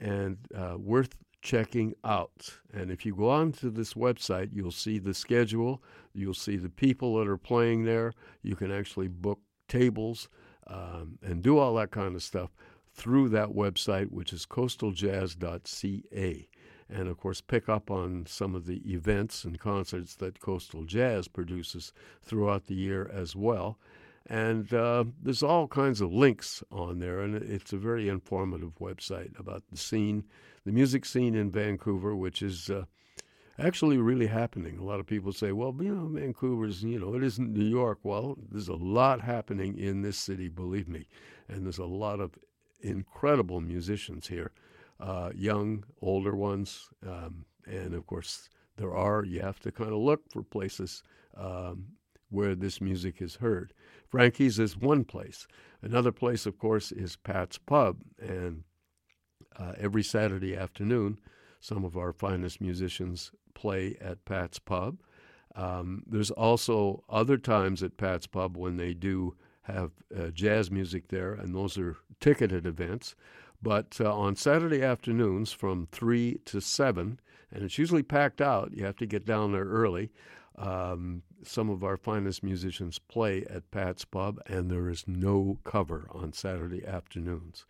and 0.00 0.38
uh, 0.54 0.76
worth 0.78 1.16
checking 1.42 1.94
out. 2.04 2.58
And 2.72 2.90
if 2.90 3.06
you 3.06 3.14
go 3.14 3.30
on 3.30 3.52
to 3.52 3.70
this 3.70 3.94
website, 3.94 4.50
you'll 4.52 4.72
see 4.72 4.98
the 4.98 5.14
schedule, 5.14 5.82
you'll 6.12 6.34
see 6.34 6.56
the 6.56 6.68
people 6.68 7.16
that 7.18 7.28
are 7.28 7.36
playing 7.36 7.84
there. 7.84 8.12
You 8.42 8.56
can 8.56 8.72
actually 8.72 9.08
book 9.08 9.38
tables 9.68 10.28
um, 10.66 11.18
and 11.22 11.42
do 11.42 11.58
all 11.58 11.74
that 11.74 11.92
kind 11.92 12.16
of 12.16 12.22
stuff 12.22 12.50
through 12.92 13.28
that 13.28 13.50
website, 13.50 14.10
which 14.10 14.32
is 14.32 14.46
coastaljazz.ca. 14.46 16.48
And 16.88 17.08
of 17.08 17.16
course, 17.16 17.40
pick 17.40 17.68
up 17.68 17.90
on 17.90 18.26
some 18.26 18.54
of 18.54 18.66
the 18.66 18.80
events 18.90 19.44
and 19.44 19.58
concerts 19.58 20.14
that 20.16 20.40
Coastal 20.40 20.84
Jazz 20.84 21.28
produces 21.28 21.92
throughout 22.22 22.66
the 22.66 22.74
year 22.74 23.10
as 23.12 23.36
well. 23.36 23.78
And 24.28 24.72
uh, 24.74 25.04
there's 25.22 25.42
all 25.42 25.68
kinds 25.68 26.00
of 26.00 26.12
links 26.12 26.62
on 26.72 26.98
there, 26.98 27.20
and 27.20 27.36
it's 27.36 27.72
a 27.72 27.76
very 27.78 28.08
informative 28.08 28.78
website 28.80 29.38
about 29.38 29.62
the 29.70 29.76
scene, 29.76 30.24
the 30.64 30.72
music 30.72 31.04
scene 31.04 31.36
in 31.36 31.50
Vancouver, 31.50 32.16
which 32.16 32.42
is 32.42 32.68
uh, 32.68 32.86
actually 33.58 33.98
really 33.98 34.26
happening. 34.26 34.78
A 34.78 34.84
lot 34.84 34.98
of 34.98 35.06
people 35.06 35.32
say, 35.32 35.52
well, 35.52 35.74
you 35.80 35.94
know, 35.94 36.08
Vancouver's, 36.08 36.82
you 36.82 36.98
know, 36.98 37.14
it 37.14 37.22
isn't 37.22 37.52
New 37.52 37.64
York. 37.64 38.00
Well, 38.02 38.36
there's 38.50 38.68
a 38.68 38.74
lot 38.74 39.20
happening 39.20 39.78
in 39.78 40.02
this 40.02 40.18
city, 40.18 40.48
believe 40.48 40.88
me. 40.88 41.06
And 41.48 41.64
there's 41.64 41.78
a 41.78 41.84
lot 41.84 42.18
of 42.18 42.32
incredible 42.80 43.60
musicians 43.60 44.26
here, 44.26 44.50
uh, 44.98 45.30
young, 45.34 45.84
older 46.02 46.34
ones. 46.34 46.88
Um, 47.06 47.44
and 47.64 47.94
of 47.94 48.06
course, 48.06 48.48
there 48.76 48.94
are, 48.94 49.24
you 49.24 49.40
have 49.40 49.60
to 49.60 49.72
kind 49.72 49.90
of 49.90 49.98
look 49.98 50.28
for 50.30 50.42
places 50.42 51.02
um, 51.36 51.86
where 52.30 52.54
this 52.54 52.80
music 52.80 53.22
is 53.22 53.36
heard. 53.36 53.72
Frankie's 54.08 54.58
is 54.58 54.76
one 54.76 55.04
place. 55.04 55.46
Another 55.82 56.12
place, 56.12 56.46
of 56.46 56.58
course, 56.58 56.92
is 56.92 57.16
Pat's 57.16 57.58
Pub. 57.58 58.02
And 58.20 58.64
uh, 59.58 59.72
every 59.78 60.02
Saturday 60.02 60.56
afternoon, 60.56 61.18
some 61.60 61.84
of 61.84 61.96
our 61.96 62.12
finest 62.12 62.60
musicians 62.60 63.32
play 63.54 63.96
at 64.00 64.24
Pat's 64.24 64.58
Pub. 64.58 64.98
Um, 65.54 66.02
there's 66.06 66.30
also 66.30 67.02
other 67.08 67.38
times 67.38 67.82
at 67.82 67.96
Pat's 67.96 68.26
Pub 68.26 68.56
when 68.56 68.76
they 68.76 68.92
do 68.94 69.34
have 69.62 69.90
uh, 70.16 70.28
jazz 70.28 70.70
music 70.70 71.08
there, 71.08 71.32
and 71.32 71.54
those 71.54 71.78
are 71.78 71.96
ticketed 72.20 72.66
events. 72.66 73.14
But 73.60 73.98
uh, 74.00 74.14
on 74.14 74.36
Saturday 74.36 74.82
afternoons 74.82 75.50
from 75.50 75.88
3 75.90 76.40
to 76.44 76.60
7, 76.60 77.18
and 77.50 77.64
it's 77.64 77.78
usually 77.78 78.02
packed 78.02 78.40
out. 78.40 78.72
You 78.74 78.84
have 78.84 78.96
to 78.96 79.06
get 79.06 79.24
down 79.24 79.52
there 79.52 79.64
early. 79.64 80.10
Um, 80.56 81.22
some 81.42 81.68
of 81.68 81.84
our 81.84 81.96
finest 81.96 82.42
musicians 82.42 82.98
play 82.98 83.44
at 83.50 83.70
Pat's 83.70 84.04
Pub, 84.04 84.40
and 84.46 84.70
there 84.70 84.88
is 84.88 85.04
no 85.06 85.58
cover 85.64 86.08
on 86.10 86.32
Saturday 86.32 86.84
afternoons. 86.86 87.66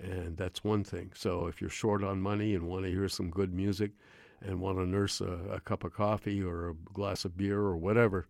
And 0.00 0.36
that's 0.36 0.64
one 0.64 0.84
thing. 0.84 1.12
So 1.14 1.46
if 1.46 1.60
you're 1.60 1.70
short 1.70 2.02
on 2.02 2.20
money 2.20 2.54
and 2.54 2.66
want 2.66 2.84
to 2.84 2.90
hear 2.90 3.08
some 3.08 3.30
good 3.30 3.52
music 3.52 3.92
and 4.40 4.60
want 4.60 4.78
to 4.78 4.86
nurse 4.86 5.20
a, 5.20 5.38
a 5.52 5.60
cup 5.60 5.84
of 5.84 5.92
coffee 5.92 6.42
or 6.42 6.70
a 6.70 6.74
glass 6.74 7.24
of 7.24 7.36
beer 7.36 7.58
or 7.58 7.76
whatever, 7.76 8.26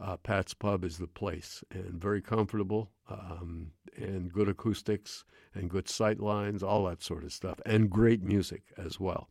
uh, 0.00 0.16
Pat's 0.18 0.52
Pub 0.52 0.84
is 0.84 0.98
the 0.98 1.06
place 1.06 1.64
and 1.70 2.00
very 2.00 2.20
comfortable 2.20 2.90
um, 3.08 3.68
and 3.96 4.30
good 4.32 4.48
acoustics 4.48 5.24
and 5.54 5.70
good 5.70 5.88
sight 5.88 6.20
lines, 6.20 6.62
all 6.62 6.84
that 6.84 7.02
sort 7.02 7.24
of 7.24 7.32
stuff, 7.32 7.60
and 7.64 7.88
great 7.88 8.22
music 8.22 8.62
as 8.76 9.00
well. 9.00 9.28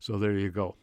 So 0.00 0.18
there 0.18 0.32
you 0.32 0.50
go. 0.50 0.74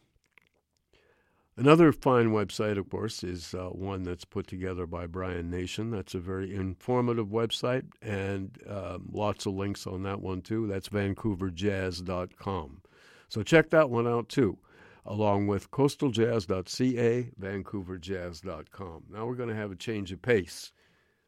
Another 1.56 1.92
fine 1.92 2.32
website, 2.32 2.80
of 2.80 2.90
course, 2.90 3.24
is 3.24 3.54
uh, 3.54 3.68
one 3.68 4.02
that's 4.02 4.26
put 4.26 4.48
together 4.48 4.88
by 4.88 5.06
Brian 5.06 5.52
Nation. 5.52 5.92
That's 5.92 6.16
a 6.16 6.20
very 6.20 6.54
informative 6.54 7.28
website, 7.28 7.84
and 8.02 8.58
um, 8.68 9.10
lots 9.12 9.46
of 9.46 9.54
links 9.54 9.86
on 9.86 10.02
that 10.02 10.20
one 10.20 10.42
too. 10.42 10.66
That's 10.66 10.90
vancouverjazz.com. 10.90 12.82
So 13.30 13.44
check 13.44 13.70
that 13.70 13.92
one 13.92 14.08
out 14.08 14.30
too, 14.30 14.58
along 15.06 15.46
with 15.46 15.70
coastaljazz.ca, 15.70 17.32
vancouverjazz.com. 17.40 19.04
Now 19.12 19.26
we're 19.28 19.36
going 19.36 19.50
to 19.50 19.56
have 19.56 19.72
a 19.72 19.76
change 19.76 20.12
of 20.12 20.24
pace, 20.24 20.72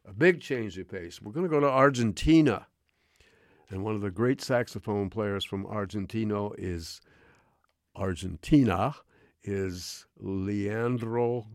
a 0.04 0.12
big 0.12 0.40
change 0.40 0.76
of 0.76 0.88
pace. 0.88 1.22
We're 1.22 1.32
going 1.32 1.46
to 1.46 1.50
go 1.50 1.60
to 1.60 1.70
Argentina. 1.70 2.66
And 3.70 3.84
one 3.84 3.94
of 3.94 4.00
the 4.00 4.10
great 4.10 4.40
saxophone 4.40 5.08
players 5.08 5.44
from 5.44 5.66
Argentina 5.66 6.50
is 6.58 7.00
Argentina 7.94 8.96
is 9.46 10.06
Leandro 10.18 11.46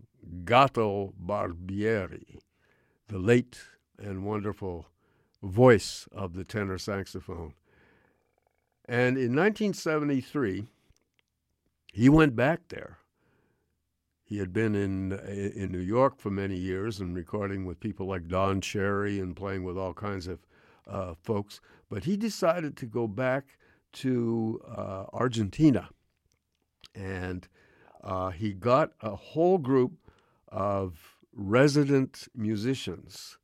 Gato 0.46 1.14
Barbieri, 1.24 2.40
the 3.08 3.20
late 3.20 3.60
and 4.00 4.26
wonderful 4.26 4.88
voice 5.44 6.08
of 6.12 6.34
the 6.34 6.44
tenor 6.44 6.78
saxophone. 6.78 7.54
And 8.86 9.18
in 9.18 9.36
1973, 9.36 10.66
he 11.94 12.10
went 12.10 12.36
back 12.36 12.68
there. 12.70 12.98
He 14.24 14.38
had 14.38 14.54
been 14.54 14.76
in 14.76 15.12
in 15.12 15.72
New 15.72 15.80
York 15.80 16.18
for 16.18 16.30
many 16.30 16.56
years 16.56 17.02
and 17.02 17.14
recording 17.14 17.66
with 17.66 17.82
people 17.82 18.08
like 18.08 18.30
Don 18.30 18.62
Cherry 18.62 19.20
and 19.20 19.36
playing 19.36 19.66
with 19.66 19.78
all 19.78 19.94
kinds 19.94 20.26
of 20.28 20.40
uh, 20.88 21.16
folks. 21.22 21.60
But 21.90 22.06
he 22.06 22.16
decided 22.16 22.78
to 22.78 22.86
go 22.86 23.08
back 23.08 23.58
to 23.94 24.62
uh, 24.66 25.06
Argentina, 25.12 25.90
and 26.96 27.46
uh, 28.04 28.30
he 28.32 28.54
got 28.54 28.92
a 29.02 29.16
whole 29.16 29.58
group 29.58 29.94
of 30.50 31.18
resident 31.34 32.28
musicians, 32.36 33.38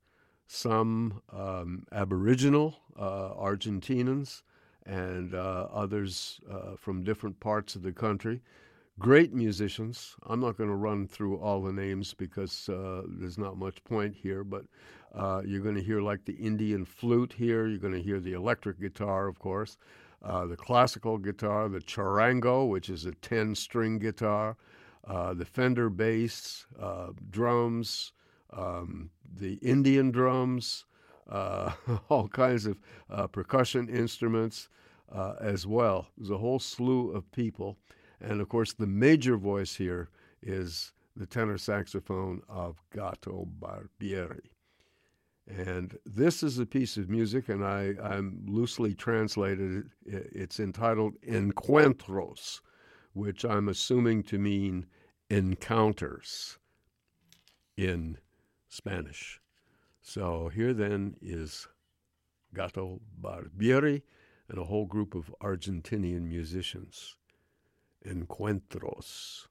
some 0.46 1.22
um, 1.32 1.86
Aboriginal 1.92 2.76
uh, 2.98 3.34
Argentinians 3.34 4.42
and 4.86 5.34
uh, 5.34 5.68
others 5.72 6.40
uh, 6.50 6.76
from 6.76 7.04
different 7.04 7.38
parts 7.40 7.76
of 7.76 7.82
the 7.82 7.92
country. 7.92 8.40
Great 8.98 9.32
musicians. 9.32 10.16
I'm 10.26 10.40
not 10.40 10.56
going 10.56 10.70
to 10.70 10.76
run 10.76 11.06
through 11.06 11.36
all 11.38 11.62
the 11.62 11.72
names 11.72 12.14
because 12.14 12.68
uh, 12.68 13.02
there's 13.06 13.38
not 13.38 13.56
much 13.56 13.84
point 13.84 14.14
here, 14.14 14.42
but 14.42 14.64
uh, 15.14 15.42
you're 15.44 15.60
going 15.60 15.76
to 15.76 15.82
hear 15.82 16.00
like 16.00 16.24
the 16.24 16.32
Indian 16.34 16.84
flute 16.84 17.32
here. 17.36 17.68
You're 17.68 17.78
going 17.78 17.94
to 17.94 18.02
hear 18.02 18.18
the 18.18 18.32
electric 18.32 18.80
guitar, 18.80 19.28
of 19.28 19.38
course 19.38 19.76
uh, 20.22 20.46
the 20.46 20.56
classical 20.56 21.18
guitar, 21.18 21.68
the 21.68 21.80
charango, 21.80 22.68
which 22.68 22.90
is 22.90 23.04
a 23.04 23.12
10 23.12 23.54
string 23.54 23.98
guitar, 23.98 24.56
uh, 25.06 25.32
the 25.34 25.44
Fender 25.44 25.88
bass, 25.88 26.66
uh, 26.80 27.08
drums, 27.30 28.12
um, 28.52 29.10
the 29.36 29.54
Indian 29.54 30.10
drums, 30.10 30.84
uh, 31.30 31.72
all 32.08 32.28
kinds 32.28 32.66
of 32.66 32.78
uh, 33.10 33.26
percussion 33.26 33.88
instruments 33.88 34.68
as 35.40 35.66
well. 35.66 36.08
There's 36.16 36.30
a 36.30 36.38
whole 36.38 36.58
slew 36.58 37.12
of 37.12 37.30
people. 37.32 37.78
And 38.20 38.40
of 38.40 38.48
course, 38.48 38.72
the 38.72 38.86
major 38.86 39.36
voice 39.36 39.76
here 39.76 40.10
is 40.42 40.92
the 41.16 41.26
tenor 41.26 41.58
saxophone 41.58 42.42
of 42.48 42.82
Gato 42.94 43.48
Barbieri. 43.60 44.50
And 45.48 45.98
this 46.04 46.42
is 46.42 46.58
a 46.58 46.66
piece 46.66 46.98
of 46.98 47.08
music, 47.08 47.48
and 47.48 47.64
I, 47.64 47.94
I'm 48.02 48.44
loosely 48.46 48.94
translated. 48.94 49.88
It's 50.04 50.60
entitled 50.60 51.14
Encuentros, 51.26 52.60
which 53.14 53.46
I'm 53.46 53.68
assuming 53.68 54.24
to 54.24 54.38
mean 54.38 54.86
encounters 55.30 56.58
in 57.78 58.18
Spanish. 58.68 59.40
So 60.02 60.48
here 60.48 60.74
then 60.74 61.16
is 61.22 61.66
Gato 62.52 63.00
Barbieri 63.18 64.02
and 64.50 64.58
a 64.58 64.64
whole 64.64 64.86
group 64.86 65.14
of 65.14 65.34
Argentinian 65.40 66.22
musicians. 66.22 67.16
Encuentros. 68.06 69.46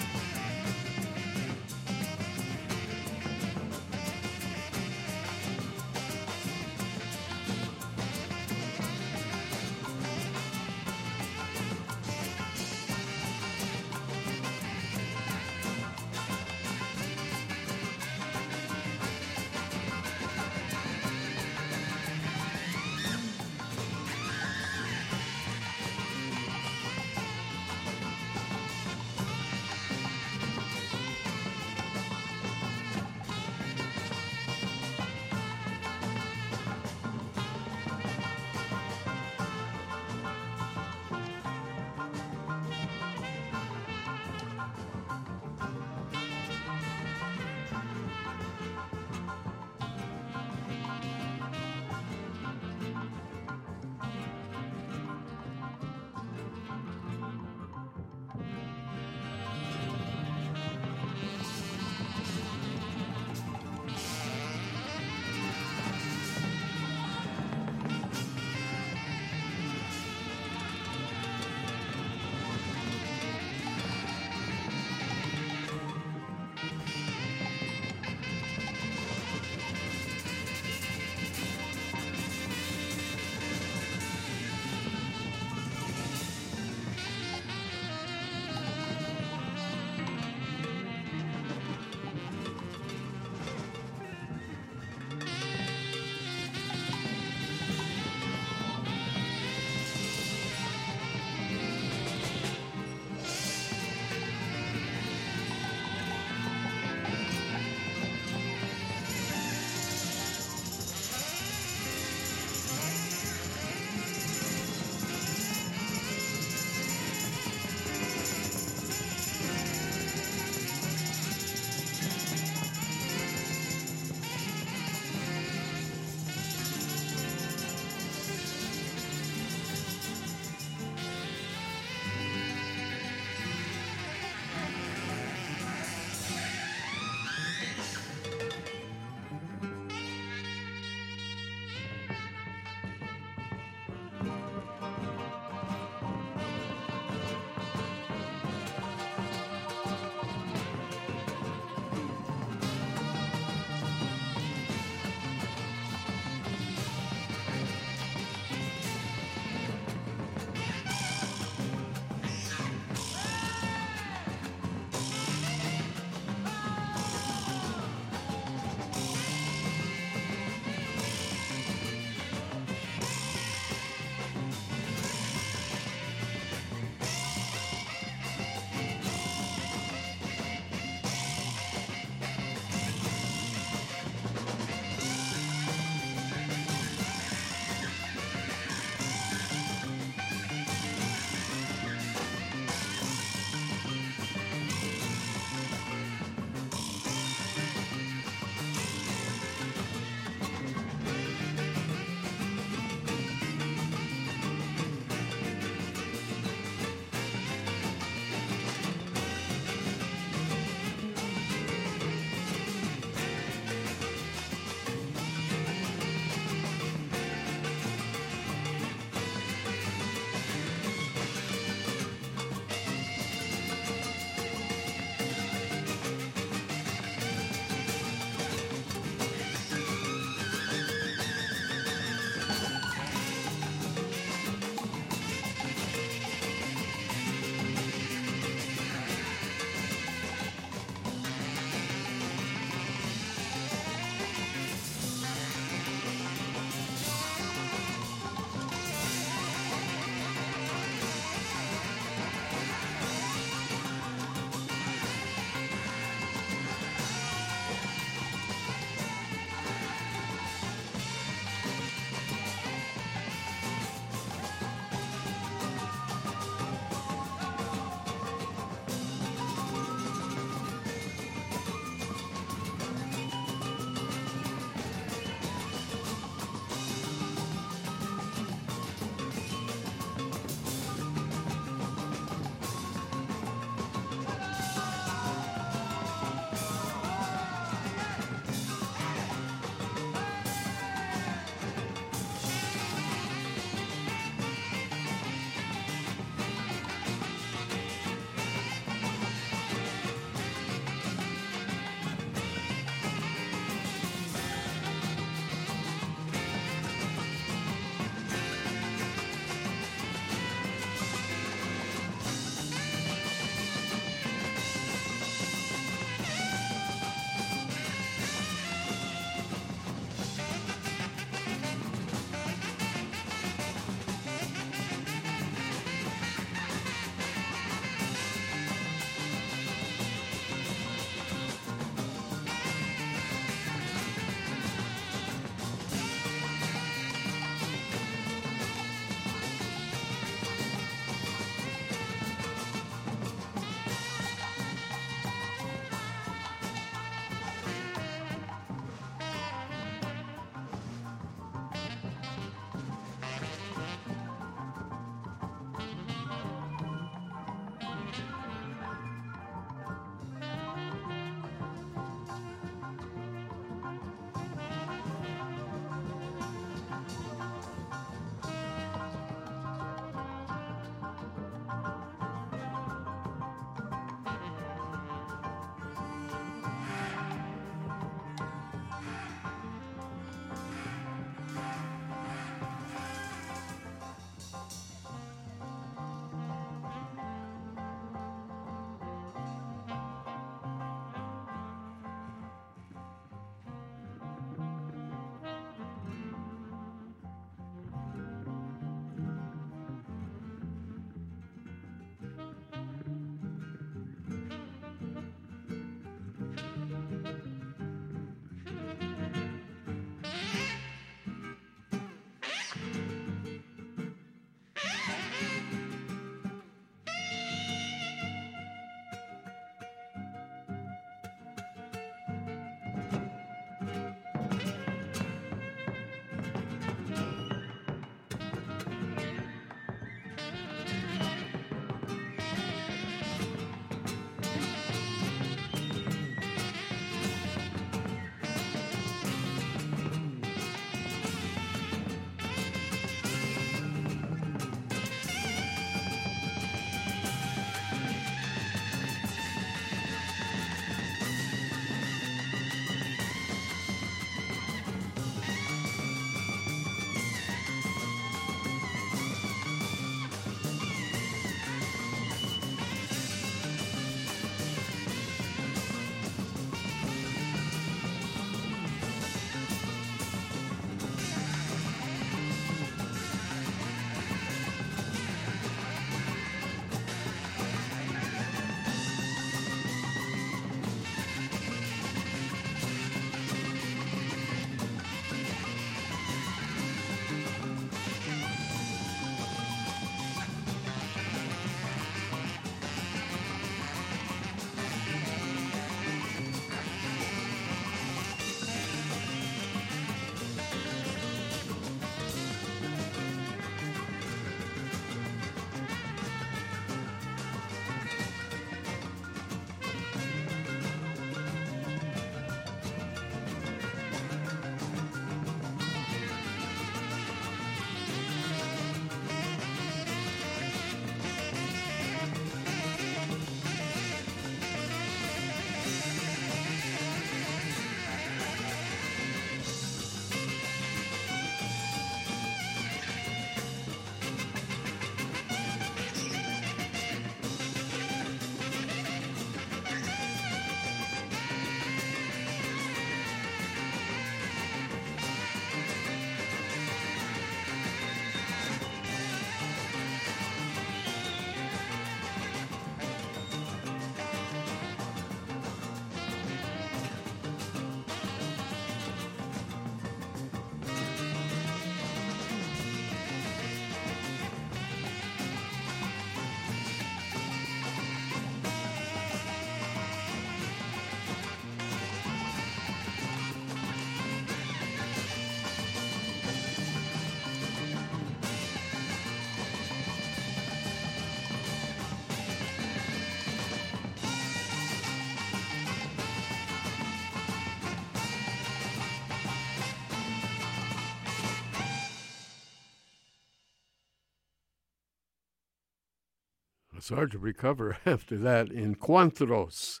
Hard 597.10 597.32
to 597.32 597.38
recover 597.38 597.98
after 598.06 598.36
that. 598.38 598.68
Encuentros. 598.68 600.00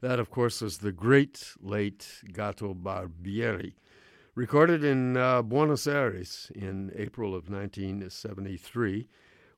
That, 0.00 0.20
of 0.20 0.30
course, 0.30 0.62
is 0.62 0.78
the 0.78 0.92
great 0.92 1.54
late 1.60 2.22
Gato 2.32 2.74
Barbieri, 2.74 3.74
recorded 4.34 4.84
in 4.84 5.16
uh, 5.16 5.42
Buenos 5.42 5.86
Aires 5.86 6.52
in 6.54 6.92
April 6.94 7.34
of 7.34 7.48
1973, 7.48 9.08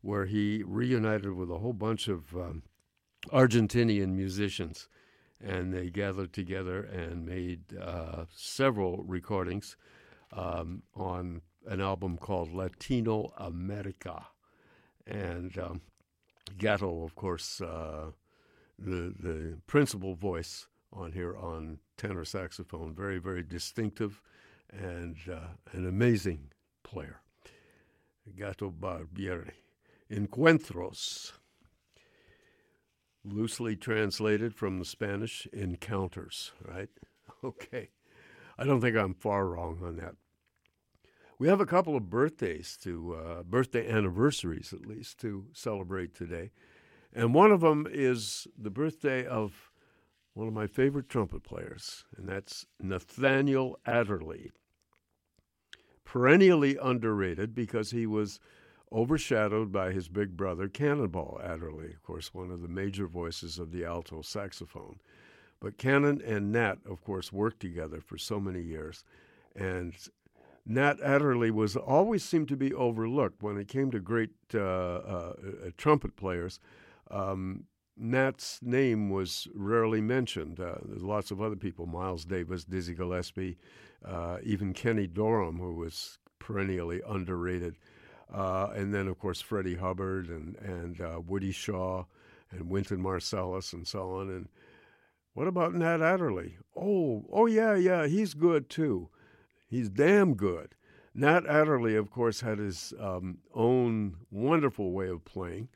where 0.01 0.25
he 0.25 0.63
reunited 0.65 1.33
with 1.33 1.51
a 1.51 1.59
whole 1.59 1.73
bunch 1.73 2.09
of 2.09 2.35
um, 2.35 2.63
Argentinian 3.29 4.15
musicians. 4.15 4.89
And 5.41 5.75
they 5.75 5.91
gathered 5.91 6.33
together 6.33 6.83
and 6.83 7.27
made 7.27 7.77
uh, 7.79 8.25
several 8.35 9.05
recordings 9.05 9.77
um, 10.33 10.83
on 10.95 11.43
an 11.67 11.81
album 11.81 12.17
called 12.17 12.55
Latino 12.55 13.35
America. 13.37 14.27
And 15.07 15.59
um, 15.59 15.81
Gato, 16.59 17.03
of 17.03 17.15
course, 17.15 17.61
uh, 17.61 18.11
the 18.79 19.13
the 19.19 19.59
principal 19.67 20.15
voice 20.15 20.67
on 20.93 21.13
here 21.13 21.37
on 21.37 21.79
tenor 21.97 22.25
saxophone, 22.25 22.95
very 22.95 23.19
very 23.19 23.43
distinctive, 23.43 24.21
and 24.71 25.17
uh, 25.31 25.49
an 25.73 25.87
amazing 25.87 26.51
player. 26.83 27.21
Gato 28.37 28.71
Barbieri, 28.71 29.53
Encuentros, 30.11 31.33
loosely 33.25 33.77
translated 33.77 34.55
from 34.55 34.79
the 34.79 34.85
Spanish, 34.85 35.47
encounters. 35.53 36.53
Right? 36.63 36.89
Okay, 37.45 37.91
I 38.59 38.65
don't 38.65 38.81
think 38.81 38.97
I'm 38.97 39.15
far 39.15 39.47
wrong 39.47 39.79
on 39.85 39.97
that. 39.97 40.15
We 41.39 41.49
have 41.49 41.61
a 41.61 41.67
couple 41.67 41.97
of 41.97 42.09
birthdays 42.09 42.79
to, 42.79 43.15
uh, 43.15 43.43
birthday 43.43 43.91
anniversaries 43.91 44.73
at 44.73 44.87
least, 44.87 45.19
to 45.21 45.47
celebrate 45.53 46.15
today. 46.15 46.51
And 47.13 47.35
one 47.35 47.53
of 47.53 47.61
them 47.61 47.87
is 47.91 48.47
the 48.57 48.71
birthday 48.71 49.27
of 49.27 49.71
one 50.33 50.49
of 50.49 50.55
my 50.55 50.67
favorite 50.67 51.09
trumpet 51.09 51.43
players, 51.43 52.05
and 52.17 52.29
that's 52.29 52.67
Nathaniel 52.81 53.79
Adderley. 53.87 54.51
Perennially 56.05 56.77
underrated 56.81 57.55
because 57.55 57.91
he 57.91 58.07
was 58.07 58.39
overshadowed 58.93 59.73
by 59.73 59.93
his 59.93 60.09
big 60.09 60.37
brother, 60.37 60.69
Cannonball 60.69 61.41
Adderley, 61.43 61.93
of 61.93 62.03
course, 62.03 62.33
one 62.33 62.51
of 62.51 62.63
the 62.63 62.69
major 62.69 63.07
voices 63.07 63.59
of 63.59 63.73
the 63.73 63.85
alto 63.85 64.23
saxophone. 64.23 65.01
But 65.59 65.79
Cannon 65.79 66.23
and 66.23 66.53
Nat, 66.53 66.79
of 66.89 67.03
course, 67.03 67.33
worked 67.33 67.61
together 67.61 68.01
for 68.01 68.19
so 68.19 68.39
many 68.39 68.63
years. 68.63 69.05
And 69.55 69.95
Nat 70.67 71.01
Adderley 71.01 71.53
was 71.53 71.77
always 71.77 72.25
seemed 72.25 72.49
to 72.49 72.57
be 72.57 72.75
overlooked 72.75 73.41
when 73.43 73.57
it 73.57 73.69
came 73.69 73.93
to 73.93 74.01
great 74.01 74.31
uh, 74.53 74.59
uh, 74.59 75.33
uh, 75.39 75.71
trumpet 75.77 76.17
players. 76.17 76.59
Um, 77.09 77.65
Nat's 77.97 78.59
name 78.63 79.09
was 79.09 79.47
rarely 79.55 80.01
mentioned. 80.01 80.59
Uh, 80.59 80.75
there's 80.85 81.05
lots 81.05 81.31
of 81.31 81.41
other 81.41 81.55
people: 81.57 81.87
Miles 81.87 82.25
Davis, 82.25 82.65
Dizzy 82.65 82.95
Gillespie, 82.95 83.57
uh, 84.05 84.39
even 84.43 84.75
Kenny 84.75 85.07
Dorham, 85.07 85.59
who 85.59 85.73
was 85.73 86.19
perennially 86.41 87.01
underrated, 87.09 87.77
uh, 88.35 88.69
and 88.75 88.93
then 88.93 89.07
of 89.07 89.19
course 89.21 89.41
Freddie 89.41 89.77
Hubbard 89.77 90.29
and 90.29 90.57
and 90.57 91.27
Woody 91.29 91.53
Shaw 91.53 92.05
and 92.51 92.69
Wynton 92.69 93.01
Marsalis 93.01 93.73
and 93.73 93.87
so 93.87 94.11
on. 94.17 94.29
And 94.31 94.49
what 95.33 95.47
about 95.47 95.75
Nat 95.75 96.03
Adderley? 96.03 96.57
Oh, 96.77 97.25
oh 97.33 97.47
yeah, 97.47 97.77
yeah, 97.77 98.07
he's 98.07 98.35
good 98.35 98.69
too. 98.69 99.09
He's 99.67 99.89
damn 99.89 100.35
good. 100.35 100.75
Nat 101.15 101.47
Adderley, 101.47 101.97
of 101.97 102.11
course, 102.11 102.41
had 102.41 102.59
his 102.59 102.93
um, 103.01 103.39
own 103.55 104.17
wonderful 104.31 104.93
way 104.93 105.09
of 105.09 105.25
playing 105.25 105.69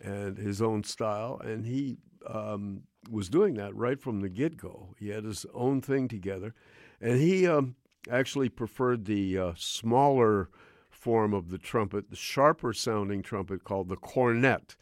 and 0.00 0.38
his 0.38 0.62
own 0.62 0.82
style, 0.82 1.40
and 1.44 1.66
he 1.66 1.98
um, 2.26 2.82
was 3.10 3.28
doing 3.28 3.54
that 3.54 3.74
right 3.74 4.00
from 4.00 4.20
the 4.20 4.28
get 4.28 4.56
go. 4.56 4.94
He 4.98 5.08
had 5.08 5.24
his 5.24 5.44
own 5.52 5.80
thing 5.80 6.08
together, 6.08 6.54
and 7.00 7.20
he 7.20 7.46
um, 7.46 7.76
actually 8.10 8.48
preferred 8.48 9.04
the 9.04 9.38
uh, 9.38 9.52
smaller 9.56 10.48
form 10.90 11.34
of 11.34 11.50
the 11.50 11.58
trumpet, 11.58 12.10
the 12.10 12.16
sharper 12.16 12.72
sounding 12.72 13.22
trumpet 13.22 13.64
called 13.64 13.88
the 13.88 13.96
cornet 13.96 14.76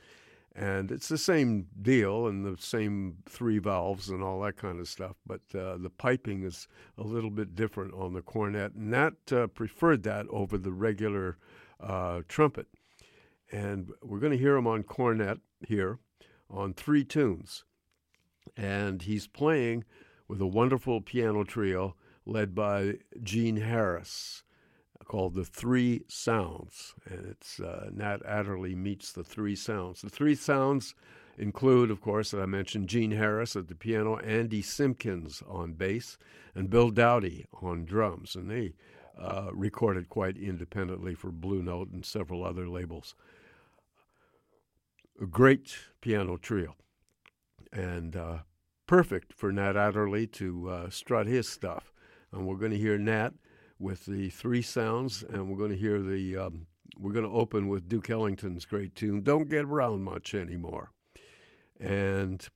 and 0.56 0.90
it's 0.90 1.08
the 1.08 1.18
same 1.18 1.66
deal 1.82 2.26
and 2.26 2.44
the 2.44 2.60
same 2.60 3.18
three 3.28 3.58
valves 3.58 4.08
and 4.08 4.22
all 4.22 4.40
that 4.40 4.56
kind 4.56 4.80
of 4.80 4.88
stuff. 4.88 5.16
But 5.26 5.42
uh, 5.54 5.76
the 5.76 5.90
piping 5.90 6.44
is 6.44 6.66
a 6.96 7.02
little 7.02 7.30
bit 7.30 7.54
different 7.54 7.92
on 7.92 8.14
the 8.14 8.22
cornet, 8.22 8.72
and 8.72 8.92
that 8.92 9.14
uh, 9.30 9.48
preferred 9.48 10.02
that 10.04 10.26
over 10.30 10.56
the 10.56 10.72
regular 10.72 11.36
uh, 11.78 12.22
trumpet. 12.26 12.68
And 13.52 13.90
we're 14.02 14.18
going 14.18 14.32
to 14.32 14.38
hear 14.38 14.56
him 14.56 14.66
on 14.66 14.82
cornet 14.82 15.40
here 15.66 15.98
on 16.48 16.72
three 16.72 17.04
tunes, 17.04 17.64
and 18.56 19.02
he's 19.02 19.26
playing 19.26 19.84
with 20.26 20.40
a 20.40 20.46
wonderful 20.46 21.02
piano 21.02 21.44
trio 21.44 21.94
led 22.24 22.54
by 22.54 22.94
Gene 23.22 23.58
Harris 23.58 24.42
called 25.06 25.34
The 25.34 25.44
Three 25.44 26.02
Sounds, 26.08 26.94
and 27.06 27.26
it's 27.26 27.60
uh, 27.60 27.90
Nat 27.92 28.18
Adderley 28.26 28.74
meets 28.74 29.12
the 29.12 29.24
Three 29.24 29.54
Sounds. 29.54 30.02
The 30.02 30.10
Three 30.10 30.34
Sounds 30.34 30.94
include, 31.38 31.90
of 31.90 32.00
course, 32.00 32.34
as 32.34 32.40
I 32.40 32.46
mentioned, 32.46 32.88
Gene 32.88 33.12
Harris 33.12 33.56
at 33.56 33.68
the 33.68 33.74
piano, 33.74 34.16
Andy 34.18 34.62
Simpkins 34.62 35.42
on 35.48 35.74
bass, 35.74 36.18
and 36.54 36.70
Bill 36.70 36.90
Dowdy 36.90 37.46
on 37.62 37.84
drums, 37.84 38.34
and 38.34 38.50
they 38.50 38.74
uh, 39.18 39.48
recorded 39.52 40.08
quite 40.08 40.36
independently 40.36 41.14
for 41.14 41.30
Blue 41.30 41.62
Note 41.62 41.90
and 41.90 42.04
several 42.04 42.44
other 42.44 42.68
labels. 42.68 43.14
A 45.22 45.26
great 45.26 45.76
piano 46.00 46.36
trio, 46.36 46.74
and 47.72 48.16
uh, 48.16 48.38
perfect 48.86 49.32
for 49.32 49.52
Nat 49.52 49.76
Adderley 49.76 50.26
to 50.26 50.68
uh, 50.68 50.90
strut 50.90 51.26
his 51.26 51.48
stuff. 51.48 51.92
And 52.32 52.46
we're 52.46 52.56
going 52.56 52.72
to 52.72 52.78
hear 52.78 52.98
Nat 52.98 53.34
with 53.78 54.06
the 54.06 54.30
three 54.30 54.62
sounds, 54.62 55.22
and 55.22 55.48
we're 55.48 55.58
going 55.58 55.70
to 55.70 55.76
hear 55.76 56.00
the. 56.00 56.36
Um, 56.36 56.66
we're 56.98 57.12
going 57.12 57.26
to 57.26 57.30
open 57.30 57.68
with 57.68 57.88
Duke 57.88 58.08
Ellington's 58.08 58.64
great 58.64 58.94
tune, 58.94 59.22
"Don't 59.22 59.48
Get 59.48 59.64
Around 59.64 60.02
Much 60.02 60.34
Anymore," 60.34 60.92
and 61.78 62.46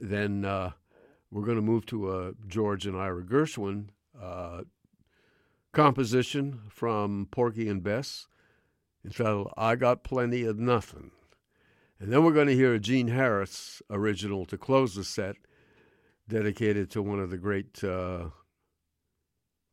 then 0.00 0.44
uh, 0.44 0.72
we're 1.30 1.44
going 1.44 1.56
to 1.56 1.62
move 1.62 1.86
to 1.86 2.12
a 2.12 2.32
George 2.46 2.86
and 2.86 2.96
Ira 2.96 3.22
Gershwin 3.22 3.88
uh, 4.20 4.62
composition 5.72 6.62
from 6.68 7.28
Porgy 7.30 7.68
and 7.68 7.82
Bess 7.82 8.26
entitled 9.04 9.52
"I 9.56 9.76
Got 9.76 10.02
Plenty 10.02 10.44
of 10.44 10.58
Nothing," 10.58 11.12
and 12.00 12.12
then 12.12 12.24
we're 12.24 12.32
going 12.32 12.48
to 12.48 12.56
hear 12.56 12.74
a 12.74 12.80
Gene 12.80 13.08
Harris 13.08 13.80
original 13.90 14.44
to 14.46 14.58
close 14.58 14.96
the 14.96 15.04
set, 15.04 15.36
dedicated 16.28 16.90
to 16.90 17.02
one 17.02 17.20
of 17.20 17.30
the 17.30 17.38
great. 17.38 17.84
Uh, 17.84 18.30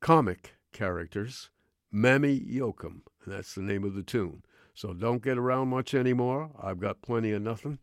comic 0.02 0.56
characters, 0.74 1.50
Mammy 1.92 2.40
yokum 2.40 3.02
that's 3.26 3.56
the 3.56 3.62
name 3.62 3.84
of 3.84 3.94
the 3.94 4.04
tune. 4.04 4.44
So 4.74 4.94
don't 4.94 5.22
get 5.22 5.38
around 5.38 5.68
much 5.70 5.94
anymore. 5.94 6.50
I've 6.62 6.80
got 6.80 7.02
plenty 7.02 7.32
of 7.32 7.42
nothing. 7.42 7.80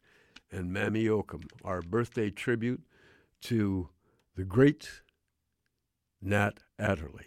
And 0.51 0.73
Mammy 0.73 1.05
Yokum, 1.05 1.45
our 1.65 1.83
birthday 1.83 2.31
tribute 2.31 2.83
to 3.43 3.91
the 4.35 4.45
great 4.45 5.03
Nat 6.21 6.61
Adderley. 6.79 7.27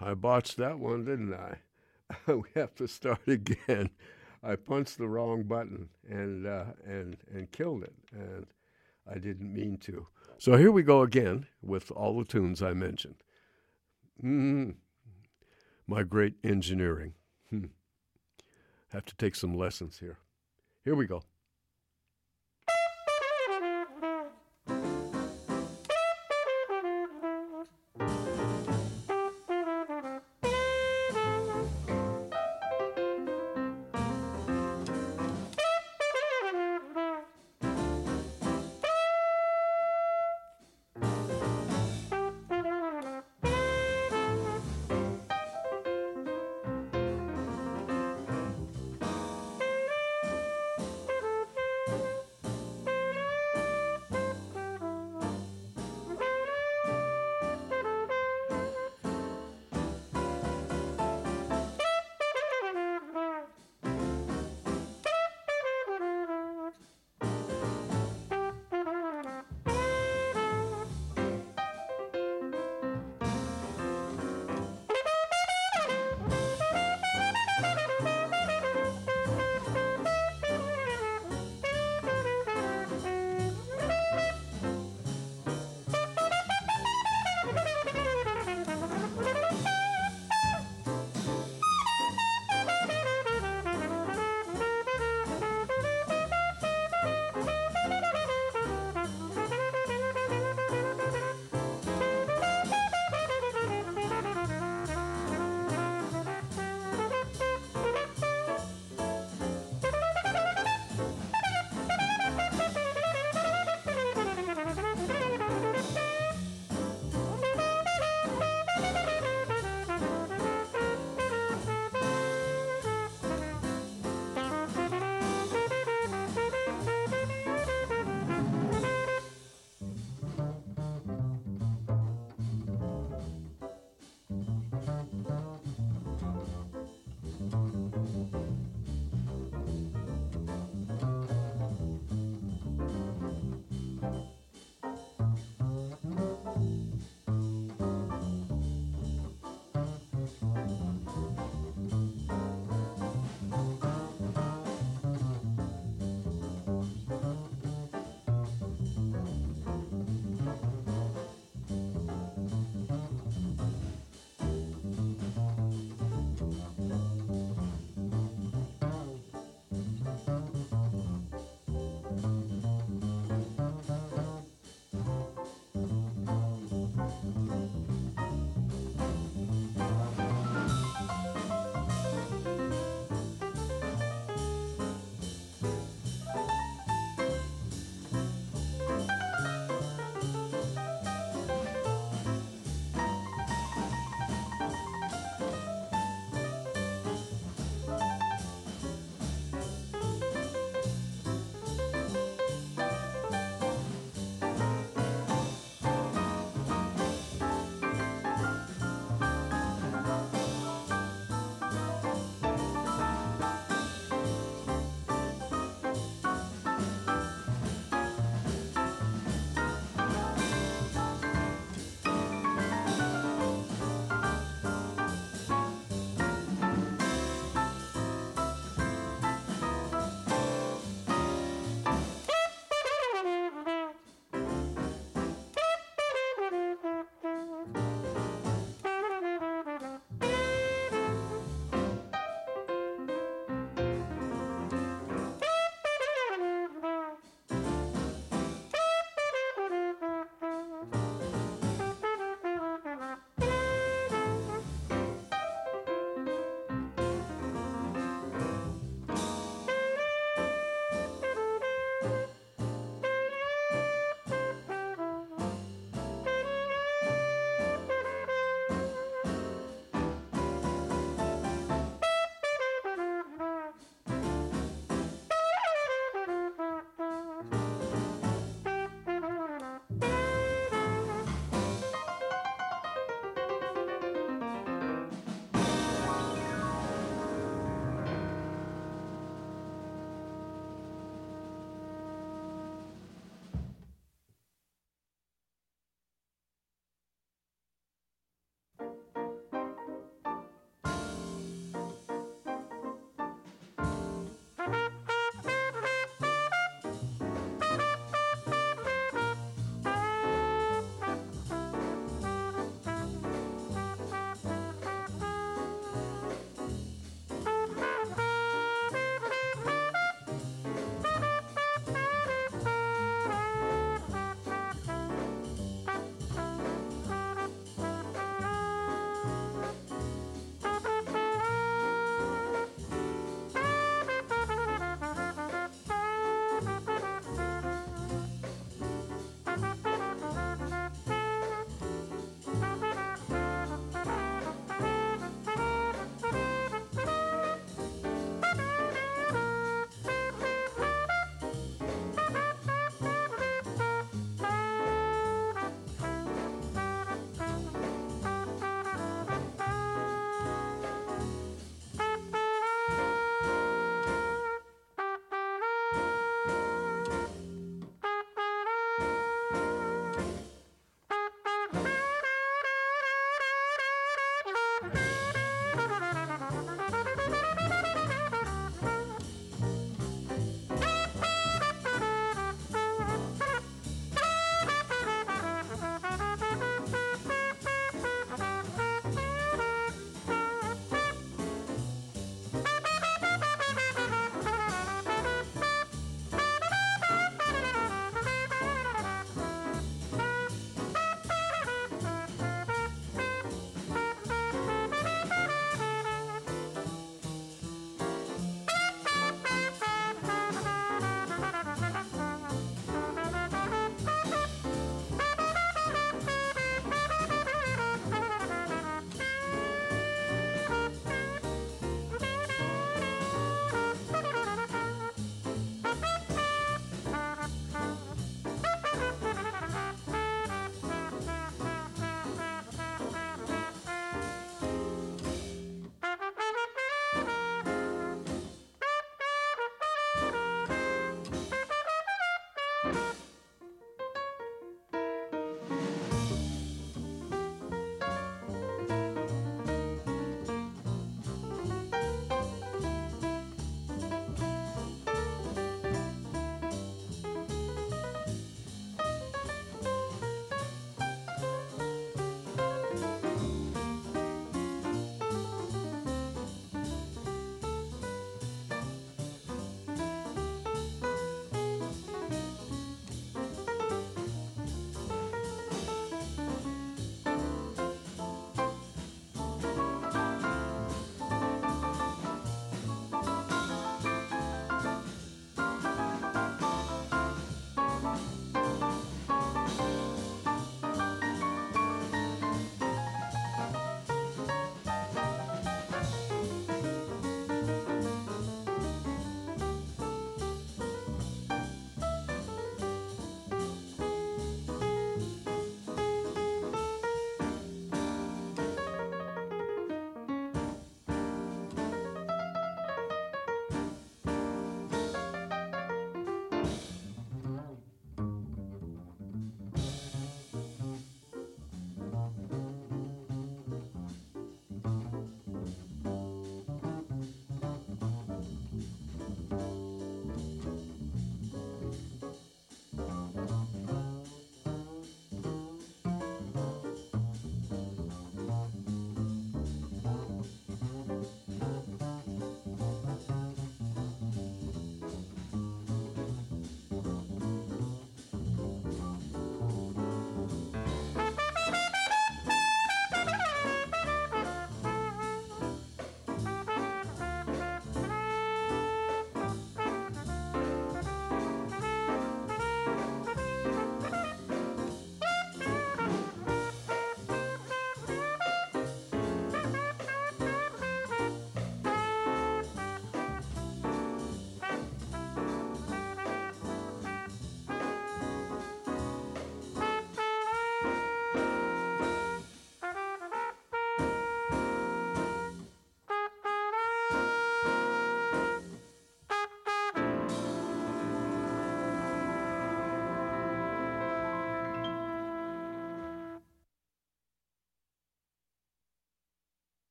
I 0.00 0.14
botched 0.14 0.56
that 0.58 0.78
one, 0.78 1.04
didn't 1.04 1.34
I? 1.34 1.58
we 2.32 2.44
have 2.54 2.74
to 2.76 2.86
start 2.86 3.20
again. 3.26 3.90
I 4.42 4.56
punched 4.56 4.98
the 4.98 5.08
wrong 5.08 5.42
button 5.42 5.88
and 6.08 6.46
uh, 6.46 6.64
and 6.86 7.16
and 7.32 7.50
killed 7.50 7.82
it, 7.82 7.94
and 8.12 8.46
I 9.10 9.18
didn't 9.18 9.52
mean 9.52 9.78
to. 9.78 10.06
So 10.38 10.56
here 10.56 10.70
we 10.70 10.82
go 10.82 11.02
again 11.02 11.46
with 11.60 11.90
all 11.90 12.18
the 12.18 12.24
tunes 12.24 12.62
I 12.62 12.72
mentioned. 12.72 13.16
Mm-hmm. 14.22 14.70
My 15.88 16.04
great 16.04 16.34
engineering. 16.44 17.14
Hmm. 17.50 17.66
Have 18.90 19.04
to 19.06 19.16
take 19.16 19.34
some 19.34 19.54
lessons 19.56 19.98
here. 19.98 20.18
Here 20.84 20.94
we 20.94 21.06
go. 21.06 21.22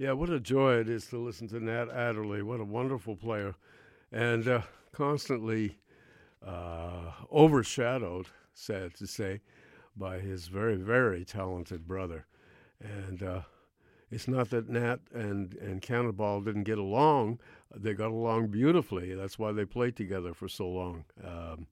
Yeah, 0.00 0.12
what 0.12 0.30
a 0.30 0.40
joy 0.40 0.76
it 0.76 0.88
is 0.88 1.04
to 1.08 1.18
listen 1.18 1.46
to 1.48 1.60
Nat 1.60 1.90
Adderley. 1.90 2.40
What 2.40 2.58
a 2.58 2.64
wonderful 2.64 3.16
player. 3.16 3.54
And 4.10 4.48
uh, 4.48 4.62
constantly 4.92 5.76
uh, 6.42 7.12
overshadowed, 7.30 8.28
sad 8.54 8.94
to 8.94 9.06
say, 9.06 9.42
by 9.94 10.18
his 10.20 10.48
very, 10.48 10.76
very 10.76 11.26
talented 11.26 11.86
brother. 11.86 12.24
And 12.80 13.22
uh, 13.22 13.40
it's 14.10 14.26
not 14.26 14.48
that 14.48 14.70
Nat 14.70 15.00
and, 15.12 15.52
and 15.56 15.82
Cannonball 15.82 16.40
didn't 16.40 16.64
get 16.64 16.78
along, 16.78 17.38
they 17.76 17.92
got 17.92 18.10
along 18.10 18.46
beautifully. 18.46 19.14
That's 19.14 19.38
why 19.38 19.52
they 19.52 19.66
played 19.66 19.96
together 19.96 20.32
for 20.32 20.48
so 20.48 20.66
long. 20.66 21.04
Um, 21.22 21.66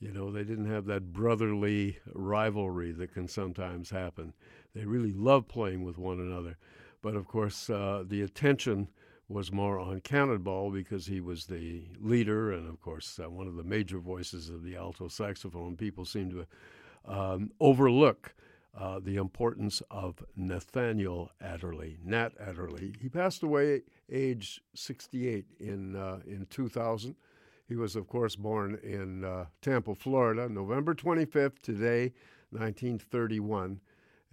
you 0.00 0.10
know, 0.10 0.32
they 0.32 0.42
didn't 0.42 0.68
have 0.68 0.86
that 0.86 1.12
brotherly 1.12 1.98
rivalry 2.14 2.90
that 2.90 3.14
can 3.14 3.28
sometimes 3.28 3.90
happen. 3.90 4.32
They 4.74 4.86
really 4.86 5.12
loved 5.12 5.46
playing 5.48 5.84
with 5.84 5.98
one 5.98 6.18
another. 6.18 6.56
But 7.02 7.14
of 7.14 7.26
course, 7.26 7.70
uh, 7.70 8.04
the 8.06 8.22
attention 8.22 8.88
was 9.28 9.52
more 9.52 9.78
on 9.78 10.00
Cannonball 10.00 10.70
because 10.70 11.06
he 11.06 11.20
was 11.20 11.46
the 11.46 11.84
leader 12.00 12.52
and, 12.52 12.68
of 12.68 12.80
course, 12.80 13.18
uh, 13.22 13.30
one 13.30 13.46
of 13.46 13.56
the 13.56 13.62
major 13.62 13.98
voices 13.98 14.48
of 14.48 14.64
the 14.64 14.76
alto 14.76 15.08
saxophone. 15.08 15.76
People 15.76 16.04
seem 16.04 16.30
to 16.30 16.46
um, 17.06 17.52
overlook 17.60 18.34
uh, 18.78 18.98
the 19.00 19.16
importance 19.16 19.82
of 19.90 20.22
Nathaniel 20.36 21.30
Adderley, 21.40 21.98
Nat 22.04 22.32
Adderley. 22.40 22.92
He 23.00 23.08
passed 23.08 23.42
away 23.42 23.82
age 24.10 24.60
68 24.74 25.44
in, 25.60 25.96
uh, 25.96 26.20
in 26.26 26.46
2000. 26.50 27.14
He 27.68 27.76
was, 27.76 27.94
of 27.94 28.08
course, 28.08 28.34
born 28.34 28.78
in 28.82 29.24
uh, 29.24 29.46
Tampa, 29.62 29.94
Florida, 29.94 30.48
November 30.48 30.94
25th, 30.94 31.60
today, 31.62 32.12
1931. 32.50 33.80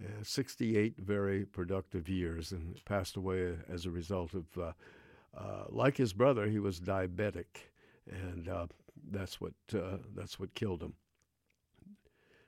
Uh, 0.00 0.22
68 0.22 0.94
very 0.98 1.44
productive 1.44 2.08
years 2.08 2.52
and 2.52 2.80
passed 2.84 3.16
away 3.16 3.56
as 3.68 3.84
a 3.84 3.90
result 3.90 4.32
of, 4.32 4.46
uh, 4.56 4.72
uh, 5.36 5.64
like 5.70 5.96
his 5.96 6.12
brother, 6.12 6.46
he 6.46 6.60
was 6.60 6.78
diabetic, 6.78 7.72
and 8.08 8.48
uh, 8.48 8.66
that's 9.10 9.40
what 9.40 9.54
uh, 9.74 9.96
that's 10.14 10.38
what 10.38 10.54
killed 10.54 10.82
him. 10.82 10.94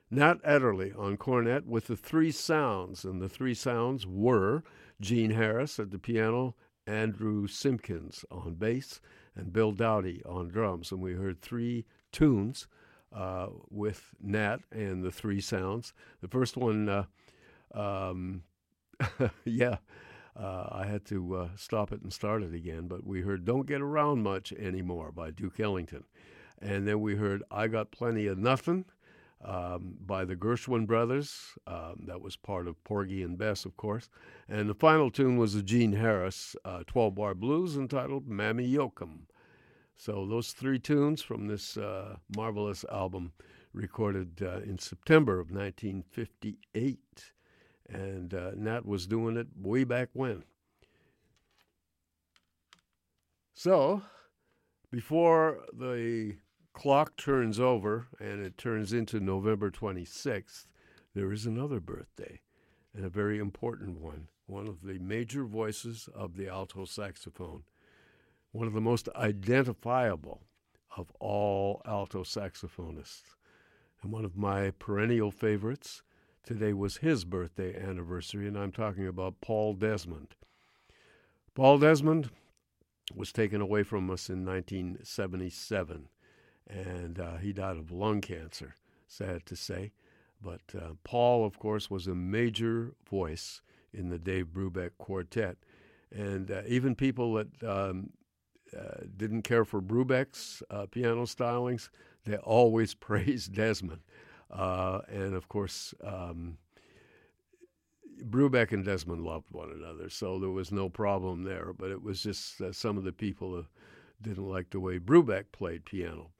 Nat 0.09 0.39
Adderley 0.45 0.93
on 0.97 1.17
cornet 1.17 1.65
with 1.65 1.87
the 1.87 1.97
three 1.97 2.31
sounds, 2.31 3.03
and 3.03 3.21
the 3.21 3.29
three 3.29 3.53
sounds 3.53 4.07
were 4.07 4.63
Gene 5.01 5.31
Harris 5.31 5.77
at 5.77 5.91
the 5.91 5.99
piano, 5.99 6.55
Andrew 6.87 7.47
Simpkins 7.47 8.23
on 8.31 8.55
bass, 8.55 9.01
and 9.35 9.51
Bill 9.51 9.73
Dowdy 9.73 10.21
on 10.25 10.47
drums, 10.47 10.91
and 10.91 11.01
we 11.01 11.13
heard 11.13 11.41
three 11.41 11.85
tunes 12.13 12.67
uh, 13.13 13.47
with 13.69 14.15
Nat 14.21 14.59
and 14.71 15.03
the 15.03 15.11
three 15.11 15.41
sounds. 15.41 15.93
The 16.21 16.29
first 16.29 16.55
one 16.55 17.05
um, 17.73 18.43
yeah, 19.45 19.77
uh, 20.39 20.67
I 20.71 20.85
had 20.85 21.05
to 21.05 21.35
uh, 21.35 21.47
stop 21.55 21.91
it 21.91 22.01
and 22.01 22.11
start 22.11 22.43
it 22.43 22.53
again. 22.53 22.87
But 22.87 23.05
we 23.05 23.21
heard 23.21 23.45
Don't 23.45 23.67
Get 23.67 23.81
Around 23.81 24.23
Much 24.23 24.53
Anymore 24.53 25.11
by 25.11 25.31
Duke 25.31 25.59
Ellington. 25.59 26.03
And 26.61 26.87
then 26.87 27.01
we 27.01 27.15
heard 27.15 27.43
I 27.49 27.67
Got 27.67 27.91
Plenty 27.91 28.27
of 28.27 28.37
Nothing 28.37 28.85
um, 29.43 29.95
by 30.05 30.25
the 30.25 30.35
Gershwin 30.35 30.85
Brothers. 30.85 31.57
Um, 31.65 32.03
that 32.05 32.21
was 32.21 32.35
part 32.35 32.67
of 32.67 32.81
Porgy 32.83 33.23
and 33.23 33.37
Bess, 33.37 33.65
of 33.65 33.75
course. 33.77 34.09
And 34.47 34.69
the 34.69 34.75
final 34.75 35.09
tune 35.09 35.37
was 35.37 35.55
a 35.55 35.63
Gene 35.63 35.93
Harris 35.93 36.55
12 36.87 36.95
uh, 36.95 37.15
bar 37.15 37.33
blues 37.33 37.77
entitled 37.77 38.27
Mammy 38.27 38.71
Yokum. 38.71 39.21
So 39.97 40.25
those 40.25 40.51
three 40.51 40.79
tunes 40.79 41.21
from 41.21 41.47
this 41.47 41.77
uh, 41.77 42.17
marvelous 42.35 42.83
album 42.91 43.33
recorded 43.73 44.41
uh, 44.41 44.61
in 44.61 44.77
September 44.77 45.39
of 45.39 45.51
1958 45.51 46.99
and 47.93 48.33
uh, 48.33 48.51
Nat 48.55 48.85
was 48.85 49.07
doing 49.07 49.37
it 49.37 49.47
way 49.55 49.83
back 49.83 50.09
when. 50.13 50.43
So, 53.53 54.01
before 54.89 55.59
the 55.71 56.37
clock 56.73 57.15
turns 57.17 57.59
over 57.59 58.07
and 58.19 58.43
it 58.43 58.57
turns 58.57 58.93
into 58.93 59.19
November 59.19 59.69
26th, 59.69 60.65
there 61.13 61.31
is 61.31 61.45
another 61.45 61.79
birthday, 61.79 62.39
and 62.95 63.05
a 63.05 63.09
very 63.09 63.37
important 63.37 63.99
one. 63.99 64.29
One 64.47 64.67
of 64.67 64.81
the 64.81 64.99
major 64.99 65.43
voices 65.43 66.09
of 66.15 66.35
the 66.35 66.47
alto 66.47 66.85
saxophone, 66.85 67.63
one 68.51 68.67
of 68.67 68.73
the 68.73 68.81
most 68.81 69.07
identifiable 69.15 70.41
of 70.97 71.11
all 71.19 71.81
alto 71.85 72.23
saxophonists, 72.23 73.35
and 74.01 74.11
one 74.11 74.25
of 74.25 74.35
my 74.35 74.71
perennial 74.71 75.31
favorites 75.31 76.01
Today 76.43 76.73
was 76.73 76.97
his 76.97 77.23
birthday 77.23 77.75
anniversary, 77.79 78.47
and 78.47 78.57
I'm 78.57 78.71
talking 78.71 79.05
about 79.05 79.41
Paul 79.41 79.75
Desmond. 79.75 80.35
Paul 81.53 81.77
Desmond 81.77 82.31
was 83.13 83.31
taken 83.31 83.61
away 83.61 83.83
from 83.83 84.09
us 84.09 84.27
in 84.27 84.43
1977, 84.43 86.07
and 86.67 87.19
uh, 87.19 87.37
he 87.37 87.53
died 87.53 87.77
of 87.77 87.91
lung 87.91 88.21
cancer, 88.21 88.75
sad 89.07 89.45
to 89.45 89.55
say. 89.55 89.91
But 90.41 90.61
uh, 90.75 90.93
Paul, 91.03 91.45
of 91.45 91.59
course, 91.59 91.91
was 91.91 92.07
a 92.07 92.15
major 92.15 92.93
voice 93.07 93.61
in 93.93 94.09
the 94.09 94.17
Dave 94.17 94.47
Brubeck 94.47 94.91
Quartet. 94.97 95.57
And 96.11 96.49
uh, 96.49 96.63
even 96.67 96.95
people 96.95 97.35
that 97.35 97.63
um, 97.63 98.09
uh, 98.75 99.03
didn't 99.15 99.43
care 99.43 99.65
for 99.65 99.79
Brubeck's 99.79 100.63
uh, 100.71 100.87
piano 100.89 101.23
stylings, 101.23 101.89
they 102.25 102.37
always 102.37 102.93
praised 102.95 103.53
Desmond. 103.53 104.01
Uh, 104.51 105.01
and 105.07 105.33
of 105.33 105.47
course, 105.47 105.93
um, 106.03 106.57
Brubeck 108.23 108.71
and 108.71 108.85
Desmond 108.85 109.23
loved 109.23 109.51
one 109.51 109.71
another, 109.71 110.09
so 110.09 110.37
there 110.37 110.49
was 110.49 110.71
no 110.71 110.89
problem 110.89 111.43
there. 111.43 111.73
But 111.73 111.91
it 111.91 112.03
was 112.03 112.21
just 112.21 112.61
uh, 112.61 112.71
some 112.71 112.97
of 112.97 113.03
the 113.03 113.13
people 113.13 113.57
uh, 113.57 113.63
didn't 114.21 114.47
like 114.47 114.69
the 114.69 114.79
way 114.79 114.99
Brubeck 114.99 115.45
played 115.51 115.85
piano. 115.85 116.31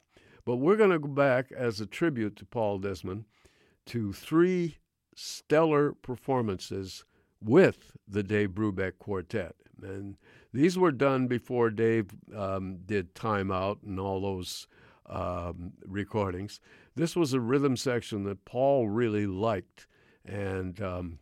But 0.45 0.57
we're 0.57 0.75
going 0.75 0.91
to 0.91 0.99
go 0.99 1.07
back 1.07 1.51
as 1.51 1.80
a 1.80 1.85
tribute 1.85 2.35
to 2.38 2.45
Paul 2.45 2.80
Desmond 2.80 3.25
to 3.88 4.14
three 4.14 4.77
stellar 5.15 5.93
performances 5.93 7.03
with 7.41 7.95
the 8.07 8.23
Dave 8.23 8.49
Brubeck 8.51 8.93
Quartet. 8.99 9.56
And 9.81 10.17
these 10.53 10.77
were 10.77 10.91
done 10.91 11.27
before 11.27 11.69
Dave 11.69 12.07
um, 12.35 12.80
did 12.85 13.15
Time 13.15 13.51
Out 13.51 13.80
and 13.83 13.99
all 13.99 14.22
those 14.22 14.67
um, 15.07 15.73
recordings. 15.85 16.59
This 16.95 17.15
was 17.15 17.33
a 17.33 17.39
rhythm 17.39 17.77
section 17.77 18.23
that 18.25 18.45
Paul 18.45 18.89
really 18.89 19.25
liked, 19.25 19.87
and 20.25 20.81
um, 20.81 21.19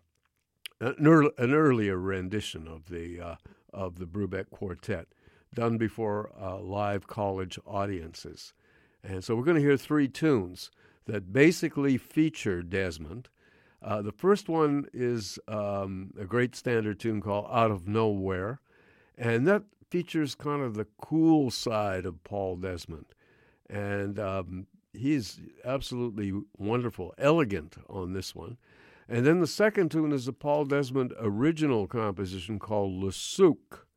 an, 0.81 0.95
early, 1.05 1.31
an, 1.37 1.53
earlier 1.53 1.97
rendition 1.97 2.67
of 2.67 2.87
the 2.87 3.21
uh, 3.21 3.35
of 3.71 3.99
the 3.99 4.05
Brubeck 4.05 4.49
Quartet, 4.49 5.07
done 5.53 5.77
before 5.77 6.31
uh, 6.39 6.57
live 6.57 7.07
college 7.07 7.59
audiences. 7.67 8.53
And 9.03 9.23
so 9.23 9.35
we're 9.35 9.43
going 9.43 9.57
to 9.57 9.61
hear 9.61 9.77
three 9.77 10.07
tunes 10.07 10.71
that 11.05 11.31
basically 11.31 11.97
feature 11.97 12.61
Desmond. 12.63 13.29
Uh, 13.81 14.01
the 14.01 14.11
first 14.11 14.49
one 14.49 14.87
is 14.93 15.39
um, 15.47 16.11
a 16.19 16.25
great 16.25 16.55
standard 16.55 16.99
tune 16.99 17.21
called 17.21 17.47
Out 17.51 17.71
of 17.71 17.87
Nowhere, 17.87 18.59
and 19.17 19.47
that 19.47 19.63
features 19.89 20.35
kind 20.35 20.61
of 20.61 20.73
the 20.73 20.87
cool 21.01 21.51
side 21.51 22.05
of 22.05 22.23
Paul 22.23 22.57
Desmond. 22.57 23.05
And 23.69 24.19
um, 24.19 24.67
he's 24.93 25.39
absolutely 25.65 26.33
wonderful, 26.57 27.13
elegant 27.17 27.77
on 27.89 28.13
this 28.13 28.35
one. 28.35 28.57
And 29.07 29.25
then 29.25 29.39
the 29.39 29.47
second 29.47 29.89
tune 29.89 30.11
is 30.11 30.27
a 30.27 30.33
Paul 30.33 30.65
Desmond 30.65 31.13
original 31.19 31.87
composition 31.87 32.59
called 32.59 32.93
Le 32.93 33.11
Souk. 33.11 33.87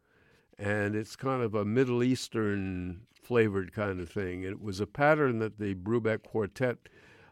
And 0.58 0.94
it's 0.94 1.16
kind 1.16 1.42
of 1.42 1.54
a 1.54 1.64
Middle 1.64 2.02
Eastern 2.02 3.02
flavored 3.12 3.72
kind 3.72 4.00
of 4.00 4.08
thing. 4.08 4.42
It 4.42 4.60
was 4.60 4.80
a 4.80 4.86
pattern 4.86 5.38
that 5.40 5.58
the 5.58 5.74
Brubeck 5.74 6.22
Quartet 6.22 6.88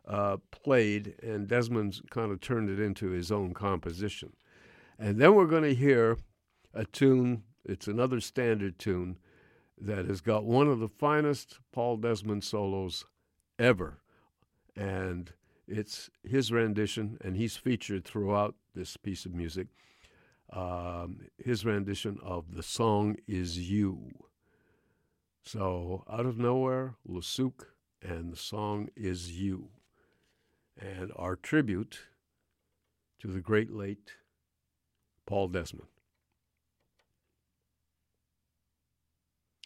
uh, 0.06 0.38
played, 0.50 1.14
and 1.22 1.48
Desmond 1.48 2.00
kind 2.10 2.32
of 2.32 2.40
turned 2.40 2.68
it 2.70 2.80
into 2.80 3.10
his 3.10 3.30
own 3.30 3.54
composition. 3.54 4.32
And 4.98 5.18
then 5.18 5.34
we're 5.34 5.46
going 5.46 5.62
to 5.62 5.74
hear 5.74 6.18
a 6.74 6.84
tune, 6.84 7.44
it's 7.64 7.86
another 7.86 8.20
standard 8.20 8.78
tune 8.78 9.18
that 9.80 10.06
has 10.06 10.20
got 10.20 10.44
one 10.44 10.68
of 10.68 10.80
the 10.80 10.88
finest 10.88 11.58
Paul 11.72 11.96
Desmond 11.96 12.44
solos 12.44 13.04
ever. 13.60 13.98
And 14.74 15.32
it's 15.68 16.10
his 16.24 16.50
rendition, 16.50 17.18
and 17.20 17.36
he's 17.36 17.56
featured 17.56 18.04
throughout 18.04 18.56
this 18.74 18.96
piece 18.96 19.24
of 19.26 19.34
music. 19.34 19.68
Um, 20.52 21.26
his 21.38 21.64
rendition 21.64 22.18
of 22.24 22.56
The 22.56 22.62
Song 22.62 23.16
Is 23.28 23.70
You. 23.70 24.10
So, 25.44 26.04
out 26.10 26.26
of 26.26 26.38
nowhere, 26.38 26.96
Le 27.06 27.22
Souk, 27.22 27.74
and 28.02 28.32
the 28.32 28.36
song 28.36 28.88
is 28.96 29.30
You. 29.40 29.68
And 30.76 31.12
our 31.14 31.36
tribute 31.36 32.00
to 33.20 33.28
the 33.28 33.40
great 33.40 33.70
late 33.70 34.14
Paul 35.26 35.48
Desmond. 35.48 35.88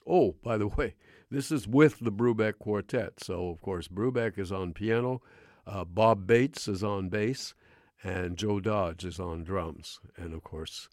Oh, 0.06 0.34
by 0.42 0.58
the 0.58 0.66
way, 0.76 0.94
this 1.34 1.50
is 1.50 1.66
with 1.66 1.98
the 2.00 2.12
Brubeck 2.12 2.58
Quartet. 2.58 3.22
So, 3.22 3.48
of 3.48 3.60
course, 3.60 3.88
Brubeck 3.88 4.38
is 4.38 4.52
on 4.52 4.72
piano, 4.72 5.20
uh, 5.66 5.84
Bob 5.84 6.26
Bates 6.26 6.68
is 6.68 6.84
on 6.84 7.08
bass, 7.08 7.54
and 8.02 8.36
Joe 8.36 8.60
Dodge 8.60 9.04
is 9.04 9.18
on 9.18 9.44
drums. 9.44 10.00
And, 10.16 10.32
of 10.34 10.42
course, 10.42 10.88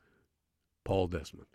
Paul 0.84 1.08
Desmond. 1.08 1.48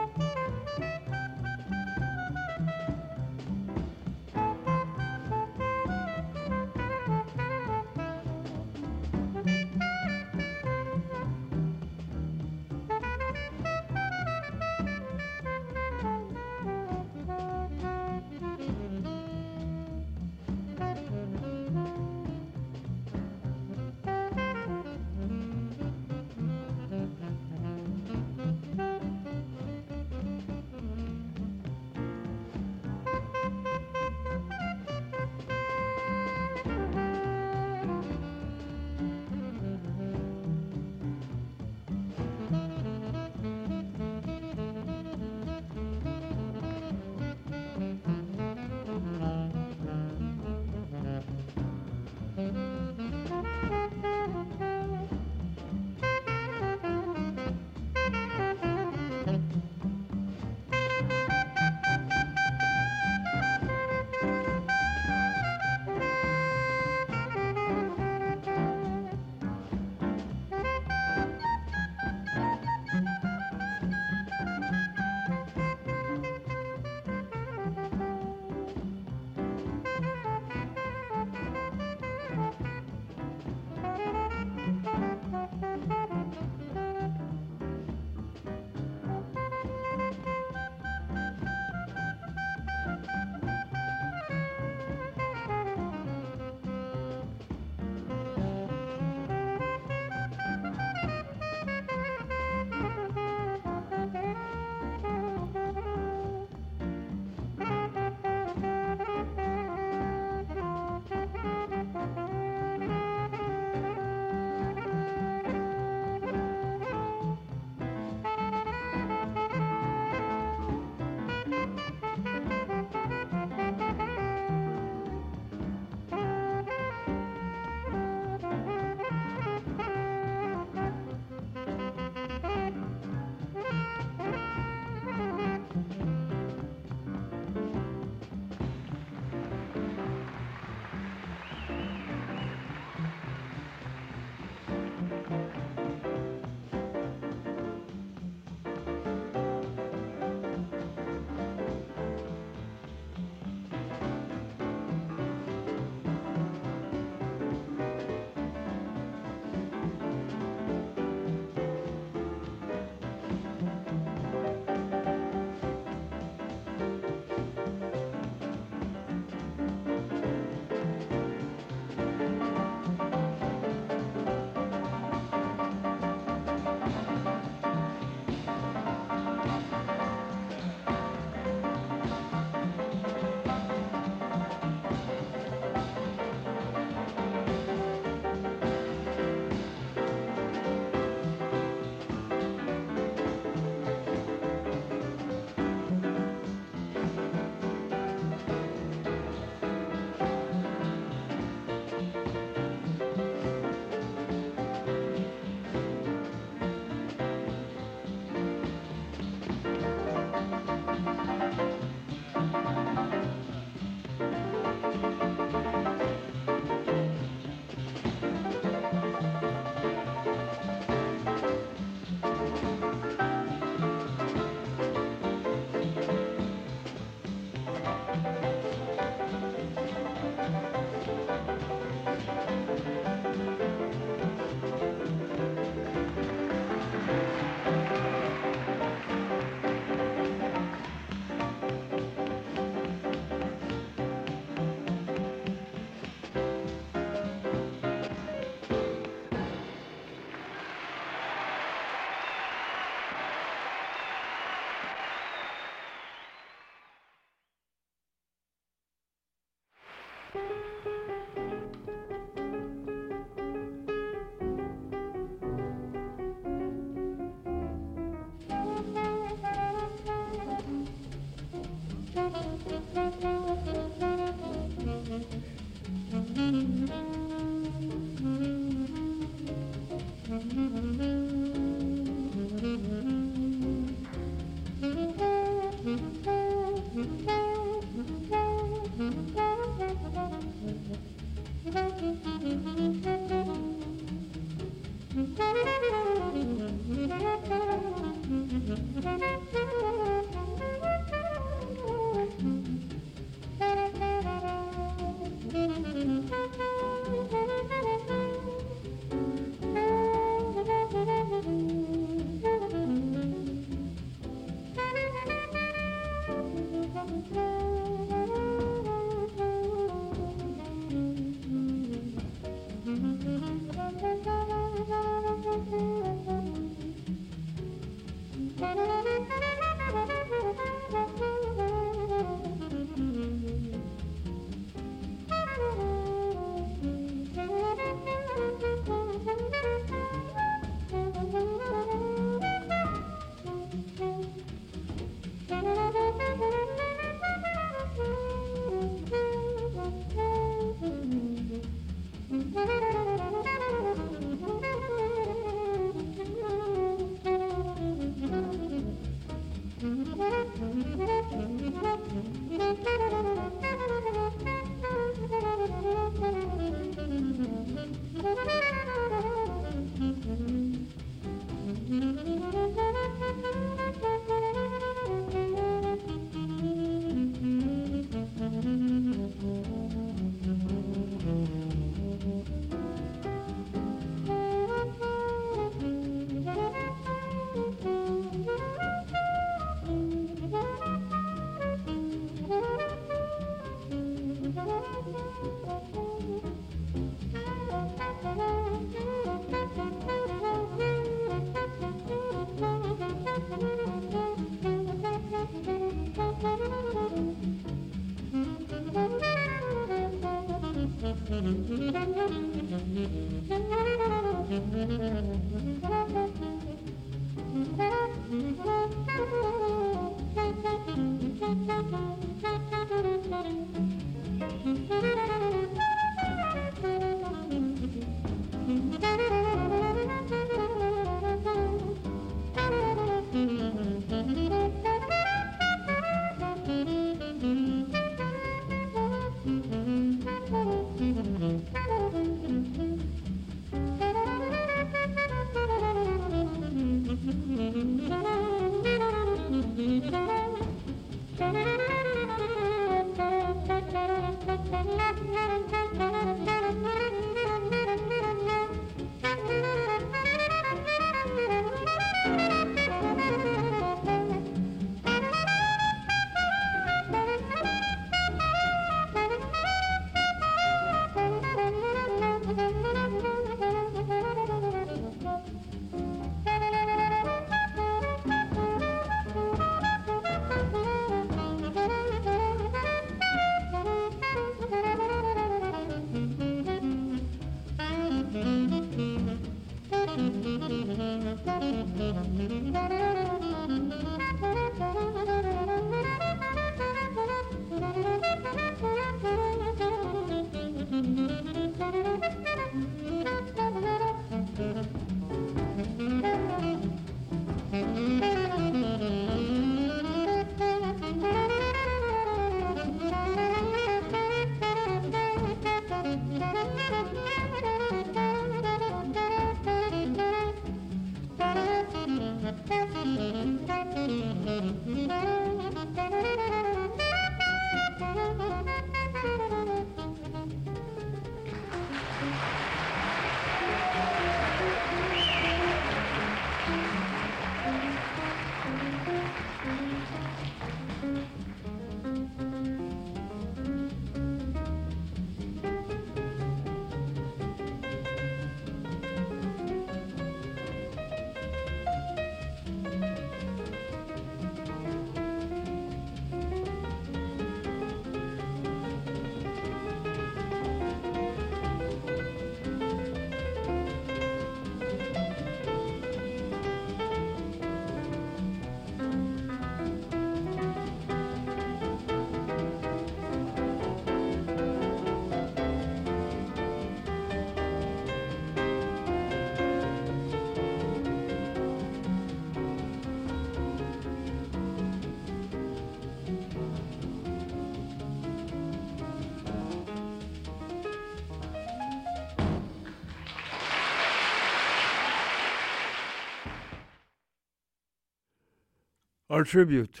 Our 599.36 599.44
tribute 599.44 600.00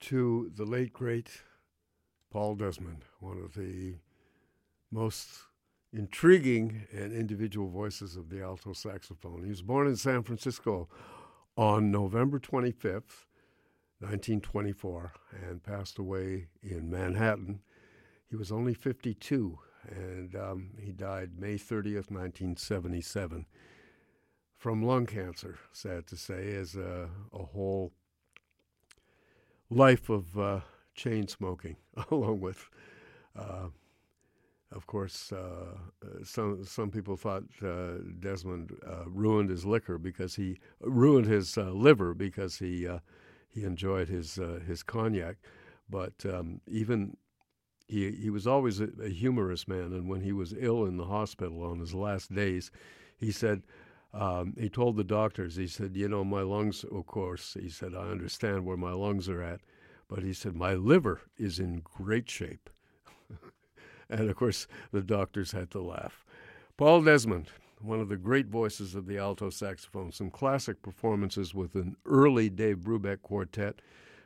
to 0.00 0.50
the 0.56 0.64
late, 0.64 0.90
great 0.94 1.42
Paul 2.30 2.54
Desmond, 2.54 3.04
one 3.20 3.36
of 3.44 3.52
the 3.52 3.96
most 4.90 5.28
intriguing 5.92 6.86
and 6.90 7.12
individual 7.12 7.68
voices 7.68 8.16
of 8.16 8.30
the 8.30 8.42
alto 8.42 8.72
saxophone. 8.72 9.42
He 9.42 9.50
was 9.50 9.60
born 9.60 9.86
in 9.86 9.96
San 9.96 10.22
Francisco 10.22 10.88
on 11.58 11.90
November 11.90 12.38
25th, 12.38 13.26
1924, 13.98 15.12
and 15.46 15.62
passed 15.62 15.98
away 15.98 16.46
in 16.62 16.90
Manhattan. 16.90 17.60
He 18.30 18.36
was 18.36 18.50
only 18.50 18.72
52, 18.72 19.58
and 19.90 20.34
um, 20.34 20.70
he 20.80 20.92
died 20.92 21.32
May 21.38 21.56
30th, 21.56 22.10
1977, 22.10 23.44
from 24.56 24.82
lung 24.82 25.04
cancer, 25.04 25.58
sad 25.70 26.06
to 26.06 26.16
say, 26.16 26.54
as 26.54 26.76
a, 26.76 27.10
a 27.34 27.42
whole 27.44 27.92
life 29.70 30.08
of 30.08 30.38
uh, 30.38 30.60
chain 30.94 31.28
smoking, 31.28 31.76
along 32.10 32.40
with. 32.40 32.68
Uh, 33.36 33.68
of 34.70 34.86
course, 34.86 35.32
uh, 35.32 35.78
some 36.22 36.62
some 36.64 36.90
people 36.90 37.16
thought 37.16 37.44
uh, 37.64 37.94
Desmond 38.20 38.76
uh, 38.86 39.04
ruined 39.06 39.48
his 39.48 39.64
liquor 39.64 39.96
because 39.96 40.34
he 40.34 40.58
ruined 40.80 41.26
his 41.26 41.56
liver 41.56 42.12
because 42.12 42.58
he 42.58 42.86
he 43.48 43.64
enjoyed 43.64 44.08
his 44.08 44.38
his 44.66 44.82
cognac, 44.82 45.36
but 45.88 46.12
um, 46.26 46.60
even 46.66 47.16
he 47.86 48.10
he 48.10 48.28
was 48.28 48.46
always 48.46 48.80
a, 48.80 48.88
a, 49.02 49.08
humorous 49.08 49.66
man. 49.66 49.94
And 49.94 50.06
when 50.06 50.20
he 50.20 50.32
was 50.32 50.54
ill 50.58 50.84
in 50.84 50.98
the 50.98 51.06
hospital 51.06 51.62
on 51.62 51.78
his 51.78 51.94
last 51.94 52.34
days, 52.34 52.70
he 53.16 53.32
said. 53.32 53.62
Um, 54.18 54.54
he 54.58 54.68
told 54.68 54.96
the 54.96 55.04
doctors, 55.04 55.54
he 55.54 55.68
said, 55.68 55.94
You 55.94 56.08
know, 56.08 56.24
my 56.24 56.42
lungs, 56.42 56.82
of 56.82 57.06
course, 57.06 57.56
he 57.58 57.68
said, 57.68 57.94
I 57.94 58.08
understand 58.08 58.66
where 58.66 58.76
my 58.76 58.90
lungs 58.90 59.28
are 59.28 59.40
at, 59.40 59.60
but 60.08 60.24
he 60.24 60.32
said, 60.32 60.56
My 60.56 60.74
liver 60.74 61.20
is 61.36 61.60
in 61.60 61.82
great 61.84 62.28
shape. 62.28 62.68
And 64.10 64.30
of 64.30 64.36
course, 64.36 64.66
the 64.90 65.02
doctors 65.02 65.52
had 65.52 65.70
to 65.72 65.82
laugh. 65.82 66.24
Paul 66.78 67.02
Desmond, 67.02 67.50
one 67.80 68.00
of 68.00 68.08
the 68.08 68.16
great 68.16 68.46
voices 68.46 68.94
of 68.94 69.06
the 69.06 69.18
alto 69.18 69.50
saxophone, 69.50 70.12
some 70.12 70.30
classic 70.30 70.80
performances 70.80 71.54
with 71.54 71.74
an 71.74 71.94
early 72.06 72.48
Dave 72.48 72.78
Brubeck 72.78 73.20
quartet, 73.20 73.82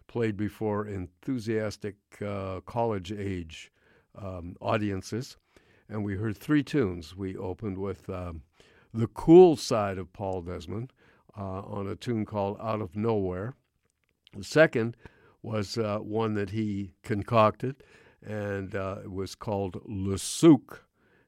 played 0.06 0.36
before 0.36 0.86
enthusiastic 0.86 1.96
uh, 2.24 2.60
college 2.60 3.10
age 3.10 3.72
um, 4.16 4.54
audiences. 4.60 5.36
And 5.88 6.04
we 6.04 6.14
heard 6.14 6.38
three 6.38 6.62
tunes. 6.62 7.16
We 7.16 7.36
opened 7.36 7.76
with 7.76 8.08
um, 8.08 8.42
the 8.92 9.06
cool 9.08 9.56
side 9.56 9.98
of 9.98 10.12
Paul 10.12 10.42
Desmond 10.42 10.92
uh, 11.36 11.60
on 11.60 11.86
a 11.86 11.96
tune 11.96 12.24
called 12.24 12.58
Out 12.60 12.80
of 12.80 12.96
Nowhere. 12.96 13.54
The 14.36 14.44
second 14.44 14.96
was 15.42 15.78
uh, 15.78 15.98
one 15.98 16.34
that 16.34 16.50
he 16.50 16.94
concocted 17.02 17.82
and 18.24 18.74
uh, 18.74 18.98
it 19.04 19.10
was 19.10 19.34
called 19.34 19.80
Le 19.84 20.16
Souk, 20.18 20.84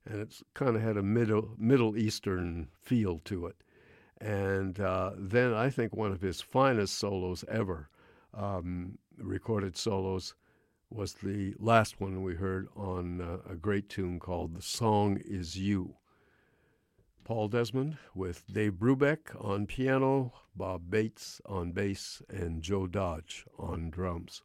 and 0.06 0.20
it 0.20 0.40
kind 0.54 0.76
of 0.76 0.82
had 0.82 0.96
a 0.96 1.02
middle 1.02 1.54
Middle 1.58 1.96
Eastern 1.96 2.68
feel 2.80 3.18
to 3.24 3.46
it. 3.46 3.56
And 4.20 4.78
uh, 4.80 5.12
then 5.18 5.52
I 5.52 5.70
think 5.70 5.94
one 5.94 6.12
of 6.12 6.20
his 6.20 6.40
finest 6.40 6.96
solos 6.96 7.44
ever, 7.48 7.88
um, 8.32 8.98
recorded 9.18 9.76
solos, 9.76 10.34
was 10.90 11.14
the 11.14 11.54
last 11.58 12.00
one 12.00 12.22
we 12.22 12.34
heard 12.34 12.68
on 12.76 13.20
uh, 13.20 13.38
a 13.50 13.56
great 13.56 13.88
tune 13.88 14.20
called 14.20 14.54
"The 14.54 14.62
Song 14.62 15.18
Is 15.24 15.58
You." 15.58 15.96
Paul 17.24 17.48
Desmond 17.48 17.96
with 18.14 18.44
Dave 18.52 18.74
Brubeck 18.74 19.34
on 19.42 19.66
piano, 19.66 20.34
Bob 20.54 20.90
Bates 20.90 21.40
on 21.46 21.72
bass, 21.72 22.20
and 22.28 22.62
Joe 22.62 22.86
Dodge 22.86 23.46
on 23.58 23.88
drums. 23.88 24.42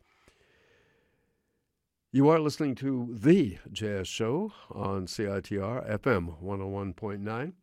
You 2.12 2.30
are 2.30 2.40
listening 2.40 2.76
to 2.76 3.10
The 3.12 3.58
Jazz 3.72 4.08
Show 4.08 4.54
on 4.72 5.08
CITR 5.08 5.88
FM 6.00 6.42
101.9. 6.42 7.54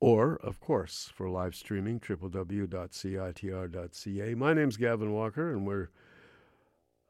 Or, 0.00 0.36
of 0.42 0.58
course, 0.58 1.12
for 1.14 1.28
live 1.28 1.54
streaming, 1.54 2.00
www.citr.ca. 2.00 2.34
My 4.34 4.54
name's 4.54 4.76
Gavin 4.78 5.12
Walker, 5.12 5.52
and 5.52 5.64
we're 5.66 5.90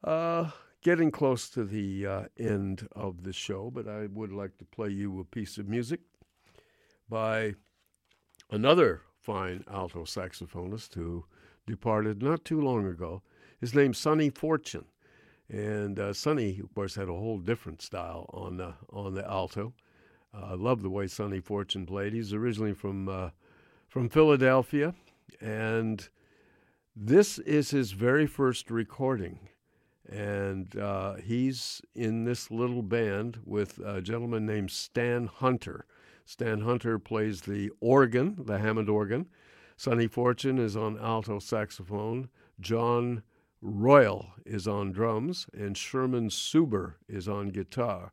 uh, 0.05 0.51
getting 0.83 1.11
close 1.11 1.49
to 1.51 1.65
the 1.65 2.07
uh, 2.07 2.25
end 2.37 2.87
of 2.93 3.23
the 3.23 3.33
show, 3.33 3.71
but 3.71 3.89
I 3.89 4.09
would 4.09 4.33
like 4.33 4.59
to 4.59 4.65
play 4.67 4.91
you 4.91 5.21
a 5.21 5.25
piece 5.25 5.57
of 5.57 5.69
music 5.69 6.01
by 7.13 7.55
another 8.51 9.03
fine 9.21 9.63
alto 9.71 10.03
saxophonist 10.05 10.95
who 10.95 11.27
departed 11.67 12.23
not 12.23 12.43
too 12.43 12.59
long 12.59 12.87
ago. 12.87 13.21
His 13.61 13.75
name's 13.75 13.99
Sonny 13.99 14.31
Fortune. 14.31 14.87
And 15.51 15.99
uh, 15.99 16.15
Sonny, 16.15 16.59
of 16.59 16.75
course, 16.75 16.95
had 16.95 17.11
a 17.11 17.13
whole 17.13 17.37
different 17.37 17.83
style 17.83 18.31
on 18.33 18.57
the 18.57 18.73
on 18.91 19.13
the 19.13 19.29
alto. 19.31 19.75
Uh, 20.35 20.53
I 20.53 20.55
love 20.55 20.81
the 20.81 20.89
way 20.89 21.07
Sonny 21.07 21.41
Fortune 21.41 21.85
played. 21.85 22.15
He's 22.15 22.33
originally 22.33 22.73
from 22.73 23.11
uh, 23.11 23.31
from 23.89 24.09
Philadelphia, 24.09 24.95
and 25.39 26.09
this 26.97 27.39
is 27.41 27.73
his 27.73 27.93
very 27.93 28.27
first 28.27 28.71
recording. 28.71 29.51
And 30.09 30.75
uh, 30.79 31.17
he's 31.17 31.83
in 31.95 32.25
this 32.25 32.51
little 32.51 32.83
band 32.83 33.41
with 33.45 33.79
a 33.85 34.01
gentleman 34.01 34.47
named 34.47 34.71
Stan 34.71 35.27
Hunter. 35.27 35.85
Stan 36.25 36.61
Hunter 36.61 36.99
plays 36.99 37.43
the 37.43 37.71
organ, 37.81 38.37
the 38.45 38.59
Hammond 38.59 38.89
organ. 38.89 39.27
Sonny 39.77 40.07
Fortune 40.07 40.59
is 40.59 40.77
on 40.77 40.99
alto 40.99 41.39
saxophone. 41.39 42.29
John 42.61 43.23
Royal 43.61 44.33
is 44.45 44.67
on 44.67 44.93
drums, 44.93 45.47
and 45.53 45.77
Sherman 45.77 46.29
Suber 46.29 46.95
is 47.09 47.29
on 47.29 47.49
guitar. 47.49 48.13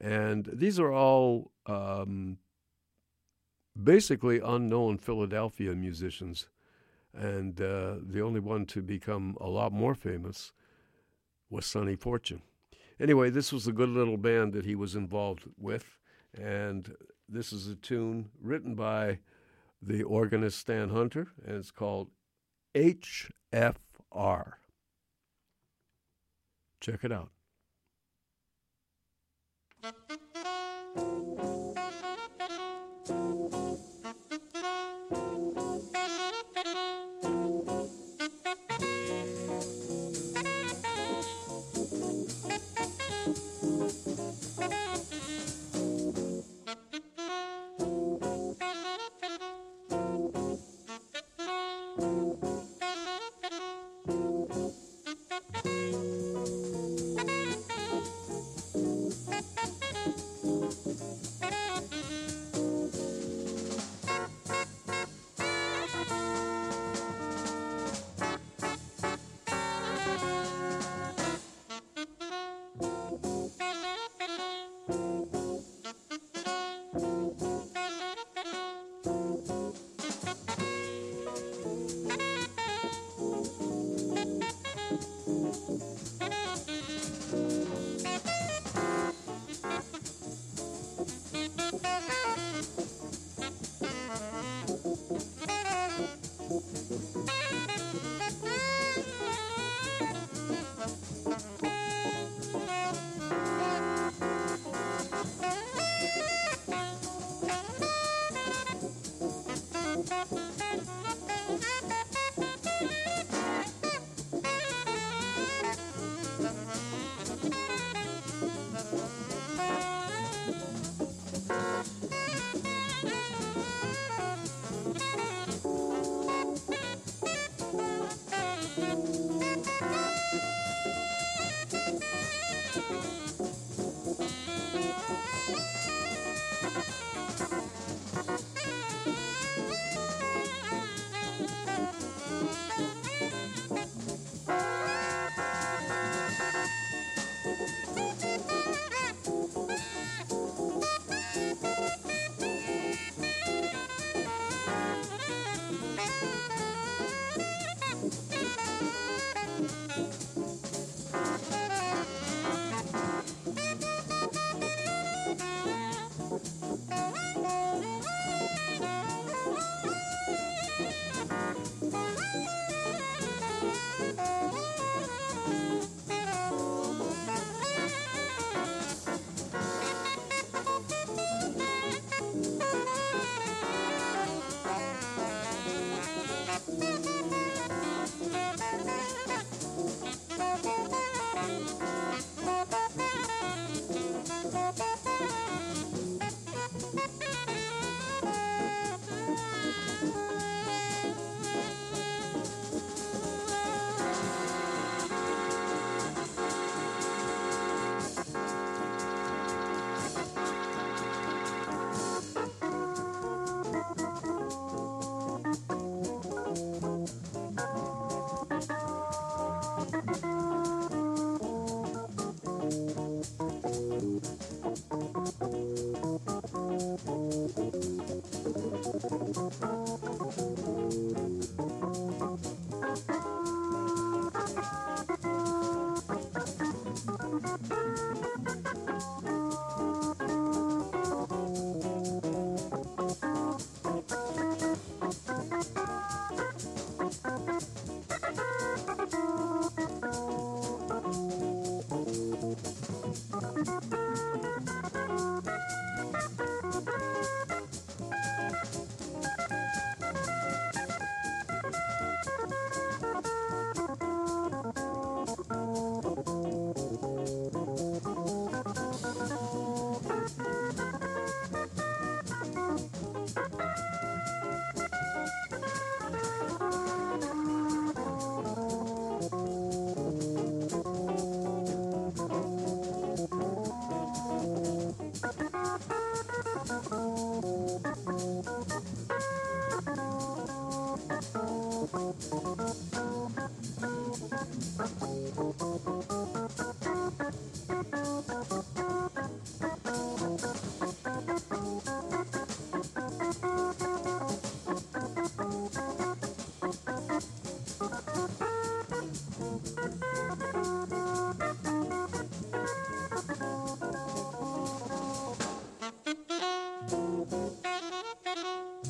And 0.00 0.48
these 0.52 0.78
are 0.78 0.92
all 0.92 1.52
um, 1.66 2.38
basically 3.80 4.40
unknown 4.40 4.98
Philadelphia 4.98 5.74
musicians. 5.74 6.48
And 7.12 7.60
uh, 7.60 7.96
the 8.00 8.22
only 8.22 8.40
one 8.40 8.66
to 8.66 8.82
become 8.82 9.36
a 9.40 9.48
lot 9.48 9.72
more 9.72 9.94
famous 9.94 10.52
was 11.50 11.66
Sonny 11.66 11.96
Fortune. 11.96 12.42
Anyway, 13.00 13.30
this 13.30 13.52
was 13.52 13.66
a 13.66 13.72
good 13.72 13.88
little 13.88 14.18
band 14.18 14.52
that 14.52 14.64
he 14.64 14.74
was 14.74 14.94
involved 14.94 15.44
with. 15.58 15.98
And 16.38 16.94
this 17.32 17.52
is 17.52 17.68
a 17.68 17.76
tune 17.76 18.30
written 18.42 18.74
by 18.74 19.20
the 19.80 20.02
organist 20.02 20.58
Stan 20.58 20.88
Hunter, 20.88 21.28
and 21.46 21.58
it's 21.58 21.70
called 21.70 22.08
HFR. 22.74 24.54
Check 26.80 27.04
it 27.04 27.12
out. 27.12 27.30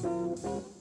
Música 0.03 0.80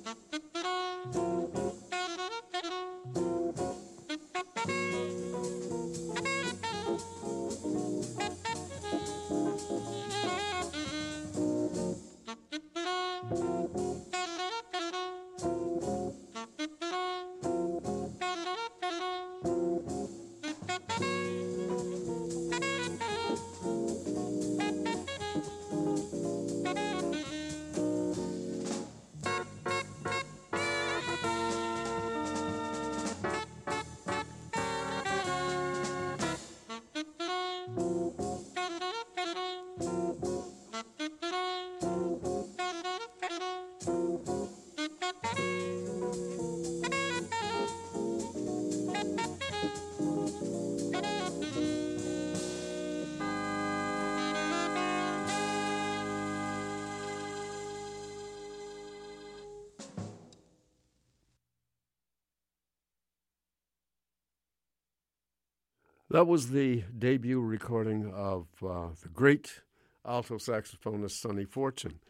That 66.20 66.28
was 66.28 66.50
the 66.50 66.84
debut 66.98 67.40
recording 67.40 68.12
of 68.14 68.48
uh, 68.62 68.90
the 69.02 69.08
great 69.08 69.62
alto 70.06 70.36
saxophonist 70.36 71.12
Sonny 71.12 71.46
Fortune. 71.46 72.02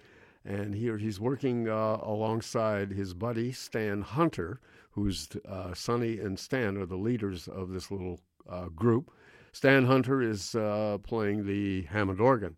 And 0.43 0.73
here 0.73 0.97
he's 0.97 1.19
working 1.19 1.69
uh, 1.69 1.99
alongside 2.01 2.89
his 2.89 3.13
buddy 3.13 3.51
Stan 3.51 4.01
Hunter, 4.01 4.61
who's 4.93 5.29
uh, 5.47 5.75
Sonny 5.75 6.17
and 6.17 6.39
Stan 6.39 6.75
are 6.77 6.87
the 6.87 6.95
leaders 6.95 7.47
of 7.47 7.69
this 7.69 7.91
little 7.91 8.19
uh, 8.49 8.69
group. 8.69 9.11
Stan 9.51 9.85
Hunter 9.85 10.23
is 10.23 10.55
uh, 10.55 10.97
playing 11.03 11.45
the 11.45 11.83
Hammond 11.83 12.19
organ. 12.19 12.55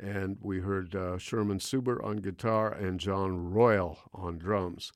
And 0.00 0.36
we 0.40 0.58
heard 0.58 0.96
uh, 0.96 1.16
Sherman 1.16 1.60
Suber 1.60 2.04
on 2.04 2.16
guitar 2.16 2.72
and 2.72 2.98
John 2.98 3.52
Royal 3.52 3.98
on 4.12 4.36
drums. 4.36 4.92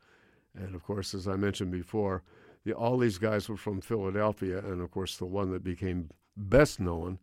And 0.53 0.75
of 0.75 0.83
course, 0.83 1.15
as 1.15 1.29
I 1.29 1.37
mentioned 1.37 1.71
before, 1.71 2.25
the, 2.65 2.73
all 2.73 2.99
these 2.99 3.19
guys 3.19 3.49
were 3.49 3.57
from 3.57 3.81
Philadelphia, 3.81 4.59
and 4.59 4.81
of 4.81 4.91
course, 4.91 5.17
the 5.17 5.27
one 5.27 5.51
that 5.53 5.65
became 5.65 6.11
best 6.37 6.81
known 6.81 7.19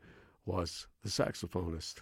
was 0.46 0.88
the 1.04 1.10
saxophonist, 1.10 2.02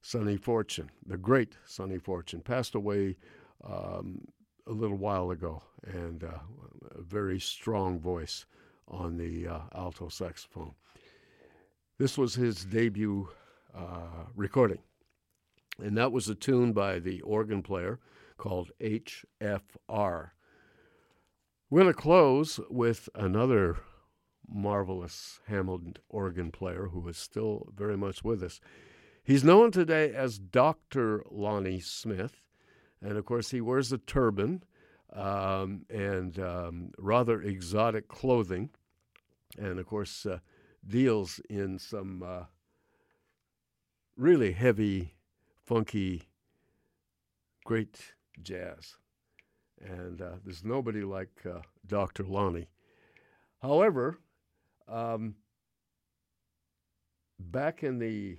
Sonny 0.00 0.36
Fortune, 0.36 0.90
the 1.06 1.16
great 1.16 1.56
Sonny 1.64 1.98
Fortune, 1.98 2.40
passed 2.40 2.74
away 2.74 3.16
um, 3.64 4.26
a 4.66 4.72
little 4.72 4.96
while 4.96 5.30
ago, 5.30 5.62
and 5.84 6.24
uh, 6.24 6.38
a 6.94 7.02
very 7.02 7.38
strong 7.38 8.00
voice 8.00 8.46
on 8.88 9.16
the 9.16 9.46
uh, 9.46 9.60
alto 9.74 10.08
saxophone. 10.08 10.74
This 11.98 12.18
was 12.18 12.34
his 12.34 12.64
debut 12.64 13.28
uh, 13.76 14.26
recording, 14.34 14.80
and 15.78 15.96
that 15.96 16.12
was 16.12 16.28
a 16.28 16.34
tune 16.34 16.72
by 16.72 16.98
the 16.98 17.20
organ 17.22 17.62
player 17.62 18.00
called 18.38 18.72
HFR. 18.80 20.30
We're 21.72 21.84
going 21.84 21.94
to 21.94 21.98
close 21.98 22.60
with 22.68 23.08
another 23.14 23.78
marvelous 24.46 25.40
Hammond 25.46 26.00
organ 26.10 26.50
player 26.50 26.88
who 26.92 27.08
is 27.08 27.16
still 27.16 27.66
very 27.74 27.96
much 27.96 28.22
with 28.22 28.42
us. 28.42 28.60
He's 29.24 29.42
known 29.42 29.70
today 29.70 30.12
as 30.12 30.38
Dr. 30.38 31.22
Lonnie 31.30 31.80
Smith, 31.80 32.44
and 33.00 33.16
of 33.16 33.24
course, 33.24 33.52
he 33.52 33.62
wears 33.62 33.90
a 33.90 33.96
turban 33.96 34.64
um, 35.14 35.86
and 35.88 36.38
um, 36.38 36.90
rather 36.98 37.40
exotic 37.40 38.06
clothing, 38.06 38.68
and 39.58 39.78
of 39.78 39.86
course, 39.86 40.26
uh, 40.26 40.40
deals 40.86 41.40
in 41.48 41.78
some 41.78 42.22
uh, 42.22 42.42
really 44.14 44.52
heavy, 44.52 45.14
funky, 45.64 46.24
great 47.64 48.12
jazz 48.42 48.98
and 49.82 50.20
uh, 50.22 50.32
there's 50.44 50.64
nobody 50.64 51.02
like 51.02 51.30
uh, 51.46 51.60
Dr. 51.86 52.24
Lonnie. 52.24 52.68
However, 53.60 54.18
um, 54.88 55.36
back 57.38 57.82
in 57.82 57.98
the 57.98 58.38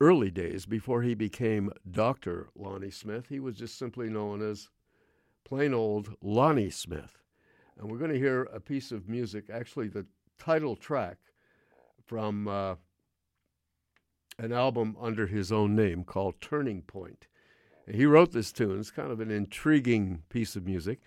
early 0.00 0.30
days, 0.30 0.66
before 0.66 1.02
he 1.02 1.14
became 1.14 1.70
Dr. 1.90 2.48
Lonnie 2.54 2.90
Smith, 2.90 3.26
he 3.28 3.40
was 3.40 3.56
just 3.56 3.78
simply 3.78 4.08
known 4.08 4.42
as 4.42 4.68
plain 5.44 5.74
old 5.74 6.14
Lonnie 6.22 6.70
Smith. 6.70 7.18
And 7.78 7.90
we're 7.90 7.98
going 7.98 8.12
to 8.12 8.18
hear 8.18 8.42
a 8.44 8.60
piece 8.60 8.92
of 8.92 9.08
music, 9.08 9.44
actually, 9.52 9.88
the 9.88 10.06
title 10.38 10.76
track 10.76 11.16
from 12.04 12.48
uh, 12.48 12.74
an 14.38 14.52
album 14.52 14.96
under 15.00 15.26
his 15.26 15.52
own 15.52 15.74
name 15.74 16.04
called 16.04 16.40
Turning 16.40 16.82
Point. 16.82 17.26
He 17.90 18.06
wrote 18.06 18.32
this 18.32 18.52
tune. 18.52 18.80
It's 18.80 18.90
kind 18.90 19.10
of 19.10 19.20
an 19.20 19.30
intriguing 19.30 20.22
piece 20.28 20.56
of 20.56 20.66
music. 20.66 21.00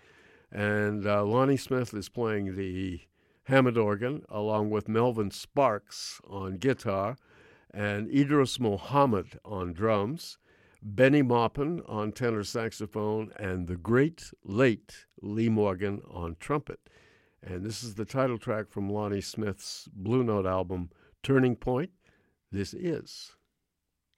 And 0.50 1.06
uh, 1.06 1.24
Lonnie 1.24 1.56
Smith 1.56 1.94
is 1.94 2.08
playing 2.08 2.56
the 2.56 3.00
Hammond 3.44 3.78
organ 3.78 4.22
along 4.28 4.70
with 4.70 4.88
Melvin 4.88 5.30
Sparks 5.30 6.20
on 6.28 6.56
guitar 6.56 7.16
and 7.72 8.10
Idris 8.10 8.60
Muhammad 8.60 9.38
on 9.44 9.72
drums, 9.72 10.38
Bennie 10.82 11.22
Maupin 11.22 11.80
on 11.86 12.12
tenor 12.12 12.44
saxophone, 12.44 13.32
and 13.36 13.66
the 13.66 13.76
great 13.76 14.30
late 14.44 15.06
Lee 15.20 15.48
Morgan 15.48 16.02
on 16.10 16.36
trumpet. 16.38 16.80
And 17.42 17.64
this 17.64 17.82
is 17.82 17.94
the 17.94 18.04
title 18.04 18.38
track 18.38 18.70
from 18.70 18.90
Lonnie 18.90 19.20
Smith's 19.20 19.88
Blue 19.92 20.22
Note 20.22 20.46
album, 20.46 20.90
Turning 21.22 21.56
Point. 21.56 21.90
This 22.50 22.74
is 22.74 23.36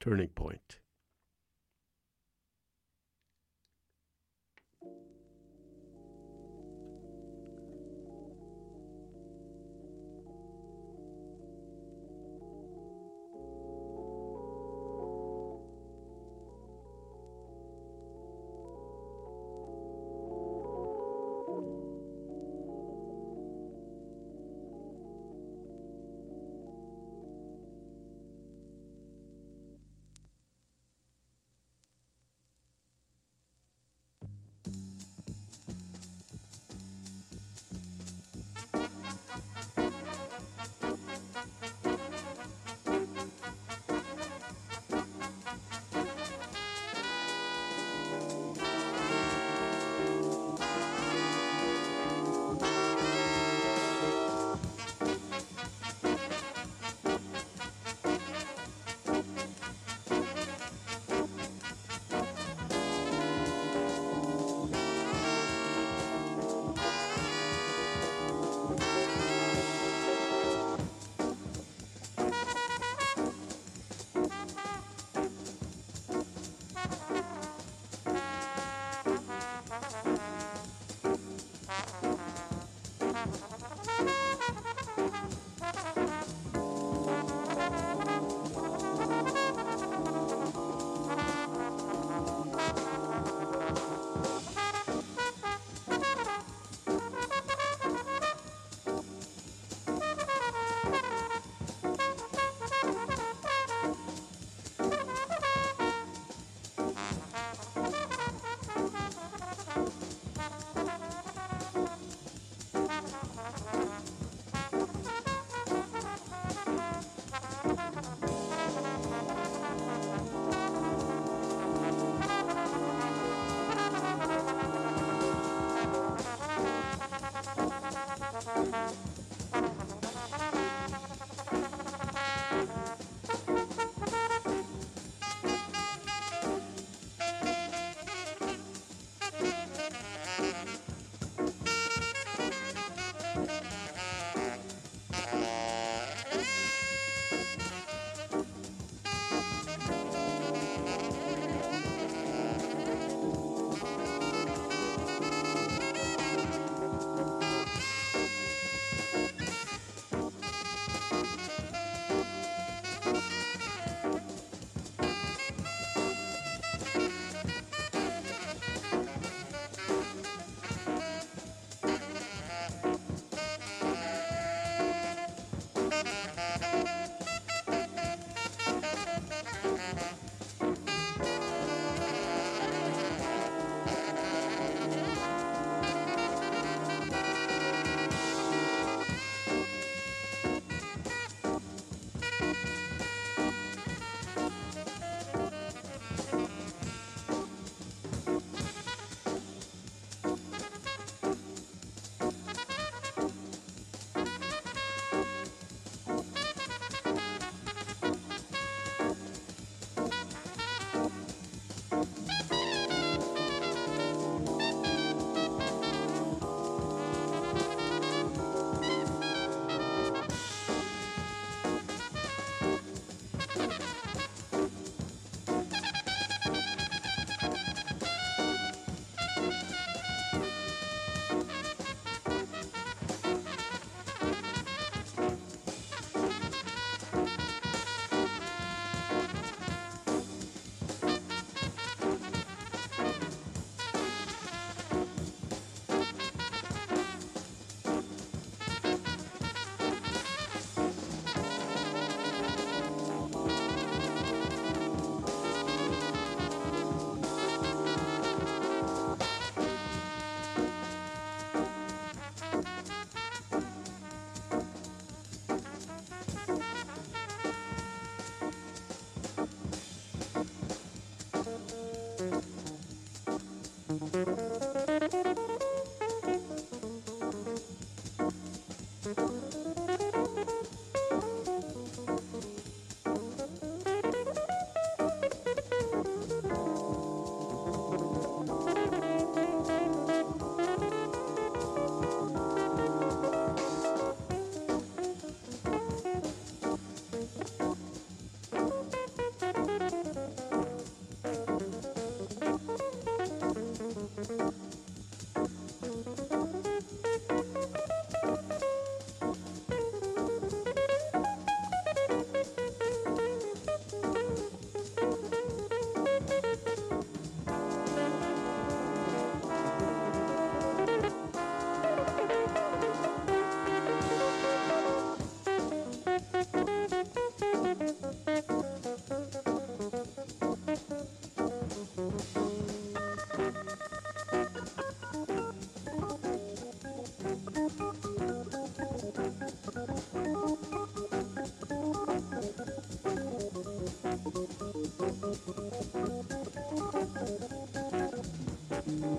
Turning 0.00 0.28
Point. 0.28 0.78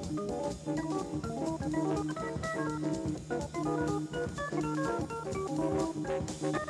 Thank 0.07 0.19
you. 6.55 6.64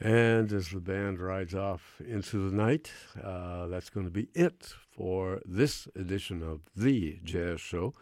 And 0.00 0.50
as 0.50 0.70
the 0.70 0.80
band 0.80 1.20
rides 1.20 1.54
off 1.54 2.00
into 2.00 2.48
the 2.48 2.56
night, 2.56 2.90
uh, 3.22 3.66
that's 3.66 3.90
going 3.90 4.06
to 4.06 4.10
be 4.10 4.28
it 4.34 4.72
for 4.90 5.40
this 5.44 5.88
edition 5.94 6.42
of 6.42 6.60
The 6.74 7.20
Jazz 7.22 7.60
Show. 7.60 7.92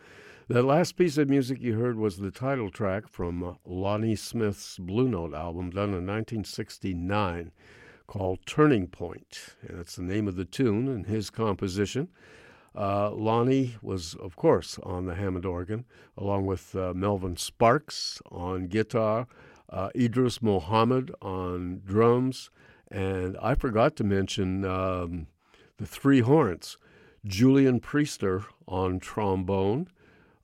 That 0.47 0.63
last 0.63 0.97
piece 0.97 1.19
of 1.19 1.29
music 1.29 1.61
you 1.61 1.77
heard 1.77 1.99
was 1.99 2.19
the 2.19 2.31
title 2.31 2.71
track 2.71 3.09
from 3.09 3.59
Lonnie 3.67 4.15
Smith's 4.15 4.79
Blue 4.79 5.09
Note 5.09 5.35
album 5.35 5.71
done 5.71 5.89
in 5.89 6.07
1969 6.07 7.51
called 8.07 8.47
Turning 8.47 8.87
Point. 8.87 9.57
And 9.67 9.77
that's 9.77 9.97
the 9.97 10.03
name 10.03 10.29
of 10.29 10.37
the 10.37 10.45
tune 10.45 10.87
and 10.87 11.05
his 11.05 11.31
composition. 11.31 12.09
Uh, 12.77 13.11
Lonnie 13.11 13.75
was, 13.83 14.15
of 14.15 14.37
course, 14.37 14.79
on 14.85 15.07
the 15.07 15.17
Hammond 15.17 15.45
organ, 15.45 15.85
along 16.17 16.47
with 16.47 16.77
uh, 16.77 16.95
Melvin 16.95 17.37
Sparks 17.37 18.23
on 18.31 18.69
guitar 18.69 19.27
uh, 19.71 19.91
Idris 19.95 20.43
Muhammad 20.43 21.15
on 21.21 21.83
drums, 21.85 22.51
and 22.91 23.37
I 23.43 23.55
forgot 23.55 23.97
to 23.97 24.05
mention 24.05 24.65
um, 24.65 25.27
the 25.77 25.87
three 25.87 26.21
horns, 26.21 26.79
Julian 27.25 27.81
Priester 27.81 28.45
on 28.67 28.99
trombone, 28.99 29.89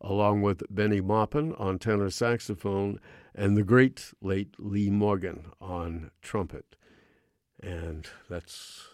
along 0.01 0.43
with 0.43 0.63
Bennie 0.69 1.01
Maupin 1.01 1.55
on 1.55 1.79
tenor 1.79 2.11
saxophone, 2.11 3.01
and 3.35 3.57
the 3.57 3.63
great 3.63 4.13
late 4.21 4.55
Lee 4.59 4.91
Morgan 4.91 5.47
on 5.61 6.11
trumpet. 6.21 6.77
And 7.63 8.07
that's, 8.29 8.89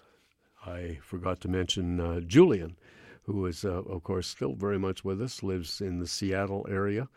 I 0.65 1.01
forgot 1.03 1.41
to 1.41 1.49
mention 1.49 2.01
uh, 2.01 2.21
Julian, 2.21 2.77
who 3.23 3.45
is, 3.47 3.65
uh, 3.65 3.83
of 3.83 4.05
course, 4.05 4.29
still 4.29 4.55
very 4.55 4.79
much 4.79 5.05
with 5.05 5.21
us, 5.21 5.43
lives 5.43 5.81
in 5.81 5.99
the 5.99 6.07
Seattle 6.07 6.67
area, 6.71 7.09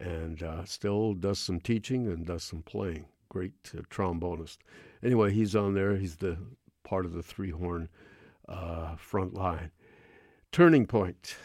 and 0.00 0.42
uh, 0.42 0.64
still 0.64 1.14
does 1.14 1.38
some 1.38 1.60
teaching 1.60 2.06
and 2.06 2.26
does 2.26 2.42
some 2.42 2.62
playing. 2.62 3.06
Great 3.28 3.52
uh, 3.76 3.82
trombonist. 3.90 4.58
Anyway, 5.02 5.32
he's 5.32 5.54
on 5.54 5.74
there. 5.74 5.96
He's 5.96 6.16
the 6.16 6.38
part 6.82 7.04
of 7.04 7.12
the 7.12 7.22
three 7.22 7.50
horn 7.50 7.88
uh, 8.48 8.96
front 8.96 9.34
line. 9.34 9.70
Turning 10.50 10.86
Point. 10.86 11.36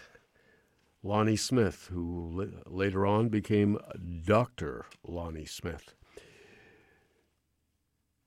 Lonnie 1.03 1.35
Smith, 1.35 1.87
who 1.91 2.49
later 2.65 3.05
on 3.05 3.29
became 3.29 3.77
Dr. 4.25 4.87
Lonnie 5.07 5.45
Smith. 5.45 5.93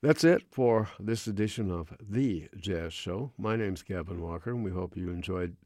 That's 0.00 0.23
it 0.23 0.44
for 0.48 0.89
this 1.00 1.26
edition 1.26 1.73
of 1.73 1.92
The 2.00 2.48
Jazz 2.57 2.92
Show. 2.92 3.32
My 3.36 3.57
name's 3.57 3.82
Gavin 3.82 4.23
Walker, 4.23 4.50
and 4.50 4.62
we 4.62 4.70
hope 4.70 4.97
you 4.97 5.10
enjoyed 5.10 5.57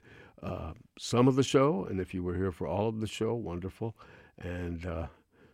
uh, 0.42 0.73
some 0.99 1.28
of 1.28 1.36
the 1.36 1.42
show. 1.42 1.84
And 1.84 2.00
if 2.00 2.15
you 2.15 2.23
were 2.23 2.34
here 2.34 2.50
for 2.50 2.66
all 2.66 2.89
of 2.89 3.00
the 3.00 3.07
show, 3.07 3.34
wonderful 3.34 3.94
and 4.39 4.86
uh, 4.86 5.07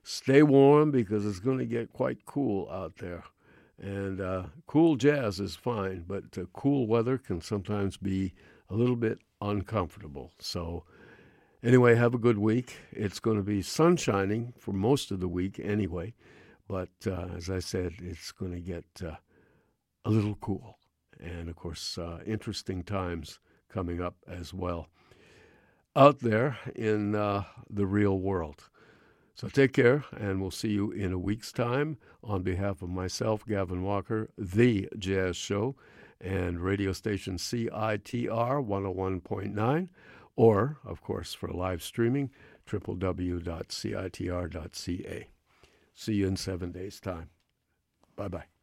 stay 0.03 0.43
warm 0.43 0.91
because 0.91 1.27
it's 1.27 1.41
going 1.41 1.59
to 1.59 1.67
get 1.67 1.93
quite 1.93 2.25
cool 2.25 2.69
out 2.71 2.97
there. 2.99 3.25
And 3.81 4.21
uh, 4.21 4.45
cool 4.67 4.97
jazz 4.97 5.39
is 5.39 5.55
fine, 5.55 6.05
but 6.07 6.25
uh, 6.37 6.45
cool 6.53 6.87
weather 6.87 7.19
can 7.19 7.41
sometimes 7.41 7.97
be 7.97 8.33
a 8.71 8.75
little 8.75 8.97
bit 8.97 9.21
uncomfortable. 9.41 10.33
So, 10.41 10.85
anyway, 11.63 11.95
have 11.95 12.15
a 12.15 12.19
good 12.19 12.39
week. 12.39 12.77
It's 12.91 13.21
going 13.21 13.37
to 13.37 13.43
be 13.43 13.63
sunshining 13.63 14.53
for 14.59 14.73
most 14.73 15.11
of 15.11 15.21
the 15.21 15.29
week 15.29 15.61
anyway, 15.63 16.15
but 16.67 16.91
uh, 17.07 17.29
as 17.37 17.51
I 17.51 17.61
said, 17.61 17.93
it's 18.01 18.33
going 18.33 18.53
to 18.53 18.61
get 18.61 18.85
uh, 19.05 19.17
a 20.05 20.11
little 20.11 20.37
cool. 20.41 20.79
And 21.21 21.49
of 21.49 21.57
course, 21.57 21.99
uh, 21.99 22.19
interesting 22.27 22.83
times 22.83 23.39
coming 23.69 24.03
up 24.03 24.17
as 24.27 24.53
well 24.53 24.89
out 25.99 26.21
there 26.21 26.57
in 26.77 27.15
uh, 27.17 27.43
the 27.69 27.87
real 27.87 28.19
world. 28.19 28.69
So 29.35 29.49
take 29.49 29.73
care, 29.73 30.05
and 30.17 30.41
we'll 30.41 30.51
see 30.53 30.71
you 30.71 30.91
in 30.93 31.13
a 31.13 31.19
week's 31.19 31.53
time. 31.53 31.99
On 32.23 32.43
behalf 32.43 32.83
of 32.83 32.89
myself, 32.89 33.45
Gavin 33.47 33.83
Walker, 33.83 34.31
The 34.39 34.89
Jazz 34.99 35.37
Show, 35.37 35.75
and 36.21 36.61
radio 36.61 36.93
station 36.93 37.37
CITR 37.37 38.65
101.9, 38.65 39.89
or, 40.37 40.79
of 40.85 41.03
course, 41.03 41.35
for 41.35 41.49
live 41.49 41.83
streaming, 41.83 42.31
www.citr.ca. 42.69 43.39
See 45.95 46.15
you 46.15 46.27
in 46.29 46.37
seven 46.37 46.73
days' 46.73 47.01
time. 47.01 47.31
Bye 48.17 48.29
bye. 48.29 48.58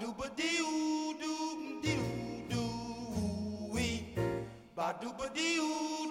dooba 0.00 0.26
doo 0.38 1.14
doo 1.20 1.80
doo 1.82 2.42
doo 2.50 3.72
wee, 3.74 4.14
ba 4.76 4.92
dooba 5.00 5.26
doo. 5.34 6.05